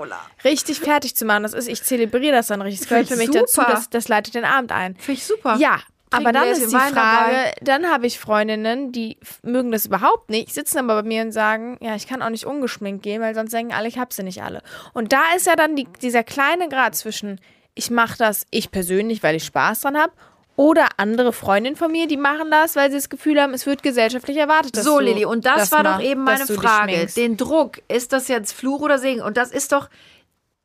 richtig 0.43 0.81
fertig 0.81 1.15
zu 1.15 1.23
machen. 1.23 1.43
Das 1.43 1.53
ist, 1.53 1.69
ich 1.69 1.81
zelebriere 1.83 2.33
das 2.35 2.47
dann 2.47 2.61
richtig. 2.61 2.81
Das 2.81 2.89
gehört 2.89 3.07
für 3.07 3.15
mich 3.15 3.29
ich 3.29 3.33
dazu. 3.35 3.61
Das, 3.65 3.89
das 3.89 4.09
leitet 4.09 4.35
den 4.35 4.43
Abend 4.43 4.73
ein. 4.73 4.95
Finde 4.95 5.19
ich 5.19 5.25
super. 5.25 5.55
Ja, 5.57 5.79
aber 6.11 6.31
dann 6.31 6.47
ist 6.49 6.61
die 6.61 6.73
Wein 6.73 6.93
Frage, 6.93 7.31
dabei? 7.33 7.53
dann 7.61 7.89
habe 7.89 8.05
ich 8.05 8.19
Freundinnen, 8.19 8.91
die 8.91 9.17
mögen 9.43 9.71
das 9.71 9.85
überhaupt 9.85 10.29
nicht, 10.29 10.53
sitzen 10.53 10.77
aber 10.77 11.01
bei 11.01 11.07
mir 11.07 11.23
und 11.23 11.31
sagen, 11.31 11.77
ja, 11.81 11.95
ich 11.95 12.07
kann 12.07 12.21
auch 12.21 12.29
nicht 12.29 12.45
ungeschminkt 12.45 13.03
gehen, 13.03 13.21
weil 13.21 13.33
sonst 13.33 13.53
denken 13.53 13.73
alle, 13.73 13.87
ich 13.87 13.97
habe 13.97 14.13
sie 14.13 14.23
nicht 14.23 14.43
alle. 14.43 14.61
Und 14.93 15.13
da 15.13 15.23
ist 15.35 15.47
ja 15.47 15.55
dann 15.55 15.75
die, 15.75 15.87
dieser 16.01 16.23
kleine 16.23 16.69
Grad 16.69 16.95
zwischen, 16.95 17.39
ich 17.75 17.89
mache 17.89 18.17
das 18.17 18.45
ich 18.51 18.71
persönlich, 18.71 19.23
weil 19.23 19.35
ich 19.35 19.45
Spaß 19.45 19.81
dran 19.81 19.97
habe, 19.97 20.13
oder 20.57 20.87
andere 20.97 21.33
Freundinnen 21.33 21.75
von 21.75 21.91
mir, 21.91 22.07
die 22.07 22.17
machen 22.17 22.51
das, 22.51 22.75
weil 22.75 22.91
sie 22.91 22.97
das 22.97 23.09
Gefühl 23.09 23.41
haben, 23.41 23.53
es 23.53 23.65
wird 23.65 23.81
gesellschaftlich 23.81 24.37
erwartet. 24.37 24.77
Dass 24.77 24.83
So, 24.83 24.99
Lilly, 24.99 25.25
und 25.25 25.45
das, 25.45 25.71
war 25.71 25.83
doch 25.83 26.01
eben 26.01 26.23
meine 26.23 26.45
Frage. 26.45 27.07
Den 27.15 27.37
Druck, 27.37 27.81
ist 27.87 28.13
das 28.13 28.27
jetzt 28.27 28.51
Fluch 28.51 28.81
oder 28.81 28.99
Segen? 28.99 29.21
Und 29.21 29.37
das 29.37 29.51
ist 29.51 29.71
doch, 29.71 29.89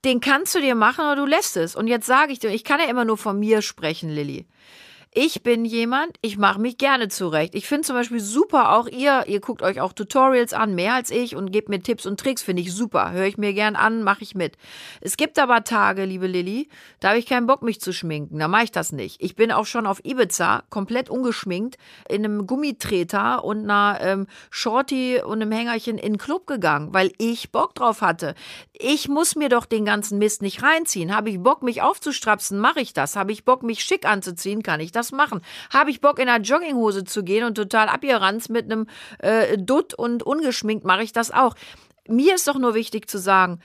den 0.04 0.20
kannst 0.20 0.54
du 0.54 0.60
dir 0.60 0.74
machen 0.74 1.04
oder 1.04 1.16
du 1.16 1.24
lässt 1.24 1.56
es. 1.56 1.76
Und 1.76 1.86
jetzt 1.86 2.06
sage 2.06 2.32
ich 2.32 2.40
dir, 2.40 2.50
ich 2.50 2.64
kann 2.64 2.80
ja 2.80 2.86
immer 2.86 3.04
nur 3.04 3.16
von 3.16 3.38
mir 3.38 3.62
sprechen, 3.62 4.10
Lilly. 4.10 4.46
Ich 5.18 5.42
bin 5.42 5.64
jemand, 5.64 6.18
ich 6.20 6.36
mache 6.36 6.60
mich 6.60 6.76
gerne 6.76 7.08
zurecht. 7.08 7.54
Ich 7.54 7.66
finde 7.66 7.84
zum 7.84 7.96
Beispiel 7.96 8.20
super, 8.20 8.76
auch 8.76 8.86
ihr, 8.86 9.24
ihr 9.26 9.40
guckt 9.40 9.62
euch 9.62 9.80
auch 9.80 9.94
Tutorials 9.94 10.52
an, 10.52 10.74
mehr 10.74 10.92
als 10.92 11.10
ich 11.10 11.34
und 11.34 11.52
gebt 11.52 11.70
mir 11.70 11.80
Tipps 11.80 12.04
und 12.04 12.20
Tricks, 12.20 12.42
finde 12.42 12.60
ich 12.60 12.74
super. 12.74 13.12
Höre 13.12 13.24
ich 13.24 13.38
mir 13.38 13.54
gern 13.54 13.76
an, 13.76 14.02
mache 14.02 14.22
ich 14.22 14.34
mit. 14.34 14.58
Es 15.00 15.16
gibt 15.16 15.38
aber 15.38 15.64
Tage, 15.64 16.04
liebe 16.04 16.26
Lilly, 16.26 16.68
da 17.00 17.08
habe 17.08 17.18
ich 17.18 17.24
keinen 17.24 17.46
Bock, 17.46 17.62
mich 17.62 17.80
zu 17.80 17.94
schminken. 17.94 18.38
Da 18.38 18.46
mache 18.46 18.64
ich 18.64 18.72
das 18.72 18.92
nicht. 18.92 19.22
Ich 19.22 19.36
bin 19.36 19.52
auch 19.52 19.64
schon 19.64 19.86
auf 19.86 20.04
Ibiza 20.04 20.64
komplett 20.68 21.08
ungeschminkt 21.08 21.78
in 22.10 22.22
einem 22.22 22.46
Gummitreter 22.46 23.42
und 23.42 23.62
einer 23.70 23.98
ähm, 24.02 24.26
Shorty 24.50 25.22
und 25.24 25.40
einem 25.40 25.50
Hängerchen 25.50 25.96
in 25.96 26.12
den 26.12 26.18
Club 26.18 26.46
gegangen, 26.46 26.92
weil 26.92 27.10
ich 27.16 27.52
Bock 27.52 27.74
drauf 27.74 28.02
hatte. 28.02 28.34
Ich 28.74 29.08
muss 29.08 29.34
mir 29.34 29.48
doch 29.48 29.64
den 29.64 29.86
ganzen 29.86 30.18
Mist 30.18 30.42
nicht 30.42 30.62
reinziehen. 30.62 31.16
Habe 31.16 31.30
ich 31.30 31.40
Bock, 31.40 31.62
mich 31.62 31.80
aufzustrapsen, 31.80 32.58
mache 32.58 32.80
ich 32.80 32.92
das. 32.92 33.16
Habe 33.16 33.32
ich 33.32 33.46
Bock, 33.46 33.62
mich 33.62 33.82
schick 33.82 34.04
anzuziehen, 34.04 34.62
kann 34.62 34.80
ich 34.80 34.92
das 34.92 35.05
machen. 35.12 35.40
Habe 35.72 35.90
ich 35.90 36.00
Bock, 36.00 36.18
in 36.18 36.28
einer 36.28 36.44
Jogginghose 36.44 37.04
zu 37.04 37.22
gehen 37.24 37.44
und 37.44 37.54
total 37.54 37.88
abgeranzt 37.88 38.50
mit 38.50 38.64
einem 38.64 38.86
äh, 39.18 39.58
Dutt 39.58 39.94
und 39.94 40.22
ungeschminkt, 40.22 40.84
mache 40.84 41.02
ich 41.02 41.12
das 41.12 41.30
auch. 41.30 41.54
Mir 42.08 42.34
ist 42.36 42.46
doch 42.46 42.58
nur 42.58 42.74
wichtig 42.74 43.08
zu 43.10 43.18
sagen, 43.18 43.60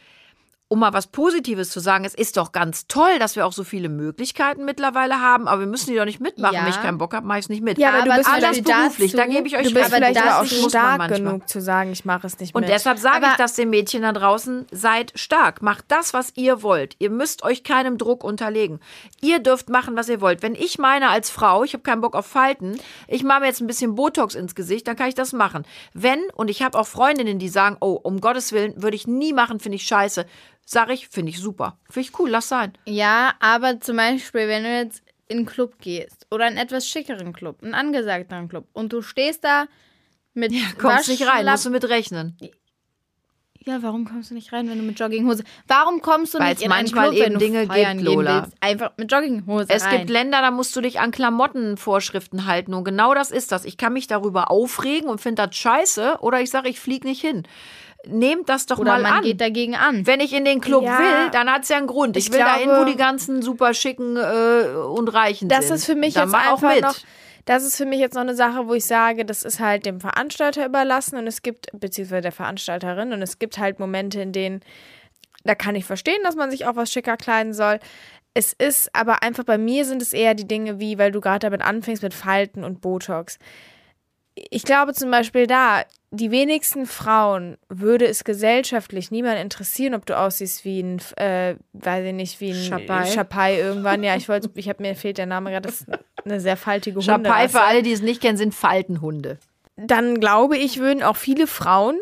um 0.72 0.80
mal 0.80 0.94
was 0.94 1.08
Positives 1.08 1.70
zu 1.70 1.82
sagen, 1.82 2.06
es 2.06 2.14
ist 2.16 2.38
doch 2.38 2.54
ganz 2.54 2.88
toll, 2.88 3.20
dass 3.20 3.36
wir 3.36 3.46
auch 3.46 3.52
so 3.52 3.66
viele 3.66 3.90
Möglichkeiten 3.90 4.64
mittlerweile 4.64 5.20
haben, 5.20 5.50
aber 5.50 5.60
wir 5.60 5.68
müssen 5.68 5.90
die 5.92 5.98
doch 5.98 6.06
nicht 6.06 6.22
mitmachen. 6.22 6.54
Ja. 6.56 6.62
Wenn 6.62 6.70
ich 6.70 6.82
keinen 6.82 6.98
Bock 6.98 7.14
habe, 7.14 7.28
mache 7.28 7.40
ich 7.40 7.46
es 7.46 7.50
nicht 7.50 7.62
mit. 7.62 7.78
Ja, 7.78 7.90
aber 7.90 8.04
du 8.10 8.16
bist 8.16 8.30
Alles 8.30 8.40
vielleicht 8.60 8.64
beruflich, 8.64 9.12
da 9.12 9.18
dazu- 9.18 9.32
gebe 9.32 9.48
ich 9.50 9.58
euch 9.58 9.68
Du 9.68 9.74
bist 9.74 9.94
vielleicht 9.94 10.22
aber 10.22 10.40
auch 10.40 10.46
stark 10.46 11.10
genug 11.10 11.50
zu 11.50 11.60
sagen, 11.60 11.92
ich 11.92 12.06
mache 12.06 12.26
es 12.26 12.40
nicht 12.40 12.56
Und 12.56 12.62
mit. 12.62 12.70
deshalb 12.70 13.00
sage 13.00 13.18
ich 13.20 13.26
Aber- 13.28 13.38
das 13.38 13.56
den 13.56 13.70
Mädchen 13.70 14.04
da 14.04 14.14
draußen, 14.14 14.66
seid 14.72 15.12
stark, 15.16 15.62
macht 15.62 15.84
das, 15.90 16.14
was 16.14 16.32
ihr 16.38 16.64
wollt. 16.64 16.96
Ihr 17.00 17.10
müsst 17.10 17.44
euch 17.44 17.66
keinem 17.66 17.98
Druck 17.98 18.24
unterlegen. 18.24 18.80
Ihr 19.20 19.40
dürft 19.40 19.70
machen, 19.70 19.98
was 19.98 20.08
ihr 20.08 20.22
wollt. 20.22 20.42
Wenn 20.42 20.56
ich 20.56 20.80
meine 20.80 21.10
als 21.10 21.30
Frau, 21.30 21.66
ich 21.66 21.74
habe 21.74 21.84
keinen 21.84 22.00
Bock 22.00 22.16
auf 22.16 22.28
Falten, 22.28 22.80
ich 23.10 23.24
mache 23.26 23.42
mir 23.42 23.48
jetzt 23.48 23.60
ein 23.60 23.68
bisschen 23.68 23.96
Botox 23.96 24.36
ins 24.36 24.56
Gesicht, 24.56 24.88
dann 24.88 24.96
kann 24.96 25.10
ich 25.10 25.16
das 25.16 25.34
machen. 25.34 25.66
Wenn, 25.94 26.22
und 26.34 26.50
ich 26.50 26.62
habe 26.62 26.80
auch 26.80 26.88
Freundinnen, 26.88 27.40
die 27.40 27.50
sagen, 27.50 27.76
oh, 27.82 28.00
um 28.02 28.22
Gottes 28.22 28.54
Willen, 28.54 28.82
würde 28.82 28.96
ich 28.96 29.06
nie 29.06 29.34
machen, 29.34 29.60
finde 29.60 29.76
ich 29.76 29.84
scheiße. 29.84 30.26
Sage 30.74 30.94
ich, 30.94 31.10
finde 31.10 31.32
ich 31.32 31.40
super. 31.40 31.78
Finde 31.90 32.08
ich 32.08 32.18
cool, 32.18 32.30
lass 32.30 32.48
sein. 32.48 32.72
Ja, 32.86 33.34
aber 33.42 33.82
zum 33.82 33.98
Beispiel, 33.98 34.48
wenn 34.48 34.64
du 34.64 34.74
jetzt 34.74 35.04
in 35.28 35.40
einen 35.40 35.46
Club 35.46 35.80
gehst 35.80 36.28
oder 36.32 36.46
einen 36.46 36.56
etwas 36.56 36.88
schickeren 36.88 37.34
Club, 37.34 37.62
einen 37.62 37.74
angesagteren 37.74 38.48
Club 38.48 38.70
und 38.72 38.94
du 38.94 39.02
stehst 39.02 39.44
da 39.44 39.66
mit 40.34 40.54
Kommst 40.78 41.10
nicht 41.10 41.28
rein, 41.28 41.46
musst 41.46 41.66
du 41.66 41.72
mit 41.72 41.84
rechnen. 41.90 42.38
Ja, 43.66 43.84
warum 43.84 44.06
kommst 44.06 44.32
du 44.32 44.34
nicht 44.34 44.54
rein, 44.54 44.70
wenn 44.70 44.78
du 44.78 44.84
mit 44.86 44.98
Jogginghose? 44.98 45.44
Warum 45.68 46.02
kommst 46.02 46.34
du 46.34 46.40
Weil's 46.40 46.60
nicht 46.60 46.66
in 46.66 46.72
einen 46.72 46.90
Club, 46.90 47.12
wenn 47.12 47.18
eben 47.18 47.34
du 47.34 47.40
Dinge 47.40 47.68
feiern 47.68 47.98
gibt, 47.98 48.08
gehen 48.08 48.16
Lola. 48.16 48.44
willst? 48.44 48.58
Einfach 48.62 48.92
mit 48.98 49.12
Jogginghose 49.12 49.66
Es 49.70 49.84
rein. 49.84 49.98
gibt 49.98 50.10
Länder, 50.10 50.42
da 50.42 50.52
musst 50.52 50.74
du 50.76 50.80
dich 50.80 51.02
an 51.02 51.12
Klamottenvorschriften 51.12 52.48
halten. 52.48 52.74
Und 52.74 52.86
genau 52.86 53.14
das 53.14 53.30
ist 53.30 53.52
das. 53.52 53.66
Ich 53.66 53.78
kann 53.78 53.92
mich 53.94 54.08
darüber 54.08 54.50
aufregen 54.50 55.10
und 55.10 55.20
finde 55.22 55.46
das 55.46 55.56
scheiße. 55.56 56.20
Oder 56.22 56.42
ich 56.42 56.50
sage, 56.50 56.70
ich 56.70 56.80
fliege 56.80 57.08
nicht 57.08 57.22
hin. 57.22 57.44
Nehmt 58.08 58.50
das 58.50 58.66
doch 58.66 58.80
oder 58.80 58.94
mal 58.94 59.02
man 59.04 59.14
an. 59.18 59.22
geht 59.24 59.40
dagegen 59.42 59.76
an. 59.76 60.08
Wenn 60.08 60.20
ich 60.22 60.34
in 60.34 60.44
den 60.44 60.60
Club 60.60 60.84
Ja. 60.84 60.98
will, 60.98 61.30
dann 61.32 61.52
hat 61.52 61.64
es 61.64 61.70
ja 61.70 61.78
einen 61.78 61.88
Grund. 61.88 62.18
Ich, 62.18 62.28
Ich 62.28 62.32
will 62.34 62.40
da 62.40 62.56
hin, 62.56 62.70
wo 62.70 62.74
glaube- 62.74 62.92
die 62.92 62.98
ganzen 62.98 63.42
super 63.44 63.74
schicken 63.76 64.18
äh, 64.18 64.66
und 64.76 65.08
Reichen 65.10 65.50
das 65.50 65.68
sind. 65.68 65.76
ist 65.76 65.86
für 65.86 65.96
mich 65.96 66.16
dann 66.16 66.30
jetzt 66.30 66.36
einfach 66.36 66.80
noch. 66.82 66.96
Das 67.46 67.64
ist 67.64 67.76
für 67.76 67.86
mich 67.86 68.00
jetzt 68.00 68.14
noch 68.14 68.22
eine 68.22 68.36
Sache, 68.36 68.68
wo 68.68 68.74
ich 68.76 68.86
sage, 68.86 69.26
das 69.26 69.44
ist 69.44 69.60
halt 69.60 69.86
dem 69.86 70.00
Veranstalter 70.00 70.66
überlassen 70.66 71.18
und 71.18 71.26
es 71.28 71.42
gibt, 71.42 71.68
beziehungsweise 71.74 72.22
der 72.22 72.32
Veranstalterin, 72.32 73.14
und 73.14 73.22
es 73.24 73.40
gibt 73.40 73.58
halt 73.58 73.80
Momente, 73.80 74.22
in 74.22 74.32
denen, 74.32 74.62
da 75.44 75.56
kann 75.56 75.74
ich 75.76 75.86
verstehen, 75.86 76.20
dass 76.24 76.36
man 76.36 76.52
sich 76.52 76.66
auch 76.68 76.76
was 76.76 76.92
schicker 76.92 77.18
kleiden 77.18 77.54
soll. 77.54 77.80
Es 78.36 78.54
ist 78.54 78.96
aber 78.96 79.24
einfach 79.24 79.44
bei 79.44 79.58
mir 79.58 79.86
sind 79.86 80.02
es 80.04 80.14
eher 80.14 80.36
die 80.36 80.48
Dinge 80.48 80.80
wie, 80.80 80.98
weil 81.00 81.12
du 81.12 81.20
gerade 81.20 81.40
damit 81.40 81.62
anfängst 81.62 82.04
mit 82.04 82.14
Falten 82.14 82.64
und 82.64 82.80
Botox. 82.80 83.40
Ich 84.36 84.64
glaube 84.64 84.94
zum 84.94 85.12
Beispiel 85.12 85.48
da, 85.48 85.82
die 86.14 86.30
wenigsten 86.30 86.86
Frauen 86.86 87.58
würde 87.70 88.06
es 88.06 88.26
gesellschaftlich 88.26 89.12
niemand 89.12 89.40
interessieren, 89.40 89.94
ob 89.94 90.06
du 90.06 90.18
aussiehst 90.18 90.66
wie 90.66 90.84
ein, 90.84 91.02
äh, 91.16 91.56
weiß 91.72 92.06
ich 92.06 92.14
nicht, 92.14 92.42
wie 92.42 92.52
ein 92.52 92.64
Schapai. 92.64 93.06
Schapai 93.06 93.58
irgendwann. 93.58 94.04
Ja, 94.04 94.18
ich 94.18 94.28
wollte, 94.28 94.50
ich 94.56 94.68
habe 94.68 94.84
mir 94.84 94.96
fehlt 94.96 95.18
der 95.18 95.26
Name 95.26 95.52
gerade. 95.52 95.70
Das 95.70 95.82
ist 95.82 95.88
eine 96.26 96.42
sehr 96.42 96.58
faltige 96.58 97.02
Schapai 97.02 97.30
Hunderasse. 97.30 97.58
für 97.58 97.62
alle, 97.62 97.82
die 97.82 97.94
es 97.94 98.02
nicht 98.02 98.22
kennen, 98.22 98.38
sind 98.38 98.54
Faltenhunde. 98.54 99.38
Dann 99.78 100.20
glaube 100.20 100.58
ich, 100.58 100.80
würden 100.80 101.02
auch 101.02 101.16
viele 101.16 101.48
Frauen, 101.48 101.98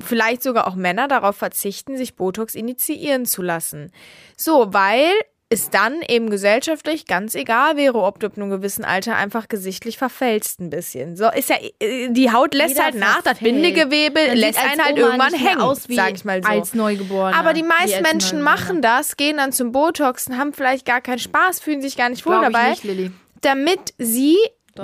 vielleicht 0.00 0.42
sogar 0.42 0.66
auch 0.66 0.74
Männer, 0.74 1.06
darauf 1.06 1.36
verzichten, 1.36 1.98
sich 1.98 2.16
Botox 2.16 2.54
initiieren 2.54 3.26
zu 3.26 3.42
lassen. 3.42 3.92
So, 4.34 4.72
weil 4.72 5.12
es 5.52 5.70
dann 5.70 6.00
eben 6.08 6.30
gesellschaftlich 6.30 7.06
ganz 7.06 7.34
egal 7.34 7.76
wäre, 7.76 7.98
ob 8.02 8.18
du 8.20 8.26
ab 8.26 8.32
einem 8.36 8.50
gewissen 8.50 8.84
Alter 8.84 9.16
einfach 9.16 9.48
gesichtlich 9.48 9.98
verfällst 9.98 10.60
ein 10.60 10.70
bisschen. 10.70 11.16
So 11.16 11.30
ist 11.30 11.48
ja, 11.50 11.56
äh, 11.80 12.08
die 12.10 12.32
Haut 12.32 12.54
lässt 12.54 12.70
Jeder 12.70 12.84
halt 12.84 12.94
nach, 12.96 13.22
das. 13.22 13.38
Bindegewebe 13.38 14.20
Man 14.28 14.36
lässt 14.36 14.58
einen 14.58 14.82
halt 14.84 14.96
Oma 14.98 15.06
irgendwann 15.06 15.34
hängen, 15.34 15.60
aus 15.60 15.88
wie 15.88 15.96
sag 15.96 16.14
ich 16.14 16.24
mal 16.24 16.42
so. 16.42 16.48
als 16.48 16.74
Neugeborener. 16.74 17.36
Aber 17.36 17.52
die 17.52 17.62
meisten 17.62 18.02
Menschen 18.02 18.42
machen 18.42 18.82
das, 18.82 19.16
gehen 19.16 19.36
dann 19.36 19.52
zum 19.52 19.72
Botoxen, 19.72 20.38
haben 20.38 20.52
vielleicht 20.52 20.86
gar 20.86 21.00
keinen 21.00 21.18
Spaß, 21.18 21.60
fühlen 21.60 21.82
sich 21.82 21.96
gar 21.96 22.08
nicht 22.08 22.24
wohl 22.26 22.40
dabei, 22.40 22.70
nicht, 22.70 22.84
Lilly. 22.84 23.10
damit 23.42 23.94
sie 23.98 24.36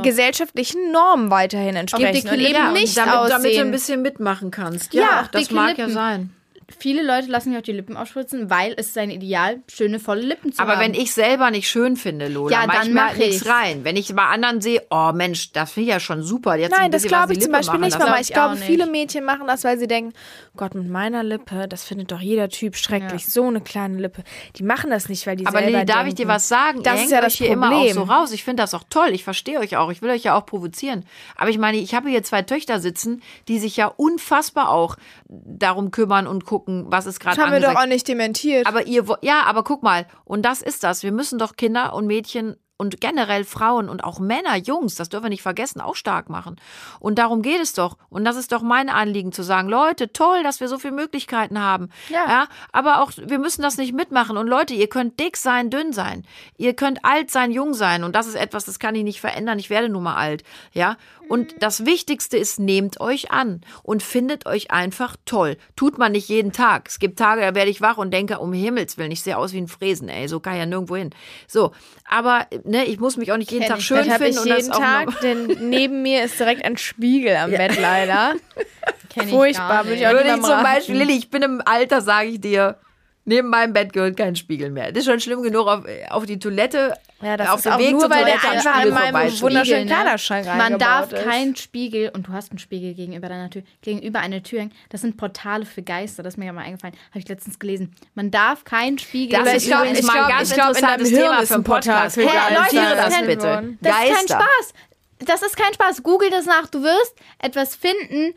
gesellschaftlichen 0.03 0.93
Normen 0.93 1.31
weiterhin 1.31 1.77
entsprechen 1.77 2.13
dicke 2.15 2.29
und 2.35 2.41
eben 2.41 2.53
Lippen. 2.53 2.73
nicht 2.75 2.97
damit, 2.97 3.15
damit 3.15 3.31
du 3.31 3.35
ein 3.35 3.41
aussehen. 3.51 3.71
bisschen 3.71 4.03
mitmachen 4.03 4.51
kannst. 4.51 4.93
Ja, 4.95 5.03
Ja, 5.03 5.29
das 5.33 5.51
mag 5.51 5.79
ja 5.79 5.85
Lippen. 5.87 5.95
sein. 5.95 6.31
Viele 6.79 7.03
Leute 7.03 7.29
lassen 7.29 7.49
sich 7.51 7.59
auch 7.59 7.63
die 7.63 7.73
Lippen 7.73 7.97
aufspritzen, 7.97 8.51
weil 8.51 8.75
es 8.77 8.93
sein 8.93 9.11
Ideal, 9.11 9.61
schöne, 9.73 9.99
volle 9.99 10.21
Lippen 10.21 10.53
zu 10.53 10.61
Aber 10.63 10.73
haben. 10.73 10.81
wenn 10.83 10.95
ich 10.95 11.15
selber 11.15 11.51
nicht 11.51 11.67
schön 11.69 11.97
finde, 11.97 12.29
Lola, 12.29 12.53
Ja, 12.61 12.67
dann 12.67 12.89
ich 12.89 12.93
mach 12.93 13.09
halt 13.09 13.19
nichts 13.19 13.47
rein. 13.47 13.85
Wenn 13.85 13.97
ich 13.97 14.15
bei 14.15 14.25
anderen 14.25 14.61
sehe, 14.61 14.83
oh 14.91 15.13
Mensch, 15.15 15.53
das 15.53 15.73
finde 15.73 15.89
ich 15.89 15.93
ja 15.95 16.01
schon 16.01 16.23
super. 16.23 16.57
Jetzt 16.57 16.75
ein 16.75 16.83
Nein, 16.83 16.91
das 16.91 17.05
glaube 17.05 17.33
ich 17.33 17.41
zum 17.41 17.53
Lippe 17.53 17.59
Beispiel 17.59 17.81
machen 17.81 17.85
nicht. 17.89 17.99
Mama. 17.99 18.15
Ich 18.21 18.29
ich 18.29 18.35
glaube, 18.35 18.57
viele 18.59 18.87
Mädchen 18.87 19.25
machen 19.25 19.47
das, 19.47 19.65
weil 19.65 19.79
sie 19.79 19.87
denken, 19.87 20.13
Gott, 20.59 20.75
mit 20.75 20.89
meiner 20.91 21.23
Lippe, 21.23 21.69
das 21.69 21.85
findet 21.85 22.13
doch 22.13 22.21
jeder 22.21 22.51
Typ 22.51 22.77
schrecklich, 22.77 23.25
so 23.27 23.47
eine 23.47 23.63
kleine 23.63 23.99
Lippe. 23.99 24.23
Die 24.57 24.63
machen 24.63 24.91
das 24.91 25.09
nicht, 25.09 25.27
weil 25.27 25.37
die 25.37 25.47
Aber 25.47 25.59
selber 25.61 25.73
Lilly, 25.73 25.87
darf 25.87 25.97
denken. 26.01 26.09
ich 26.11 26.15
dir 26.17 26.29
was 26.29 26.49
sagen? 26.49 26.83
Das 26.83 26.99
Ihr 26.99 27.05
ist 27.07 27.11
ja 27.13 27.21
das 27.23 27.33
hier 27.35 27.49
immer 27.49 27.69
auch 27.69 27.77
Problem. 27.79 27.95
so 27.95 28.03
raus. 28.03 28.31
Ich 28.33 28.45
finde 28.45 28.63
das 28.63 28.75
auch 28.75 28.85
toll. 28.91 29.09
Ich 29.13 29.25
verstehe 29.25 29.59
euch 29.59 29.77
auch. 29.79 29.91
Ich 29.91 30.03
will 30.03 30.11
euch 30.11 30.25
ja 30.25 30.35
auch 30.37 30.45
provozieren. 30.45 31.07
Aber 31.37 31.49
ich 31.49 31.57
meine, 31.59 31.79
ich 31.79 31.95
habe 31.95 32.11
hier 32.11 32.23
zwei 32.23 32.43
Töchter 32.43 32.79
sitzen, 32.79 33.23
die 33.49 33.59
sich 33.59 33.77
ja 33.79 33.87
unfassbar 33.87 34.69
auch 34.69 34.97
darum 35.29 35.91
kümmern 35.91 36.27
und 36.27 36.45
gucken, 36.45 36.58
was 36.67 37.07
ist 37.07 37.21
gerade 37.21 37.37
Das 37.37 37.45
haben 37.45 37.53
wir 37.53 37.61
doch 37.61 37.77
auch 37.77 37.87
nicht 37.87 38.07
dementiert. 38.09 38.67
Aber 38.67 38.87
ihr, 38.87 39.05
ja, 39.23 39.43
aber 39.45 39.65
guck 39.65 39.83
mal, 39.83 40.07
und 40.25 40.43
das 40.43 40.63
ist 40.63 40.85
das. 40.85 41.03
Wir 41.03 41.13
müssen 41.13 41.39
doch 41.39 41.57
Kinder 41.57 41.95
und 41.95 42.07
Mädchen 42.07 42.57
und 42.79 43.01
generell 43.01 43.45
Frauen 43.45 43.89
und 43.89 44.05
auch 44.05 44.21
Männer, 44.21 44.57
Jungs, 44.57 44.95
das 44.95 45.09
dürfen 45.09 45.25
wir 45.25 45.31
nicht 45.31 45.43
vergessen, 45.43 45.81
auch 45.81 45.97
stark 45.97 46.31
machen. 46.31 46.57
Und 47.01 47.19
darum 47.19 47.43
geht 47.43 47.61
es 47.61 47.73
doch. 47.73 47.99
Und 48.09 48.25
das 48.25 48.37
ist 48.37 48.53
doch 48.53 48.63
mein 48.63 48.89
Anliegen 48.89 49.33
zu 49.33 49.43
sagen, 49.43 49.69
Leute, 49.69 50.13
toll, 50.13 50.45
dass 50.45 50.61
wir 50.61 50.69
so 50.69 50.79
viele 50.79 50.95
Möglichkeiten 50.95 51.61
haben. 51.61 51.91
Ja. 52.09 52.47
aber 52.73 53.03
auch, 53.03 53.11
wir 53.17 53.41
müssen 53.41 53.63
das 53.63 53.77
nicht 53.77 53.93
mitmachen. 53.93 54.37
Und 54.37 54.47
Leute, 54.47 54.75
ihr 54.75 54.89
könnt 54.89 55.19
dick 55.19 55.37
sein, 55.37 55.71
dünn 55.71 55.93
sein. 55.93 56.25
Ihr 56.57 56.75
könnt 56.75 57.05
alt 57.05 57.33
sein, 57.33 57.51
jung 57.51 57.75
sein. 57.75 58.05
Und 58.05 58.15
das 58.15 58.29
ist 58.29 58.37
etwas, 58.37 58.65
das 58.65 58.79
kann 58.79 58.95
ich 58.95 59.03
nicht 59.03 59.21
verändern. 59.21 59.59
Ich 59.59 59.71
werde 59.71 59.89
nun 59.89 60.05
mal 60.05 60.15
alt. 60.15 60.45
Ja. 60.73 60.97
Und 61.29 61.57
das 61.61 61.85
Wichtigste 61.87 62.37
ist, 62.39 62.59
nehmt 62.59 63.01
euch 63.01 63.31
an 63.31 63.61
und 63.83 64.03
findet 64.03 64.47
euch 64.47 64.71
einfach 64.71 65.17
toll. 65.27 65.57
Tut 65.77 65.99
man 65.99 66.13
nicht 66.13 66.29
jeden 66.29 66.53
Tag. 66.53 66.89
Es 66.89 66.99
gibt 66.99 67.19
Tage, 67.19 67.43
da 67.43 67.55
werde 67.55 67.71
ich 67.71 67.81
wach 67.81 67.99
und 67.99 68.13
denke, 68.13 68.39
um 68.39 68.53
Himmels 68.53 68.97
Willen, 68.99 69.11
ich 69.11 69.23
sehe 69.23 69.37
aus 69.37 69.53
wie 69.53 69.59
ein 69.61 69.69
Fräsen, 69.69 70.09
ey. 70.09 70.27
So 70.29 70.41
kann 70.41 70.55
ich 70.55 70.61
ja 70.61 70.67
nirgendwo 70.67 70.97
hin. 70.97 71.11
So. 71.47 71.73
Aber, 72.09 72.47
ne, 72.65 72.85
ich 72.87 72.99
muss 72.99 73.17
mich 73.17 73.31
auch 73.33 73.37
nicht 73.37 73.51
jeden 73.51 73.63
Kenn 73.63 73.71
Tag 73.73 73.79
ich. 73.81 73.85
schön 73.87 74.09
das 74.09 74.17
finden. 74.17 74.31
ich 74.33 74.39
und 74.41 74.49
das 74.49 74.59
jeden 74.59 74.73
auch 74.73 74.79
Tag, 74.79 75.07
noch- 75.07 75.21
denn 75.21 75.47
neben 75.69 76.03
mir 76.03 76.25
ist 76.25 76.39
direkt 76.41 76.65
ein 76.65 76.77
Spiegel 76.79 77.37
am 77.37 77.51
Bett 77.51 77.79
leider. 77.81 78.35
Kenn 79.11 79.25
ich 79.29 79.35
Furchtbar, 79.35 79.85
würde 79.85 79.95
ich 79.95 80.01
nicht. 80.01 80.09
auch 80.09 80.13
Würde 80.13 80.29
ich 80.31 80.43
zum. 80.43 80.63
Beispiel, 80.63 80.97
Lilly, 80.97 81.17
ich 81.19 81.31
bin 81.31 81.43
im 81.43 81.63
Alter, 81.65 82.01
sage 82.01 82.29
ich 82.29 82.41
dir, 82.41 82.77
neben 83.25 83.49
meinem 83.49 83.73
Bett 83.73 83.93
gehört 83.93 84.17
kein 84.17 84.37
Spiegel 84.37 84.71
mehr. 84.71 84.93
Das 84.93 85.01
ist 85.01 85.05
schon 85.11 85.21
schlimm 85.21 85.43
genug, 85.43 85.67
auf, 85.67 85.85
auf 86.11 86.25
die 86.27 86.39
Toilette, 86.39 86.95
Ja, 87.21 87.37
das 87.37 87.49
auf 87.49 87.59
ist 87.61 87.67
auch 87.69 87.79
Weg 87.79 87.91
nur, 87.93 88.09
weil 88.09 88.25
der 88.25 88.35
einfach 88.35 88.85
in 88.85 88.91
meinem 88.95 89.41
wunderschönen 89.41 89.87
ne? 89.89 89.93
Kleiderschrank 89.95 90.47
Man 90.47 90.79
darf 90.79 91.13
ist. 91.13 91.25
keinen 91.25 91.57
Spiegel, 91.57 92.11
und 92.15 92.29
du 92.29 92.33
hast 92.33 92.53
einen 92.53 92.61
Spiegel 92.61 92.95
gegenüber 92.95 93.29
deiner 93.29 93.51
Tür, 93.51 93.63
gegenüber 93.83 94.21
einer 94.21 94.43
Tür 94.43 94.61
hängen. 94.61 94.73
Das 94.91 95.01
sind 95.01 95.17
Portale 95.17 95.67
für 95.67 95.83
Geister, 95.83 96.23
das 96.23 96.35
ist 96.35 96.39
mir 96.39 96.47
ja 96.47 96.53
mal 96.53 96.63
eingefallen. 96.63 96.95
Habe 97.11 97.19
ich 97.19 97.29
letztens 97.29 97.59
gelesen. 97.59 97.93
Man 98.15 98.31
darf 98.31 98.63
keinen 98.65 98.99
Spiegel. 98.99 99.39
Das 99.41 99.49
Ich 99.49 99.57
ist 99.57 99.67
glaub- 99.67 99.81
übrigens 99.81 99.99
ich 99.99 100.07
mal 100.07 100.13
ein 100.13 100.19
glaub- 100.27 100.29
ganz 100.39 100.49
ich 100.51 100.55
glaub, 100.55 100.69
interessantes 100.69 101.09
Hirn 101.09 101.23
Thema 101.23 101.39
ist 101.41 101.49
für 101.49 101.55
ein 101.55 101.57
einen 101.57 101.65
Portal 101.65 101.95
Podcast. 101.95 102.15
für 102.15 102.25
Geister. 102.25 102.55
Erkläre 102.63 102.97
das 102.97 103.15
Leute, 103.15 103.27
bitte. 103.27 103.77
das 103.81 103.93
Das 103.93 104.03
ist 104.05 104.15
kein 104.29 104.29
Spaß. 104.39 104.73
Das 105.21 105.43
ist 105.43 105.57
kein 105.57 105.75
Spaß. 105.75 106.03
Google 106.05 106.31
das 106.31 106.47
nach. 106.47 106.69
Du 106.69 106.83
wirst 106.83 107.15
etwas 107.41 107.75
finden. 107.75 108.35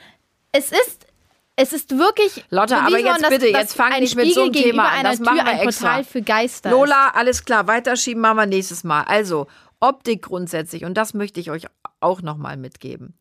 Es 0.51 0.71
ist, 0.71 1.05
es 1.55 1.73
ist 1.73 1.97
wirklich. 1.97 2.43
Lotta, 2.49 2.85
aber 2.85 2.97
jetzt 2.99 3.23
dass- 3.23 3.29
bitte, 3.29 3.51
dass 3.51 3.61
jetzt 3.61 3.73
fang 3.75 3.99
nicht 3.99 4.15
mit 4.15 4.33
so 4.33 4.43
einem 4.43 4.53
Thema 4.53 4.89
an. 4.89 5.03
Das 5.03 5.19
einer 5.19 5.25
machen 5.25 5.37
Tür 5.37 5.45
wir 5.45 5.51
ein 5.51 5.59
extra. 5.67 5.85
Portal 5.87 6.03
für 6.03 6.21
Geister. 6.21 6.69
ist. 6.69 6.73
Lola, 6.75 7.09
alles 7.09 7.45
klar, 7.45 7.67
weiterschieben 7.67 8.21
machen 8.21 8.37
wir 8.37 8.45
nächstes 8.45 8.83
Mal. 8.83 9.03
Also, 9.03 9.47
Optik 9.79 10.23
grundsätzlich, 10.23 10.85
und 10.85 10.95
das 10.95 11.13
möchte 11.13 11.39
ich 11.39 11.51
euch 11.51 11.65
auch 11.99 12.21
nochmal 12.21 12.57
mitgeben. 12.57 13.13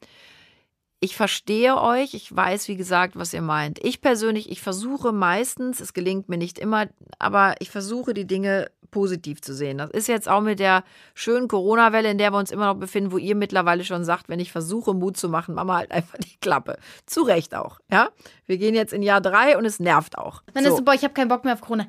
Ich 1.03 1.16
verstehe 1.16 1.80
euch, 1.80 2.12
ich 2.12 2.34
weiß, 2.34 2.68
wie 2.68 2.76
gesagt, 2.76 3.16
was 3.16 3.32
ihr 3.32 3.40
meint. 3.40 3.82
Ich 3.82 4.03
persönlich, 4.03 4.51
ich 4.51 4.61
versuche 4.61 5.12
meistens, 5.12 5.80
es 5.80 5.94
gelingt 5.94 6.28
mir 6.28 6.36
nicht 6.36 6.59
immer, 6.59 6.88
aber 7.18 7.55
ich 7.61 7.70
versuche 7.70 8.12
die 8.12 8.26
Dinge 8.26 8.70
positiv 8.90 9.40
zu 9.40 9.55
sehen. 9.55 9.78
Das 9.78 9.90
ist 9.90 10.09
jetzt 10.09 10.28
auch 10.28 10.42
mit 10.42 10.59
der 10.59 10.84
schönen 11.14 11.48
Corona-Welle, 11.48 12.11
in 12.11 12.18
der 12.18 12.32
wir 12.32 12.38
uns 12.38 12.51
immer 12.51 12.66
noch 12.66 12.78
befinden, 12.78 13.12
wo 13.12 13.18
ihr 13.18 13.34
mittlerweile 13.34 13.84
schon 13.84 14.05
sagt, 14.05 14.28
wenn 14.28 14.40
ich 14.40 14.53
versuche, 14.53 14.92
Mut 14.92 15.16
zu 15.16 15.30
machen, 15.30 15.55
Mama 15.55 15.76
halt 15.76 15.90
einfach 15.90 16.18
die 16.18 16.36
Klappe. 16.40 16.76
Zu 17.07 17.22
Recht 17.22 17.55
auch, 17.55 17.80
ja? 17.90 18.11
Wir 18.46 18.59
gehen 18.59 18.74
jetzt 18.74 18.92
in 18.92 19.03
Jahr 19.03 19.22
drei 19.22 19.57
und 19.57 19.64
es 19.64 19.80
nervt 19.80 20.18
auch. 20.18 20.42
Dann 20.53 20.64
So. 20.64 20.70
ist 20.70 20.76
so, 20.78 20.84
boah, 20.84 20.92
ich 20.92 21.05
habe 21.05 21.14
keinen 21.14 21.28
Bock 21.28 21.44
mehr 21.44 21.55
auf 21.55 21.62
Corona. 21.62 21.86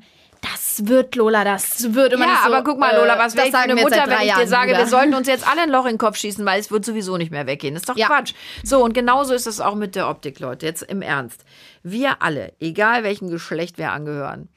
Das 0.76 0.88
wird, 0.88 1.14
Lola, 1.16 1.44
das 1.44 1.92
wird. 1.94 2.18
Man 2.18 2.28
Ja, 2.28 2.36
so, 2.46 2.52
aber 2.52 2.64
guck 2.64 2.78
mal, 2.78 2.96
Lola, 2.96 3.18
was 3.18 3.34
äh, 3.34 3.36
wäre 3.38 3.46
das 3.46 3.46
ich 3.46 3.50
für 3.52 3.52
sagen 3.52 3.70
eine 3.72 3.74
wir 3.74 3.82
jetzt 3.82 3.90
Mutter, 3.98 4.10
wenn 4.10 4.16
ich 4.16 4.20
dir 4.22 4.26
Jahren, 4.28 4.48
sage, 4.48 4.68
wir 4.70 4.76
Bruder. 4.76 4.88
sollten 4.88 5.14
uns 5.14 5.26
jetzt 5.28 5.46
alle 5.48 5.62
ein 5.62 5.70
Loch 5.70 5.84
in 5.84 5.92
den 5.92 5.98
Kopf 5.98 6.16
schießen, 6.16 6.44
weil 6.46 6.60
es 6.60 6.70
wird 6.70 6.84
sowieso 6.84 7.16
nicht 7.18 7.30
mehr 7.30 7.46
weggehen. 7.46 7.74
Das 7.74 7.82
ist 7.82 7.88
doch 7.88 7.96
Ja. 7.96 8.06
Quatsch. 8.06 8.32
So, 8.64 8.82
und 8.82 8.92
genauso 8.94 9.34
ist 9.34 9.46
es 9.46 9.60
auch 9.60 9.74
mit 9.74 9.94
der 9.96 10.08
Optik, 10.08 10.40
Leute. 10.40 10.64
Jetzt 10.66 10.82
im 10.82 11.02
Ernst. 11.02 11.44
Wir 11.82 12.22
alle, 12.22 12.52
egal 12.60 13.02
welchem 13.04 13.28
Geschlecht 13.28 13.76
wir 13.76 13.92
angehören, 13.92 14.48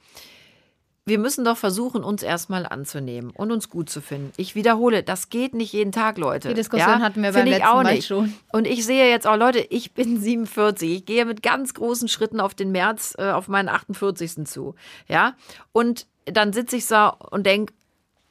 wir 1.08 1.20
müssen 1.20 1.44
doch 1.44 1.56
versuchen, 1.56 2.02
uns 2.02 2.24
erstmal 2.24 2.66
anzunehmen 2.66 3.30
und 3.30 3.52
uns 3.52 3.70
gut 3.70 3.88
zu 3.88 4.00
finden. 4.00 4.32
Ich 4.36 4.56
wiederhole, 4.56 5.04
das 5.04 5.28
geht 5.30 5.54
nicht 5.54 5.72
jeden 5.72 5.92
Tag, 5.92 6.18
Leute. 6.18 6.48
Die 6.48 6.54
Diskussion 6.54 7.00
hatten 7.00 7.22
wir 7.22 7.30
beim 7.32 7.46
letzten 7.46 7.64
auch 7.66 7.82
Mal 7.84 7.94
nicht. 7.94 8.08
schon. 8.08 8.34
Und 8.52 8.66
ich 8.66 8.84
sehe 8.84 9.08
jetzt 9.08 9.24
auch, 9.24 9.36
Leute, 9.36 9.60
ich 9.60 9.94
bin 9.94 10.20
47. 10.20 10.90
Ich 10.90 11.06
gehe 11.06 11.24
mit 11.24 11.44
ganz 11.44 11.74
großen 11.74 12.08
Schritten 12.08 12.40
auf 12.40 12.54
den 12.54 12.72
März, 12.72 13.14
äh, 13.18 13.30
auf 13.30 13.46
meinen 13.46 13.68
48. 13.68 14.46
zu. 14.46 14.74
Ja. 15.06 15.36
Und 15.70 16.08
dann 16.24 16.52
sitze 16.52 16.74
ich 16.74 16.86
so 16.86 17.12
und 17.30 17.46
denke, 17.46 17.72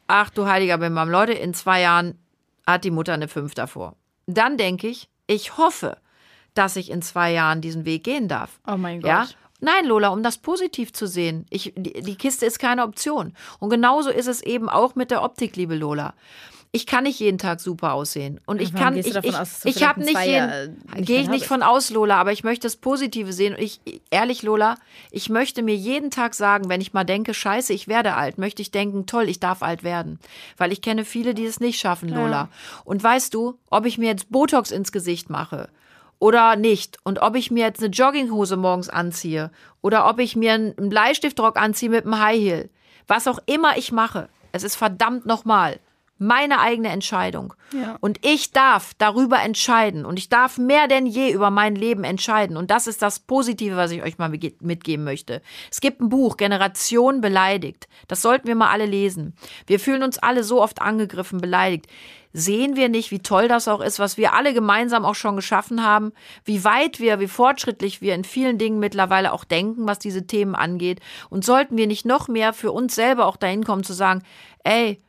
ach 0.07 0.29
du 0.29 0.45
heiliger 0.45 0.77
Bimbam, 0.77 1.09
Leute, 1.09 1.31
in 1.31 1.53
zwei 1.53 1.79
Jahren 1.79 2.19
hat 2.67 2.83
die 2.83 2.91
Mutter 2.91 3.13
eine 3.13 3.29
5 3.29 3.53
davor. 3.53 3.95
Dann 4.27 4.57
denke 4.57 4.87
ich, 4.87 5.07
ich 5.27 5.57
hoffe, 5.57 5.97
dass 6.55 6.75
ich 6.75 6.91
in 6.91 7.01
zwei 7.01 7.31
Jahren 7.31 7.61
diesen 7.61 7.85
Weg 7.85 8.03
gehen 8.03 8.27
darf. 8.27 8.59
Oh 8.67 8.75
mein 8.75 8.99
Gott. 8.99 9.09
Ja? 9.09 9.27
Nein, 9.61 9.85
Lola, 9.85 10.09
um 10.09 10.21
das 10.21 10.37
positiv 10.37 10.91
zu 10.93 11.07
sehen. 11.07 11.45
Ich, 11.49 11.73
die, 11.75 12.01
die 12.01 12.15
Kiste 12.15 12.45
ist 12.45 12.59
keine 12.59 12.83
Option. 12.83 13.33
Und 13.59 13.69
genauso 13.69 14.09
ist 14.09 14.27
es 14.27 14.41
eben 14.41 14.69
auch 14.69 14.95
mit 14.95 15.11
der 15.11 15.23
Optik, 15.23 15.55
liebe 15.55 15.75
Lola. 15.75 16.13
Ich 16.73 16.85
kann 16.85 17.05
nicht 17.05 17.21
jeden 17.21 17.37
Tag 17.37 17.61
super 17.61 17.93
aussehen. 17.93 18.41
Und 18.45 18.61
ich 18.61 18.75
kann, 18.75 18.97
ich, 18.97 19.09
davon 19.13 19.29
ich, 19.29 19.37
aus, 19.37 19.63
ich 19.63 19.87
habe 19.87 20.01
nicht 20.01 20.19
jeden, 20.25 20.83
gehe 20.97 21.21
ich 21.21 21.29
nicht 21.29 21.45
von 21.45 21.63
aus, 21.63 21.89
Lola, 21.89 22.17
aber 22.17 22.33
ich 22.33 22.43
möchte 22.43 22.67
das 22.67 22.75
Positive 22.75 23.31
sehen. 23.31 23.53
Und 23.53 23.61
ich, 23.61 23.79
ehrlich, 24.09 24.43
Lola, 24.43 24.75
ich 25.09 25.29
möchte 25.29 25.63
mir 25.63 25.75
jeden 25.75 26.11
Tag 26.11 26.35
sagen, 26.35 26.67
wenn 26.67 26.81
ich 26.81 26.91
mal 26.91 27.05
denke, 27.05 27.33
scheiße, 27.33 27.71
ich 27.71 27.87
werde 27.87 28.15
alt, 28.15 28.37
möchte 28.37 28.61
ich 28.61 28.71
denken, 28.71 29.05
toll, 29.05 29.29
ich 29.29 29.39
darf 29.39 29.63
alt 29.63 29.85
werden. 29.85 30.19
Weil 30.57 30.73
ich 30.73 30.81
kenne 30.81 31.05
viele, 31.05 31.33
die 31.33 31.45
es 31.45 31.61
nicht 31.61 31.79
schaffen, 31.79 32.09
Lola. 32.09 32.49
Und 32.83 33.01
weißt 33.01 33.33
du, 33.33 33.57
ob 33.69 33.85
ich 33.85 33.97
mir 33.97 34.09
jetzt 34.09 34.29
Botox 34.29 34.71
ins 34.71 34.91
Gesicht 34.91 35.29
mache 35.29 35.69
oder 36.19 36.55
nicht 36.55 36.97
und 37.03 37.21
ob 37.21 37.35
ich 37.35 37.51
mir 37.51 37.65
jetzt 37.65 37.81
eine 37.81 37.91
Jogginghose 37.91 38.57
morgens 38.57 38.89
anziehe 38.89 39.51
oder 39.81 40.09
ob 40.09 40.19
ich 40.19 40.35
mir 40.35 40.53
einen 40.53 40.89
Bleistiftrock 40.89 41.57
anziehe 41.57 41.89
mit 41.89 42.05
einem 42.05 42.19
High 42.19 42.39
Heel, 42.39 42.69
was 43.07 43.27
auch 43.27 43.39
immer 43.45 43.77
ich 43.77 43.91
mache, 43.91 44.29
es 44.51 44.63
ist 44.63 44.75
verdammt 44.75 45.25
nochmal 45.25 45.79
meine 46.17 46.61
eigene 46.61 46.89
Entscheidung. 46.89 47.53
Ja. 47.73 47.97
Und 47.99 48.25
ich 48.25 48.53
darf 48.53 48.93
darüber 48.97 49.41
entscheiden 49.41 50.05
und 50.05 50.17
ich 50.17 50.29
darf 50.29 50.57
mehr 50.57 50.87
denn 50.87 51.05
je 51.05 51.29
über 51.31 51.49
mein 51.49 51.75
Leben 51.75 52.05
entscheiden. 52.05 52.55
Und 52.55 52.71
das 52.71 52.87
ist 52.87 53.01
das 53.01 53.19
Positive, 53.19 53.75
was 53.75 53.91
ich 53.91 54.01
euch 54.01 54.17
mal 54.17 54.29
mitge- 54.29 54.55
mitgeben 54.61 55.03
möchte. 55.03 55.41
Es 55.69 55.81
gibt 55.81 55.99
ein 55.99 56.07
Buch, 56.07 56.37
Generation 56.37 57.19
beleidigt. 57.19 57.89
Das 58.07 58.21
sollten 58.21 58.47
wir 58.47 58.55
mal 58.55 58.69
alle 58.69 58.85
lesen. 58.85 59.35
Wir 59.67 59.77
fühlen 59.77 60.03
uns 60.03 60.17
alle 60.17 60.45
so 60.45 60.61
oft 60.61 60.81
angegriffen, 60.81 61.41
beleidigt. 61.41 61.87
Sehen 62.37 62.75
wir 62.75 62.89
nicht, 62.89 63.11
wie 63.11 63.19
toll 63.19 63.47
das 63.47 63.69
auch 63.69 63.79
ist, 63.79 63.97
was 63.97 64.17
wir 64.17 64.33
alle 64.33 64.53
gemeinsam 64.53 65.05
auch 65.05 65.15
schon 65.15 65.37
geschaffen 65.37 65.81
haben, 65.85 66.11
wie 66.43 66.65
weit 66.65 66.99
wir, 66.99 67.21
wie 67.21 67.29
fortschrittlich 67.29 68.01
wir 68.01 68.13
in 68.13 68.25
vielen 68.25 68.57
Dingen 68.57 68.77
mittlerweile 68.77 69.31
auch 69.31 69.45
denken, 69.45 69.87
was 69.87 69.99
diese 69.99 70.27
Themen 70.27 70.53
angeht. 70.53 70.99
Und 71.29 71.45
sollten 71.45 71.77
wir 71.77 71.87
nicht 71.87 72.05
noch 72.05 72.27
mehr 72.27 72.51
für 72.51 72.73
uns 72.73 72.93
selber 72.93 73.27
auch 73.27 73.37
dahin 73.37 73.63
kommen 73.63 73.85
zu 73.85 73.93
sagen, 73.93 74.21
ey, 74.65 75.01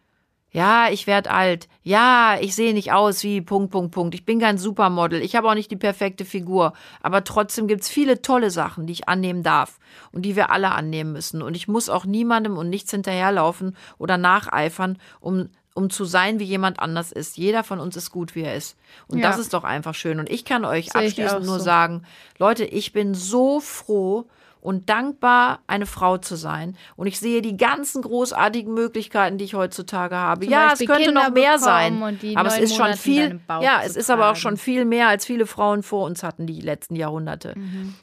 ja, 0.53 0.89
ich 0.89 1.09
werde 1.09 1.33
alt. 1.33 1.67
Ja, 1.83 2.39
ich 2.41 2.55
sehe 2.55 2.73
nicht 2.73 2.93
aus 2.93 3.25
wie 3.25 3.41
Punkt, 3.41 3.73
Punkt, 3.73 3.93
Punkt. 3.93 4.15
Ich 4.15 4.25
bin 4.25 4.39
kein 4.39 4.57
Supermodel. 4.57 5.21
Ich 5.21 5.35
habe 5.35 5.51
auch 5.51 5.55
nicht 5.55 5.73
die 5.73 5.77
perfekte 5.77 6.25
Figur. 6.25 6.75
Aber 7.03 7.25
trotzdem 7.25 7.67
gibt's 7.67 7.89
viele 7.89 8.23
tolle 8.23 8.53
Sachen, 8.53 8.87
die 8.87 8.93
ich 8.93 9.09
annehmen 9.09 9.43
darf 9.43 9.81
und 10.13 10.23
die 10.23 10.37
wir 10.37 10.51
alle 10.51 10.71
annehmen 10.71 11.13
müssen. 11.13 11.43
Und 11.43 11.57
ich 11.57 11.67
muss 11.67 11.89
auch 11.89 12.05
niemandem 12.05 12.57
und 12.57 12.71
nichts 12.71 12.93
hinterherlaufen 12.93 13.77
oder 13.99 14.17
nacheifern, 14.17 14.99
um, 15.19 15.49
um 15.77 15.91
zu 15.91 16.05
sein, 16.05 16.39
wie 16.41 16.45
jemand 16.45 16.81
anders 16.81 17.13
ist. 17.13 17.37
Jeder 17.37 17.63
von 17.63 17.79
uns 17.81 17.97
ist 17.97 18.11
gut, 18.11 18.35
wie 18.35 18.43
er 18.43 18.55
ist. 18.57 18.77
Und 19.09 19.19
Ja. 19.19 19.29
das 19.29 19.39
ist 19.39 19.53
doch 19.55 19.65
einfach 19.65 19.95
schön. 19.95 20.19
Und 20.19 20.31
ich 20.31 20.45
kann 20.45 20.65
euch 20.65 20.91
Sehe 20.91 21.03
abschließend 21.07 21.45
nur 21.45 21.59
so. 21.59 21.65
sagen, 21.65 22.03
Leute, 22.39 22.65
ich 22.65 22.93
bin 22.93 23.15
so 23.15 23.61
froh 23.61 24.27
und 24.63 24.89
dankbar, 24.89 25.61
eine 25.69 25.87
Frau 25.87 26.17
zu 26.19 26.35
sein. 26.35 26.77
Und 26.97 27.07
ich 27.07 27.21
sehe 27.21 27.41
die 27.41 27.57
ganzen 27.57 28.03
großartigen 28.03 28.75
Möglichkeiten, 28.75 29.39
die 29.39 29.45
ich 29.45 29.55
heutzutage 29.55 30.17
habe. 30.17 30.41
Zum 30.47 30.51
ja, 30.53 30.65
es 30.65 30.71
Beispiel 30.71 30.87
könnte 30.89 31.03
Kinder 31.05 31.23
noch 31.25 31.31
mehr 31.35 31.59
sein. 31.59 32.03
Aber 32.35 32.49
es 32.49 32.59
ist 32.59 32.71
schon 32.75 32.87
Monate 32.87 32.93
in 32.95 32.99
viel. 32.99 33.41
Ja, 33.61 33.83
es 33.85 33.95
ist 33.97 34.11
aber 34.11 34.23
auch 34.25 34.27
tragen. 34.31 34.41
schon 34.41 34.57
viel 34.57 34.85
mehr, 34.85 35.09
als 35.09 35.25
viele 35.27 35.47
Frauen 35.47 35.83
vor 35.85 36.05
uns 36.07 36.23
hatten 36.25 36.47
die 36.47 36.61
letzten 36.61 36.97
Jahrhunderte. 36.97 37.55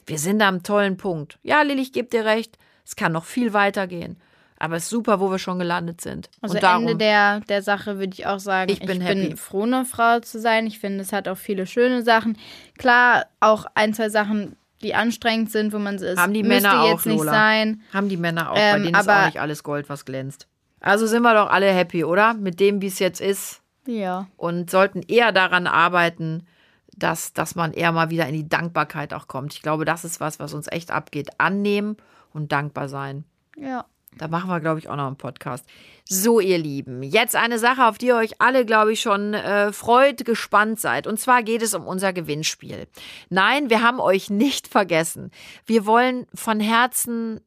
Wir 0.06 0.20
sind 0.20 0.42
am 0.42 0.64
tollen 0.64 0.96
Punkt. 0.96 1.38
Ja, 1.44 1.64
Lilly, 1.64 1.82
ich 1.82 1.92
gebe 1.92 2.08
dir 2.08 2.24
recht. 2.24 2.58
Es 2.86 2.96
kann 2.96 3.12
noch 3.12 3.26
viel 3.26 3.54
weitergehen. 3.54 4.18
Aber 4.64 4.78
es 4.78 4.84
ist 4.84 4.90
super, 4.92 5.20
wo 5.20 5.30
wir 5.30 5.40
schon 5.40 5.60
gelandet 5.60 6.00
sind. 6.00 6.30
Also 6.42 6.56
und 6.56 6.64
darum, 6.64 6.84
Ende 6.84 6.96
der, 6.98 7.42
der 7.42 7.62
Sache 7.62 8.00
würde 8.00 8.14
ich 8.14 8.26
auch 8.28 8.40
sagen, 8.40 8.72
Ich 8.72 8.80
bin 8.80 9.02
happy. 9.02 9.36
froh, 9.36 9.64
eine 9.64 9.84
Frau 9.84 10.20
zu 10.22 10.40
sein. 10.40 10.68
Ich 10.68 10.80
finde, 10.80 11.02
es 11.02 11.12
hat 11.12 11.28
auch 11.28 11.38
viele 11.38 11.68
schöne 11.68 12.02
Sachen. 12.02 12.38
Klar, 12.78 13.26
auch 13.42 13.66
ein, 13.76 13.94
zwei 13.94 14.08
Sachen, 14.08 14.56
die 14.82 14.96
anstrengend 14.96 15.52
sind, 15.52 15.74
wo 15.74 15.80
man 15.80 15.96
es 15.96 16.18
haben 16.18 16.34
die 16.34 16.44
Männer 16.44 16.86
jetzt 16.86 17.02
auch, 17.02 17.06
nicht 17.06 17.18
Lola. 17.18 17.32
sein. 17.34 17.82
Haben 17.94 18.08
die 18.08 18.16
Männer 18.16 18.52
auch. 18.52 18.56
Bei 18.56 18.62
Ähm, 18.78 18.84
denen 18.84 18.96
ist 18.96 19.10
auch 19.10 19.26
nicht 19.26 19.42
alles 19.42 19.64
Gold, 19.64 19.90
was 19.90 20.06
glänzt. 20.06 20.48
Also 20.80 21.08
sind 21.08 21.24
wir 21.24 21.34
doch 21.34 21.50
alle 21.50 21.70
happy, 21.72 22.06
oder? 22.06 22.34
Mit 22.34 22.62
dem, 22.62 22.82
wie 22.82 22.88
es 22.88 23.00
jetzt 23.00 23.20
ist. 23.20 23.60
Ja. 23.86 24.28
und 24.38 24.72
sollten 24.72 25.02
eher 25.02 25.34
daran 25.34 25.68
arbeiten, 25.68 26.48
dass, 26.96 27.34
dass 27.34 27.56
man 27.56 27.74
eher 27.74 27.92
mal 27.92 28.10
wieder 28.12 28.28
in 28.28 28.34
die 28.34 28.48
Dankbarkeit 28.48 29.14
auch 29.14 29.28
kommt. 29.28 29.54
Ich 29.56 29.62
glaube, 29.62 29.84
das 29.84 30.06
ist 30.06 30.22
was, 30.22 30.40
was 30.40 30.54
uns 30.54 30.68
echt 30.72 30.90
abgeht. 30.90 31.32
Annehmen 31.38 31.98
und 32.32 32.54
dankbar 32.54 32.88
sein. 32.88 33.26
Ja. 33.58 33.84
Da 34.18 34.28
machen 34.28 34.50
wir, 34.50 34.60
glaube 34.60 34.80
ich, 34.80 34.90
auch 34.90 34.96
noch 34.96 35.08
einen 35.08 35.18
Podcast. 35.18 35.66
So, 36.08 36.40
ihr 36.40 36.58
Lieben, 36.58 37.02
jetzt 37.04 37.36
eine 37.36 37.60
Sache, 37.60 37.86
auf 37.86 37.98
die 37.98 38.08
ihr 38.08 38.16
euch 38.16 38.40
alle, 38.40 38.66
glaube 38.66 38.94
ich, 38.94 39.02
schon 39.02 39.34
äh, 39.34 39.72
freut, 39.72 40.26
gespannt 40.26 40.80
seid. 40.80 41.08
Und 41.08 41.20
zwar 41.20 41.44
geht 41.44 41.62
es 41.62 41.74
um 41.74 41.88
unser 41.88 42.14
Gewinnspiel. 42.14 42.88
Nein, 43.30 43.70
wir 43.70 43.82
haben 43.82 44.00
euch 44.00 44.30
nicht 44.30 44.68
vergessen. 44.68 45.32
Wir 45.66 45.86
wollen 45.86 46.28
von 46.34 46.60
Herzen 46.60 47.42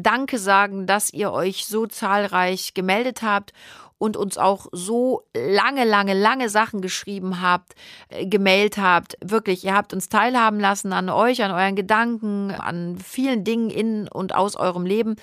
Danke 0.00 0.38
sagen, 0.38 0.86
dass 0.86 1.12
ihr 1.12 1.32
euch 1.32 1.66
so 1.66 1.86
zahlreich 1.86 2.72
gemeldet 2.72 3.22
habt 3.22 3.52
und 3.98 4.16
uns 4.16 4.38
auch 4.38 4.66
so 4.72 5.22
lange, 5.34 5.84
lange, 5.84 6.14
lange 6.14 6.48
Sachen 6.48 6.80
geschrieben 6.80 7.42
habt, 7.42 7.74
äh, 8.08 8.26
gemailt 8.26 8.78
habt. 8.78 9.16
Wirklich, 9.22 9.64
ihr 9.64 9.74
habt 9.74 9.92
uns 9.92 10.08
teilhaben 10.08 10.60
lassen 10.60 10.92
an 10.92 11.10
euch, 11.10 11.42
an 11.42 11.50
euren 11.50 11.76
Gedanken, 11.76 12.50
an 12.52 12.96
vielen 12.96 13.44
Dingen 13.44 13.70
in 13.70 14.08
und 14.08 14.34
aus 14.34 14.56
eurem 14.56 14.86
Leben. 14.86 15.16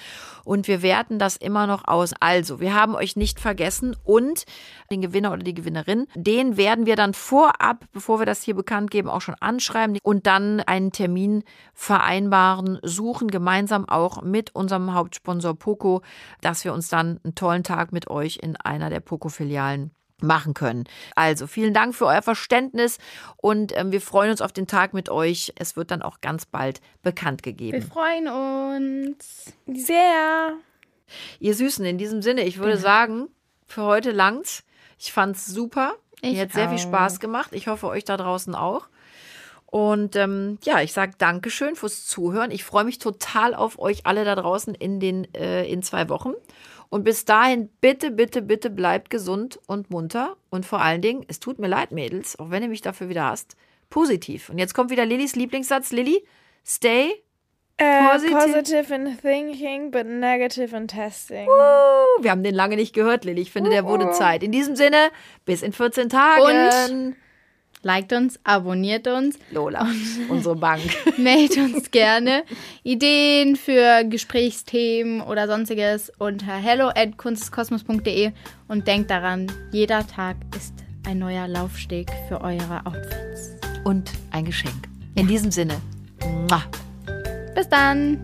Und 0.43 0.67
wir 0.67 0.81
werten 0.81 1.17
das 1.17 1.37
immer 1.37 1.67
noch 1.67 1.87
aus. 1.87 2.13
Also, 2.19 2.59
wir 2.59 2.75
haben 2.75 2.95
euch 2.95 3.15
nicht 3.15 3.39
vergessen 3.39 3.95
und 4.03 4.45
den 4.91 5.01
Gewinner 5.01 5.31
oder 5.31 5.43
die 5.43 5.53
Gewinnerin, 5.53 6.07
den 6.15 6.57
werden 6.57 6.85
wir 6.85 6.95
dann 6.95 7.13
vorab, 7.13 7.85
bevor 7.91 8.19
wir 8.19 8.25
das 8.25 8.43
hier 8.43 8.55
bekannt 8.55 8.91
geben, 8.91 9.09
auch 9.09 9.21
schon 9.21 9.35
anschreiben 9.39 9.97
und 10.03 10.27
dann 10.27 10.59
einen 10.59 10.91
Termin 10.91 11.43
vereinbaren, 11.73 12.79
suchen, 12.83 13.29
gemeinsam 13.29 13.87
auch 13.89 14.21
mit 14.21 14.53
unserem 14.53 14.93
Hauptsponsor 14.93 15.55
Poco, 15.55 16.01
dass 16.41 16.63
wir 16.63 16.73
uns 16.73 16.89
dann 16.89 17.19
einen 17.23 17.35
tollen 17.35 17.63
Tag 17.63 17.91
mit 17.91 18.09
euch 18.09 18.37
in 18.41 18.55
einer 18.65 18.89
der 18.89 18.99
Poco-Filialen 18.99 19.91
machen 20.21 20.53
können. 20.53 20.85
Also 21.15 21.45
vielen 21.45 21.73
Dank 21.73 21.93
für 21.93 22.05
euer 22.05 22.21
Verständnis 22.21 22.97
und 23.37 23.77
ähm, 23.77 23.91
wir 23.91 24.01
freuen 24.01 24.31
uns 24.31 24.41
auf 24.41 24.53
den 24.53 24.65
Tag 24.65 24.93
mit 24.93 25.09
euch. 25.09 25.53
Es 25.57 25.75
wird 25.75 25.91
dann 25.91 26.01
auch 26.01 26.21
ganz 26.21 26.45
bald 26.45 26.79
bekannt 27.01 27.45
Wir 27.45 27.51
gegeben. 27.53 27.81
freuen 27.81 28.27
uns. 28.27 29.53
Sehr. 29.67 30.53
Ihr 31.39 31.53
Süßen, 31.53 31.85
in 31.85 31.97
diesem 31.97 32.21
Sinne, 32.21 32.43
ich 32.43 32.57
würde 32.57 32.77
sagen, 32.77 33.27
für 33.67 33.83
heute 33.83 34.11
langt's. 34.11 34.63
Ich 34.97 35.11
fand's 35.11 35.45
super. 35.45 35.95
Ich 36.21 36.33
Mir 36.33 36.43
hat 36.43 36.53
sehr 36.53 36.69
viel. 36.69 36.79
Spaß 36.79 37.19
gemacht. 37.19 37.49
Ich 37.51 37.67
hoffe, 37.67 37.87
euch 37.87 38.05
da 38.05 38.15
draußen 38.17 38.55
auch. 38.55 38.87
Und 39.65 40.15
ähm, 40.15 40.57
ja, 40.63 40.79
ich 40.79 40.93
sage 40.93 41.13
Dankeschön 41.17 41.75
fürs 41.75 42.05
Zuhören. 42.05 42.51
Ich 42.51 42.63
freue 42.63 42.85
mich 42.85 42.97
total 42.99 43.53
auf 43.53 43.77
euch 43.77 44.05
alle 44.05 44.23
da 44.23 44.35
draußen 44.35 44.73
in 44.73 45.01
den 45.01 45.31
äh, 45.33 45.65
in 45.65 45.83
zwei 45.83 46.07
Wochen. 46.07 46.31
Und 46.89 47.03
bis 47.03 47.25
dahin, 47.25 47.69
bitte, 47.81 48.11
bitte, 48.11 48.41
bitte 48.41 48.69
bleibt 48.69 49.09
gesund 49.09 49.59
und 49.67 49.89
munter. 49.89 50.37
Und 50.49 50.65
vor 50.65 50.81
allen 50.81 51.01
Dingen, 51.01 51.25
es 51.27 51.39
tut 51.39 51.59
mir 51.59 51.67
leid, 51.67 51.91
Mädels, 51.91 52.37
auch 52.39 52.51
wenn 52.51 52.63
ihr 52.63 52.69
mich 52.69 52.81
dafür 52.81 53.09
wieder 53.09 53.25
hasst, 53.25 53.55
positiv. 53.89 54.49
Und 54.49 54.57
jetzt 54.57 54.73
kommt 54.73 54.89
wieder 54.91 55.05
Lillys 55.05 55.35
Lieblingssatz. 55.35 55.91
Lilly, 55.91 56.23
stay. 56.65 57.11
Äh, 57.77 58.07
Positive- 58.09 58.37
positive 58.39 58.95
in 58.95 59.17
thinking, 59.17 59.91
but 59.91 60.05
negative 60.05 60.73
in 60.75 60.87
testing. 60.87 61.45
Oh, 61.49 62.23
wir 62.23 62.31
haben 62.31 62.43
den 62.43 62.55
lange 62.55 62.77
nicht 62.77 62.93
gehört, 62.93 63.25
Lilly. 63.25 63.41
Ich 63.41 63.51
finde, 63.51 63.69
der 63.69 63.85
wurde 63.85 64.11
Zeit. 64.11 64.43
In 64.43 64.53
diesem 64.53 64.77
Sinne, 64.77 65.09
bis 65.43 65.61
in 65.61 65.73
14 65.73 66.07
Tagen. 66.07 67.15
Liked 67.85 68.13
uns, 68.13 68.39
abonniert 68.43 69.07
uns, 69.07 69.37
Lola, 69.51 69.87
unsere 70.27 70.55
Bank. 70.55 70.81
meldet 71.17 71.57
uns 71.57 71.91
gerne 71.91 72.43
Ideen 72.81 73.55
für 73.55 74.03
Gesprächsthemen 74.05 75.21
oder 75.21 75.45
sonstiges 75.47 76.11
unter 76.17 76.55
hello 76.55 76.87
at 76.87 77.15
kunstkosmos.de 77.17 78.31
und 78.67 78.87
denkt 78.87 79.11
daran, 79.11 79.51
jeder 79.71 80.07
Tag 80.07 80.35
ist 80.57 80.73
ein 81.05 81.19
neuer 81.19 81.47
Laufsteg 81.47 82.09
für 82.27 82.41
eure 82.41 82.83
Outfits. 82.87 83.55
Und 83.83 84.09
ein 84.31 84.45
Geschenk. 84.45 84.89
In 85.13 85.27
diesem 85.27 85.51
Sinne. 85.51 85.75
Mua. 86.49 86.63
Bis 87.53 87.69
dann! 87.69 88.19